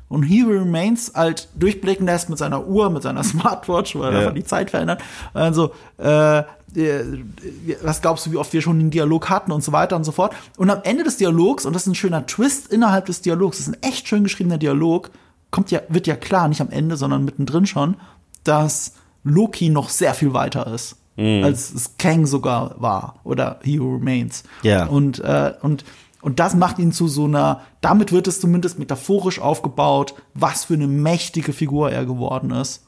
[0.10, 4.20] Und He Remains halt durchblicken lässt mit seiner Uhr, mit seiner Smartwatch, weil er Ja.
[4.20, 5.02] einfach die Zeit verändert.
[5.34, 6.44] Also, äh, äh,
[7.84, 10.12] was glaubst du, wie oft wir schon den Dialog hatten und so weiter und so
[10.12, 10.36] fort.
[10.58, 13.68] Und am Ende des Dialogs, und das ist ein schöner Twist innerhalb des Dialogs, das
[13.68, 15.12] ist ein echt schön geschriebener Dialog,
[15.52, 17.96] kommt ja, wird ja klar, nicht am Ende, sondern mittendrin schon,
[18.44, 18.94] dass
[19.24, 20.96] Loki noch sehr viel weiter ist.
[21.18, 24.44] Als es Kang sogar war oder He Remains.
[24.64, 24.86] Ja.
[24.86, 25.84] Und, äh, und,
[26.22, 30.74] und das macht ihn zu so einer, damit wird es zumindest metaphorisch aufgebaut, was für
[30.74, 32.86] eine mächtige Figur er geworden ist.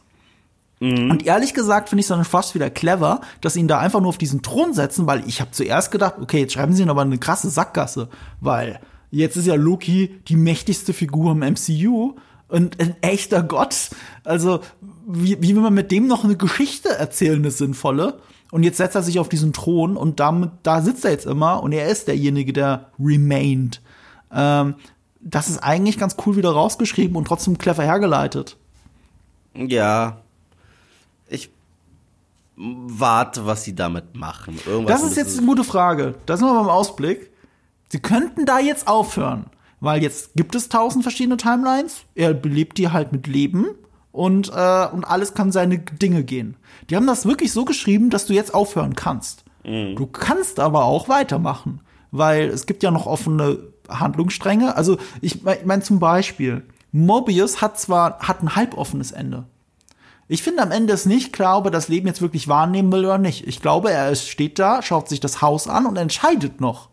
[1.11, 3.99] Und ehrlich gesagt finde ich es dann fast wieder clever, dass sie ihn da einfach
[3.99, 6.89] nur auf diesen Thron setzen, weil ich habe zuerst gedacht, okay, jetzt schreiben sie ihn
[6.89, 8.09] aber eine krasse Sackgasse,
[8.39, 8.79] weil
[9.11, 12.15] jetzt ist ja Loki die mächtigste Figur im MCU
[12.47, 13.91] und ein echter Gott.
[14.23, 14.61] Also
[15.07, 18.19] wie, wie will man mit dem noch eine Geschichte erzählen, eine sinnvolle?
[18.51, 21.63] Und jetzt setzt er sich auf diesen Thron und damit, da sitzt er jetzt immer
[21.63, 23.81] und er ist derjenige, der remained.
[24.31, 24.75] Ähm,
[25.21, 28.57] das ist eigentlich ganz cool wieder rausgeschrieben und trotzdem clever hergeleitet.
[29.53, 30.17] Ja.
[31.29, 31.49] Ich
[32.57, 34.59] warte, was sie damit machen.
[34.65, 36.15] Irgendwas Das ist jetzt eine gute Frage.
[36.25, 37.31] Da sind wir beim Ausblick.
[37.89, 39.45] Sie könnten da jetzt aufhören,
[39.79, 42.03] weil jetzt gibt es tausend verschiedene Timelines.
[42.15, 43.67] Er belebt die halt mit Leben
[44.11, 46.57] und, äh, und alles kann seine Dinge gehen.
[46.89, 49.43] Die haben das wirklich so geschrieben, dass du jetzt aufhören kannst.
[49.95, 51.81] Du kannst aber auch weitermachen,
[52.11, 53.59] weil es gibt ja noch offene
[53.89, 54.75] Handlungsstränge.
[54.75, 59.45] Also ich meine zum Beispiel, Mobius hat zwar hat ein halboffenes Ende.
[60.27, 63.05] Ich finde am Ende ist nicht klar, ob er das Leben jetzt wirklich wahrnehmen will
[63.05, 63.47] oder nicht.
[63.47, 66.89] Ich glaube, er ist, steht da, schaut sich das Haus an und entscheidet noch.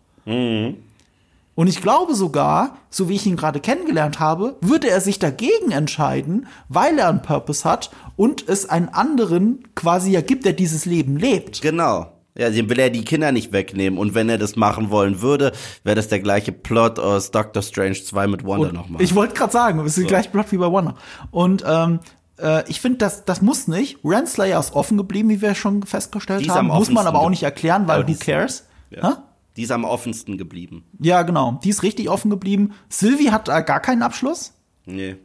[1.59, 5.73] Und ich glaube sogar, so wie ich ihn gerade kennengelernt habe, würde er sich dagegen
[5.73, 10.85] entscheiden, weil er einen Purpose hat und es einen anderen quasi ja gibt, der dieses
[10.85, 11.61] Leben lebt.
[11.61, 12.13] Genau.
[12.37, 13.99] Ja, dem will er die Kinder nicht wegnehmen.
[13.99, 15.51] Und wenn er das machen wollen würde,
[15.83, 19.03] wäre das der gleiche Plot aus Doctor Strange 2 mit Wanda nochmal.
[19.03, 20.95] Ich wollte gerade sagen, es ist der gleiche Plot wie bei Wonder.
[21.33, 21.99] Und ähm,
[22.41, 23.99] äh, ich finde, das, das muss nicht.
[24.05, 26.69] Renslayer ist offen geblieben, wie wir schon festgestellt haben.
[26.69, 28.69] Muss man aber auch nicht erklären, weil who cares?
[28.91, 29.25] ja.
[29.59, 30.85] Die ist am offensten geblieben.
[31.01, 31.59] Ja, genau.
[31.65, 32.75] Die ist richtig offen geblieben.
[32.89, 34.53] Sylvie hat da gar keinen Abschluss.
[34.87, 35.17] Nee.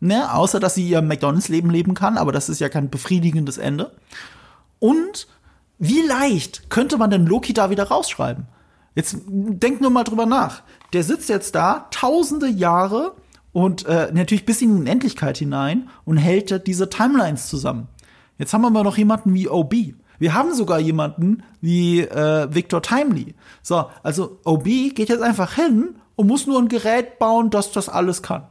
[0.00, 3.92] Ne, außer dass sie ihr McDonalds-Leben leben kann, aber das ist ja kein befriedigendes Ende.
[4.80, 5.28] Und
[5.78, 8.48] wie leicht könnte man denn Loki da wieder rausschreiben?
[8.96, 10.64] Jetzt denk nur mal drüber nach.
[10.92, 13.14] Der sitzt jetzt da tausende Jahre
[13.52, 17.86] und äh, natürlich bis in die Unendlichkeit hinein und hält diese Timelines zusammen.
[18.36, 19.74] Jetzt haben wir aber noch jemanden wie OB.
[20.18, 23.34] Wir haben sogar jemanden wie äh, Victor Timely.
[23.62, 27.88] So, also OB geht jetzt einfach hin und muss nur ein Gerät bauen, das das
[27.88, 28.46] alles kann.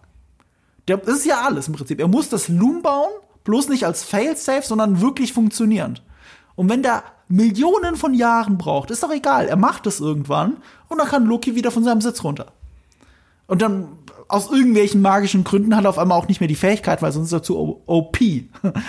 [0.88, 2.00] Der, das ist ja alles im Prinzip.
[2.00, 3.12] Er muss das Loom bauen,
[3.44, 6.04] bloß nicht als Failsafe, sondern wirklich funktionierend.
[6.56, 9.48] Und wenn der Millionen von Jahren braucht, ist doch egal.
[9.48, 10.58] Er macht es irgendwann
[10.90, 12.48] und dann kann Loki wieder von seinem Sitz runter.
[13.48, 13.90] Und dann
[14.28, 17.28] aus irgendwelchen magischen Gründen hat er auf einmal auch nicht mehr die Fähigkeit, weil sonst
[17.28, 18.18] ist er zu OP.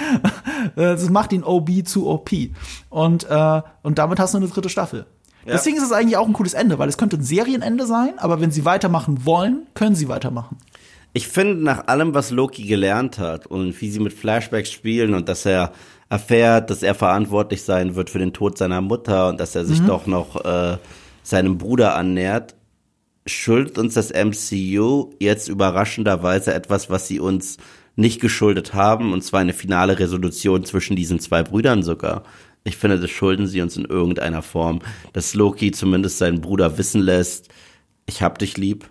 [0.76, 2.30] das macht ihn OB zu OP.
[2.88, 5.06] Und, äh, und damit hast du eine dritte Staffel.
[5.44, 5.52] Ja.
[5.52, 8.40] Deswegen ist es eigentlich auch ein cooles Ende, weil es könnte ein Serienende sein, aber
[8.40, 10.56] wenn sie weitermachen wollen, können sie weitermachen.
[11.12, 15.28] Ich finde, nach allem, was Loki gelernt hat und wie sie mit Flashbacks spielen und
[15.28, 15.72] dass er
[16.08, 19.80] erfährt, dass er verantwortlich sein wird für den Tod seiner Mutter und dass er sich
[19.80, 19.86] mhm.
[19.86, 20.78] doch noch äh,
[21.22, 22.54] seinem Bruder annähert,
[23.26, 27.58] schuldet uns das MCU jetzt überraschenderweise etwas, was sie uns
[27.96, 32.22] nicht geschuldet haben, und zwar eine finale Resolution zwischen diesen zwei Brüdern sogar.
[32.64, 34.80] Ich finde, das schulden sie uns in irgendeiner Form,
[35.12, 37.48] dass Loki zumindest seinen Bruder wissen lässt,
[38.06, 38.88] ich hab dich lieb,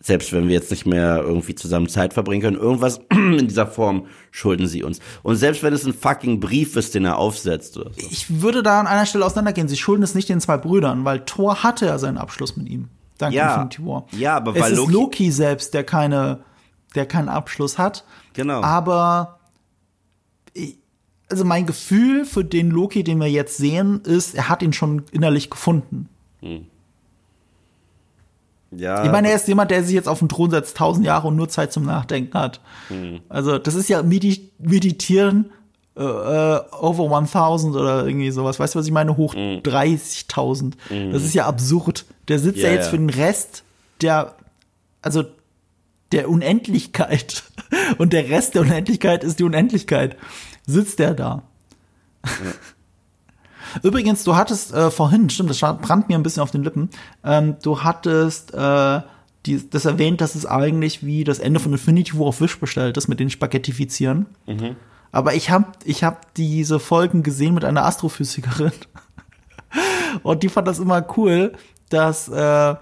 [0.00, 4.06] selbst wenn wir jetzt nicht mehr irgendwie zusammen Zeit verbringen können, irgendwas in dieser Form
[4.32, 4.98] schulden sie uns.
[5.22, 7.78] Und selbst wenn es ein fucking Brief ist, den er aufsetzt.
[7.78, 8.08] Oder so.
[8.10, 9.68] Ich würde da an einer Stelle auseinandergehen.
[9.68, 12.88] Sie schulden es nicht den zwei Brüdern, weil Thor hatte ja seinen Abschluss mit ihm.
[13.18, 14.06] Dank ja, Infinity War.
[14.12, 16.40] Ja, aber es weil Loki ist Loki selbst, der keine,
[16.94, 18.04] der keinen Abschluss hat.
[18.34, 18.62] Genau.
[18.62, 19.38] Aber
[21.32, 25.04] also mein Gefühl für den Loki, den wir jetzt sehen, ist, er hat ihn schon
[25.12, 26.08] innerlich gefunden.
[26.40, 26.66] Hm.
[28.70, 29.04] Ja.
[29.04, 31.36] Ich meine, er ist jemand, der sich jetzt auf den Thron setzt, tausend Jahre und
[31.36, 32.60] nur Zeit zum Nachdenken hat.
[32.88, 33.20] Hm.
[33.28, 35.50] Also, das ist ja Meditieren
[35.96, 38.58] äh, äh over 1000 oder irgendwie sowas.
[38.58, 39.16] Weißt du, was ich meine?
[39.16, 39.60] Hoch hm.
[39.60, 40.72] 30.000.
[40.88, 41.12] Hm.
[41.12, 42.04] Das ist ja absurd.
[42.28, 42.90] Der sitzt ja, ja jetzt ja.
[42.90, 43.64] für den Rest
[44.00, 44.34] der,
[45.00, 45.24] also
[46.12, 47.44] der Unendlichkeit.
[47.98, 50.16] Und der Rest der Unendlichkeit ist die Unendlichkeit.
[50.66, 51.42] Sitzt der da.
[52.24, 52.30] Ja.
[53.82, 56.90] Übrigens, du hattest äh, vorhin, stimmt, das brannt mir ein bisschen auf den Lippen,
[57.24, 59.00] ähm, du hattest äh,
[59.46, 62.96] die, das erwähnt, dass es eigentlich wie das Ende von Infinity War auf Wish bestellt
[62.96, 64.26] ist mit den Spaghettifizieren.
[64.46, 64.76] Mhm.
[65.12, 68.72] Aber ich habe ich hab diese Folgen gesehen mit einer Astrophysikerin.
[70.22, 71.52] Und die fand das immer cool,
[71.90, 72.80] dass, äh, dass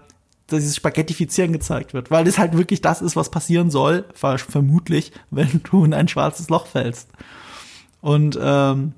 [0.49, 2.11] dieses Spaghettifizieren gezeigt wird.
[2.11, 6.49] Weil das halt wirklich das ist, was passieren soll, vermutlich, wenn du in ein schwarzes
[6.49, 7.09] Loch fällst.
[8.01, 8.93] Und ähm,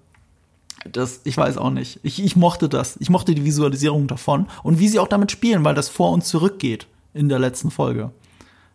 [0.90, 2.00] das, ich weiß auch nicht.
[2.02, 2.96] Ich, ich mochte das.
[3.00, 6.24] Ich mochte die Visualisierung davon und wie sie auch damit spielen, weil das vor und
[6.24, 8.10] zurück geht in der letzten Folge.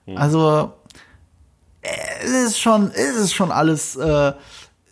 [0.05, 0.17] Hm.
[0.17, 0.73] Also,
[2.35, 4.33] es ist schon, es ist schon alles, äh,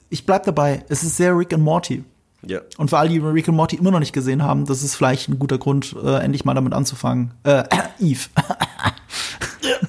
[0.10, 0.86] ich bleib dabei.
[0.90, 2.04] Es ist sehr Rick and Morty.
[2.46, 2.62] Ja.
[2.78, 5.30] Und für alle, die Rick and Morty immer noch nicht gesehen haben, das ist vielleicht
[5.30, 7.34] ein guter Grund, äh, endlich mal damit anzufangen.
[7.44, 7.64] Äh,
[8.00, 8.30] Eve.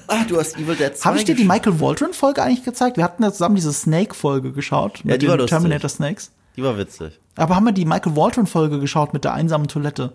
[0.07, 2.97] Ach, du hast Evil Dead 2 Habe ich dir die Michael Waldron-Folge eigentlich gezeigt?
[2.97, 5.01] Wir hatten ja zusammen diese Snake-Folge geschaut.
[5.03, 5.57] Ja, die war lustig.
[5.57, 6.31] Terminator Snakes.
[6.55, 7.19] Die war witzig.
[7.35, 10.13] Aber haben wir die Michael Waldron-Folge geschaut mit der einsamen Toilette?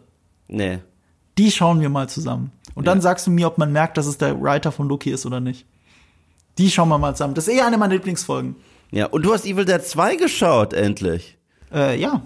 [0.48, 0.80] Nee.
[1.38, 2.50] Die schauen wir mal zusammen.
[2.74, 5.24] Und dann sagst du mir, ob man merkt, dass es der Writer von Loki ist
[5.24, 5.66] oder nicht.
[6.58, 7.34] Die schauen wir mal zusammen.
[7.34, 8.56] Das ist eher eine meiner Lieblingsfolgen.
[8.90, 11.38] Ja, und du hast Evil Dead 2 geschaut, endlich.
[11.72, 12.22] Äh, ja.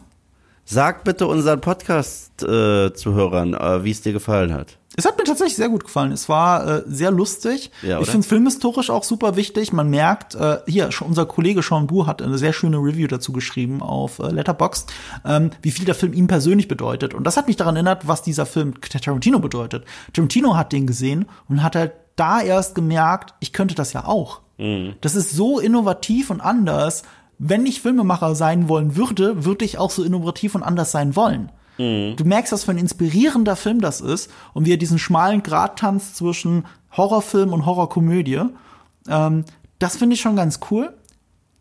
[0.64, 4.78] Sag bitte unseren Podcast-Zuhörern, äh, äh, wie es dir gefallen hat.
[4.96, 6.10] Es hat mir tatsächlich sehr gut gefallen.
[6.10, 7.70] Es war äh, sehr lustig.
[7.82, 9.72] Ja, ich finde filmhistorisch auch super wichtig.
[9.72, 13.80] Man merkt, äh, hier, unser Kollege Sean Bu hat eine sehr schöne Review dazu geschrieben
[13.80, 14.92] auf äh, Letterboxd,
[15.24, 17.14] ähm, wie viel der Film ihm persönlich bedeutet.
[17.14, 19.84] Und das hat mich daran erinnert, was dieser Film Tarantino bedeutet.
[20.14, 24.40] Tarantino hat den gesehen und hat halt da erst gemerkt, ich könnte das ja auch.
[24.58, 24.94] Mhm.
[25.00, 27.02] Das ist so innovativ und anders.
[27.38, 31.52] Wenn ich Filmemacher sein wollen würde, würde ich auch so innovativ und anders sein wollen.
[31.78, 32.16] Mhm.
[32.16, 35.78] Du merkst, was für ein inspirierender Film das ist und wie er diesen schmalen Grat
[35.78, 36.64] tanzt zwischen
[36.96, 38.42] Horrorfilm und Horrorkomödie.
[39.08, 39.44] Ähm,
[39.78, 40.94] das finde ich schon ganz cool.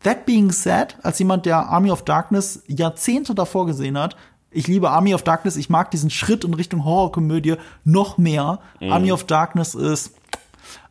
[0.02, 4.16] That being said, als jemand, der Army of Darkness Jahrzehnte davor gesehen hat,
[4.50, 8.60] ich liebe Army of Darkness, ich mag diesen Schritt in Richtung Horrorkomödie noch mehr.
[8.80, 8.92] Mhm.
[8.92, 10.12] Army of Darkness ist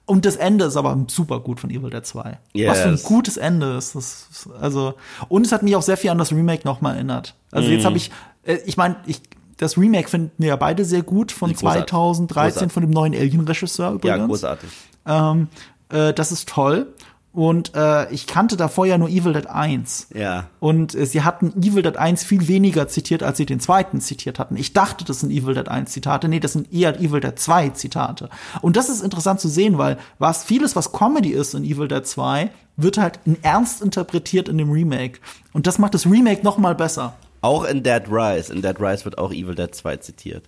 [0.06, 2.38] und das Ende ist aber super gut von Evil Dead 2.
[2.54, 2.70] Yes.
[2.70, 3.96] Was für ein gutes Ende ist.
[3.96, 4.28] Das,
[4.60, 4.94] also
[5.30, 7.36] und es hat mich auch sehr viel an das Remake nochmal erinnert.
[7.52, 7.72] Also mm.
[7.72, 7.86] jetzt mhm.
[7.86, 8.12] habe ich
[8.46, 9.22] äh, ich meine, ich,
[9.58, 11.90] das Remake finden wir ja beide sehr gut von großartig.
[11.90, 12.74] 2013 großartig.
[12.74, 14.18] von dem neuen Alien-Regisseur übrigens.
[14.20, 14.70] Ja, großartig.
[15.06, 15.48] Ähm,
[15.90, 16.94] äh, das ist toll.
[17.36, 20.08] Und äh, ich kannte davor ja nur Evil Dead 1.
[20.14, 20.48] Ja.
[20.62, 24.40] Und äh, sie hatten Evil Dead 1 viel weniger zitiert, als sie den zweiten zitiert
[24.40, 24.56] hatten.
[24.56, 26.30] Ich dachte, das sind Evil Dead 1 Zitate.
[26.30, 28.30] Nee, das sind eher Evil Dead 2 Zitate.
[28.62, 32.08] Und das ist interessant zu sehen, weil was vieles, was Comedy ist in Evil Dead
[32.08, 35.20] 2, wird halt in ernst interpretiert in dem Remake.
[35.52, 37.16] Und das macht das Remake noch mal besser.
[37.42, 38.54] Auch in Dead Rise.
[38.54, 40.46] In Dead Rise wird auch Evil Dead 2 zitiert.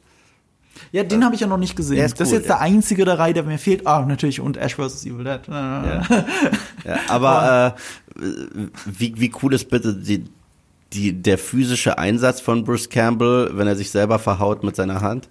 [0.91, 1.97] Ja, den habe ich ja noch nicht gesehen.
[1.97, 2.61] Der ist das ist jetzt der ja.
[2.61, 3.85] einzige der Reihe, der mir fehlt.
[3.87, 5.05] Ah, natürlich, und Ash vs.
[5.05, 5.41] Evil Dead.
[5.47, 6.01] Ja.
[6.85, 7.75] ja, aber
[8.17, 8.21] äh,
[8.85, 10.25] wie, wie cool ist bitte die,
[10.93, 15.27] die, der physische Einsatz von Bruce Campbell, wenn er sich selber verhaut mit seiner Hand?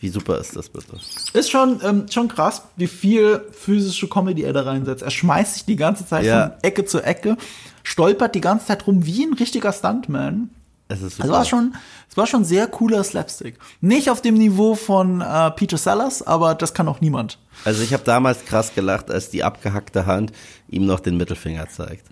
[0.00, 0.96] Wie super ist das bitte?
[1.32, 5.02] Ist schon, ähm, schon krass, wie viel physische Comedy er da reinsetzt.
[5.02, 6.50] Er schmeißt sich die ganze Zeit Ja.
[6.50, 7.36] von Ecke zu Ecke,
[7.82, 10.50] stolpert die ganze Zeit rum wie ein richtiger Stuntman.
[10.90, 11.24] Es ist super.
[11.24, 11.74] Also war schon,
[12.10, 13.58] es war schon sehr cooler Slapstick.
[13.82, 17.38] Nicht auf dem Niveau von äh, Peter Sellers, aber das kann auch niemand.
[17.64, 20.32] Also ich habe damals krass gelacht, als die abgehackte Hand
[20.68, 22.06] ihm noch den Mittelfinger zeigt.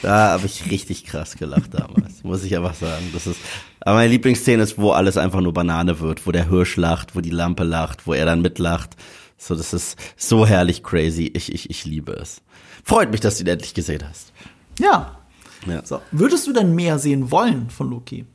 [0.00, 3.10] Da habe ich richtig krass gelacht damals, muss ich einfach sagen.
[3.12, 3.38] Das ist,
[3.80, 7.20] aber meine Lieblingsszene ist, wo alles einfach nur Banane wird, wo der Hirsch lacht, wo
[7.20, 8.96] die Lampe lacht, wo er dann mitlacht.
[9.36, 11.30] So, das ist so herrlich crazy.
[11.34, 12.40] Ich, ich, ich liebe es.
[12.84, 14.32] Freut mich, dass du ihn endlich gesehen hast.
[14.78, 15.18] Ja.
[15.66, 15.84] Ja.
[15.84, 16.00] So.
[16.10, 18.26] Würdest du denn mehr sehen wollen von Loki?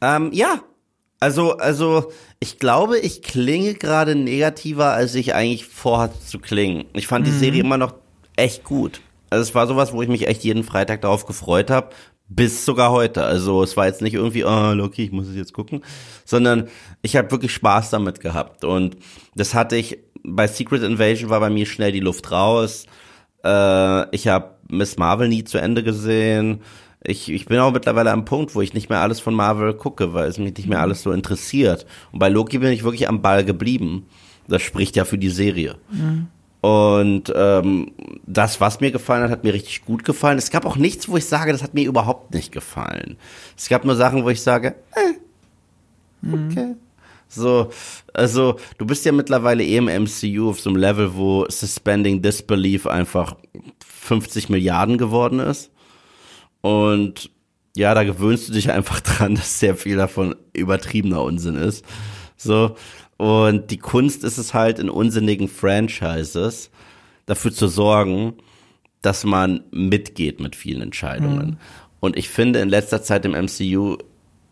[0.00, 0.60] Ähm, ja.
[1.20, 6.86] Also, also, ich glaube, ich klinge gerade negativer, als ich eigentlich vorhatte zu klingen.
[6.94, 7.94] Ich fand die Serie immer noch
[8.36, 9.00] echt gut.
[9.30, 11.90] Also es war sowas, wo ich mich echt jeden Freitag darauf gefreut habe,
[12.28, 13.24] bis sogar heute.
[13.24, 15.82] Also es war jetzt nicht irgendwie, oh, Loki, ich muss es jetzt gucken,
[16.24, 16.68] sondern
[17.00, 18.64] ich habe wirklich Spaß damit gehabt.
[18.64, 18.96] Und
[19.34, 22.84] das hatte ich, bei Secret Invasion war bei mir schnell die Luft raus.
[23.44, 26.60] Äh, ich habe Miss Marvel nie zu Ende gesehen.
[27.04, 30.14] Ich, ich bin auch mittlerweile am Punkt, wo ich nicht mehr alles von Marvel gucke,
[30.14, 31.86] weil es mich nicht mehr alles so interessiert.
[32.12, 34.06] Und bei Loki bin ich wirklich am Ball geblieben.
[34.48, 35.76] Das spricht ja für die Serie.
[36.62, 37.90] Und ähm,
[38.24, 40.38] das, was mir gefallen hat, hat mir richtig gut gefallen.
[40.38, 43.16] Es gab auch nichts, wo ich sage, das hat mir überhaupt nicht gefallen.
[43.56, 46.76] Es gab nur Sachen, wo ich sage, äh, okay.
[47.34, 47.70] So,
[48.12, 52.86] also du bist ja mittlerweile eh im MCU auf so einem Level, wo Suspending Disbelief
[52.86, 53.36] einfach
[53.86, 55.70] 50 Milliarden geworden ist.
[56.60, 57.30] Und
[57.74, 61.84] ja, da gewöhnst du dich einfach dran, dass sehr viel davon übertriebener Unsinn ist.
[62.36, 62.76] So.
[63.16, 66.70] Und die Kunst ist es halt in unsinnigen Franchises
[67.24, 68.34] dafür zu sorgen,
[69.00, 71.58] dass man mitgeht mit vielen Entscheidungen.
[72.00, 73.96] Und ich finde, in letzter Zeit im MCU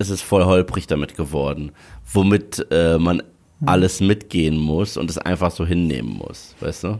[0.01, 1.73] ist es voll holprig damit geworden,
[2.13, 3.23] womit äh, man
[3.67, 6.99] alles mitgehen muss und es einfach so hinnehmen muss, weißt du?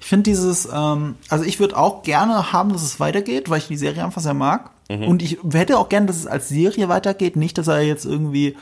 [0.00, 3.68] Ich finde dieses, ähm, also ich würde auch gerne haben, dass es weitergeht, weil ich
[3.68, 4.70] die Serie einfach sehr mag.
[4.88, 8.56] Und ich hätte auch gerne, dass es als Serie weitergeht, nicht, dass er jetzt irgendwie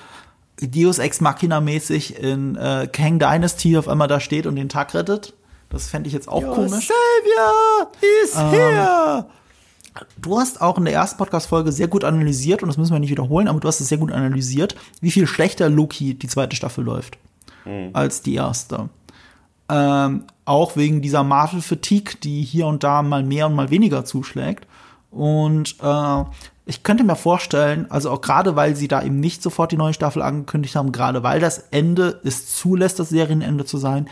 [0.60, 4.94] Deus Ex Machina mäßig in äh, Kang Dynasty auf einmal da steht und den Tag
[4.94, 5.34] rettet.
[5.68, 6.88] Das fände ich jetzt auch komisch.
[6.88, 9.26] Savior is here!
[10.18, 13.10] Du hast auch in der ersten Podcast-Folge sehr gut analysiert, und das müssen wir nicht
[13.10, 16.84] wiederholen, aber du hast es sehr gut analysiert, wie viel schlechter Loki die zweite Staffel
[16.84, 17.18] läuft
[17.92, 18.90] als die erste.
[19.70, 24.66] Ähm, auch wegen dieser Marvel-Fatigue, die hier und da mal mehr und mal weniger zuschlägt.
[25.10, 26.24] Und äh,
[26.66, 29.94] ich könnte mir vorstellen, also auch gerade weil sie da eben nicht sofort die neue
[29.94, 34.08] Staffel angekündigt haben, gerade weil das Ende es zulässt, das Serienende zu sein,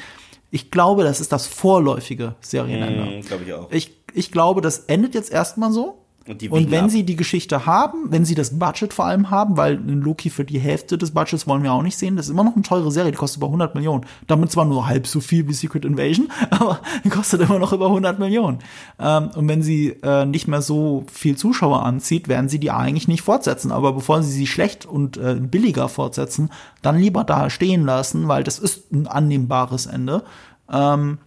[0.50, 3.26] ich glaube, das ist das vorläufige Serienende.
[3.26, 3.70] glaube ich auch.
[3.70, 6.02] Ich, ich glaube, das endet jetzt erstmal so.
[6.26, 6.90] Und Und wenn ab.
[6.90, 10.44] sie die Geschichte haben, wenn sie das Budget vor allem haben, weil in Loki für
[10.44, 12.92] die Hälfte des Budgets wollen wir auch nicht sehen, das ist immer noch eine teure
[12.92, 14.06] Serie, die kostet über 100 Millionen.
[14.28, 17.86] Damit zwar nur halb so viel wie Secret Invasion, aber die kostet immer noch über
[17.86, 18.58] 100 Millionen.
[19.00, 23.08] Ähm, und wenn sie äh, nicht mehr so viel Zuschauer anzieht, werden sie die eigentlich
[23.08, 23.72] nicht fortsetzen.
[23.72, 26.50] Aber bevor sie sie schlecht und äh, billiger fortsetzen,
[26.82, 30.22] dann lieber da stehen lassen, weil das ist ein annehmbares Ende.
[30.70, 31.18] Ähm,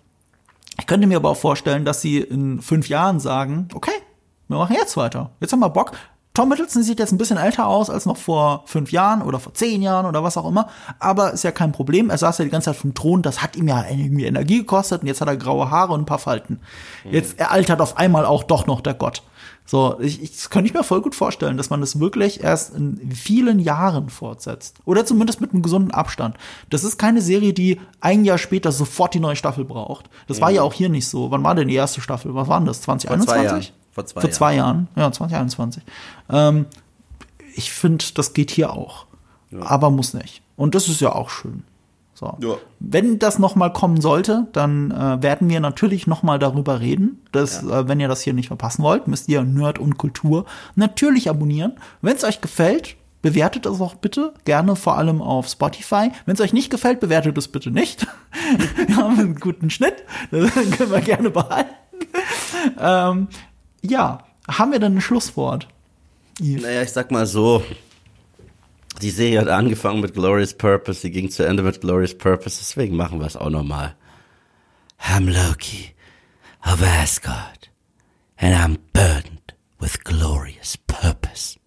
[0.78, 3.92] ich könnte mir aber auch vorstellen, dass sie in fünf Jahren sagen, okay,
[4.48, 5.32] wir machen jetzt weiter.
[5.40, 5.94] Jetzt haben wir Bock.
[6.36, 9.54] Tom Middleton sieht jetzt ein bisschen älter aus als noch vor fünf Jahren oder vor
[9.54, 10.68] zehn Jahren oder was auch immer.
[11.00, 12.10] Aber ist ja kein Problem.
[12.10, 13.22] Er saß ja die ganze Zeit vom Thron.
[13.22, 15.02] Das hat ihm ja irgendwie Energie gekostet.
[15.02, 16.60] Und jetzt hat er graue Haare und ein paar Falten.
[17.10, 19.24] Jetzt er altert auf einmal auch doch noch der Gott.
[19.68, 22.76] So, ich, ich das könnte ich mir voll gut vorstellen, dass man das wirklich erst
[22.76, 24.78] in vielen Jahren fortsetzt.
[24.86, 26.38] Oder zumindest mit einem gesunden Abstand.
[26.70, 30.10] Das ist keine Serie, die ein Jahr später sofort die neue Staffel braucht.
[30.28, 31.32] Das war ja auch hier nicht so.
[31.32, 32.36] Wann war denn die erste Staffel?
[32.36, 32.82] Was war denn das?
[32.82, 33.74] 2021?
[33.92, 34.88] Vor zwei Vor zwei Jahren.
[34.96, 35.84] Ja, 2021.
[36.30, 36.68] Ähm,
[37.56, 39.06] ich finde, das geht hier auch.
[39.62, 40.42] Aber muss nicht.
[40.58, 41.64] Und das ist ja auch schön.
[42.16, 42.38] So.
[42.42, 42.56] Ja.
[42.80, 47.22] Wenn das noch mal kommen sollte, dann äh, werden wir natürlich noch mal darüber reden.
[47.34, 51.30] Dass, äh, wenn ihr das hier nicht verpassen wollt, müsst ihr Nerd und Kultur natürlich
[51.30, 51.74] abonnieren.
[52.02, 54.34] Wenn es euch gefällt, bewertet es auch bitte.
[54.46, 56.12] Gerne vor allem auf Spotify.
[56.26, 58.08] Wenn es euch nicht gefällt, bewertet es bitte nicht.
[58.88, 60.04] wir haben einen guten Schnitt.
[60.32, 61.76] Das können wir gerne behalten.
[62.80, 63.28] ähm,
[63.82, 65.68] ja, haben wir dann ein Schlusswort?
[66.40, 67.62] Naja, ich sag mal so,
[69.02, 72.96] die Serie hat angefangen mit Glorious Purpose, sie ging zu Ende mit Glorious Purpose, deswegen
[72.96, 73.96] machen wir es auch nochmal.
[75.00, 75.94] I'm Loki
[76.66, 77.70] of Asgard,
[78.38, 81.58] and I'm burdened with glorious purpose.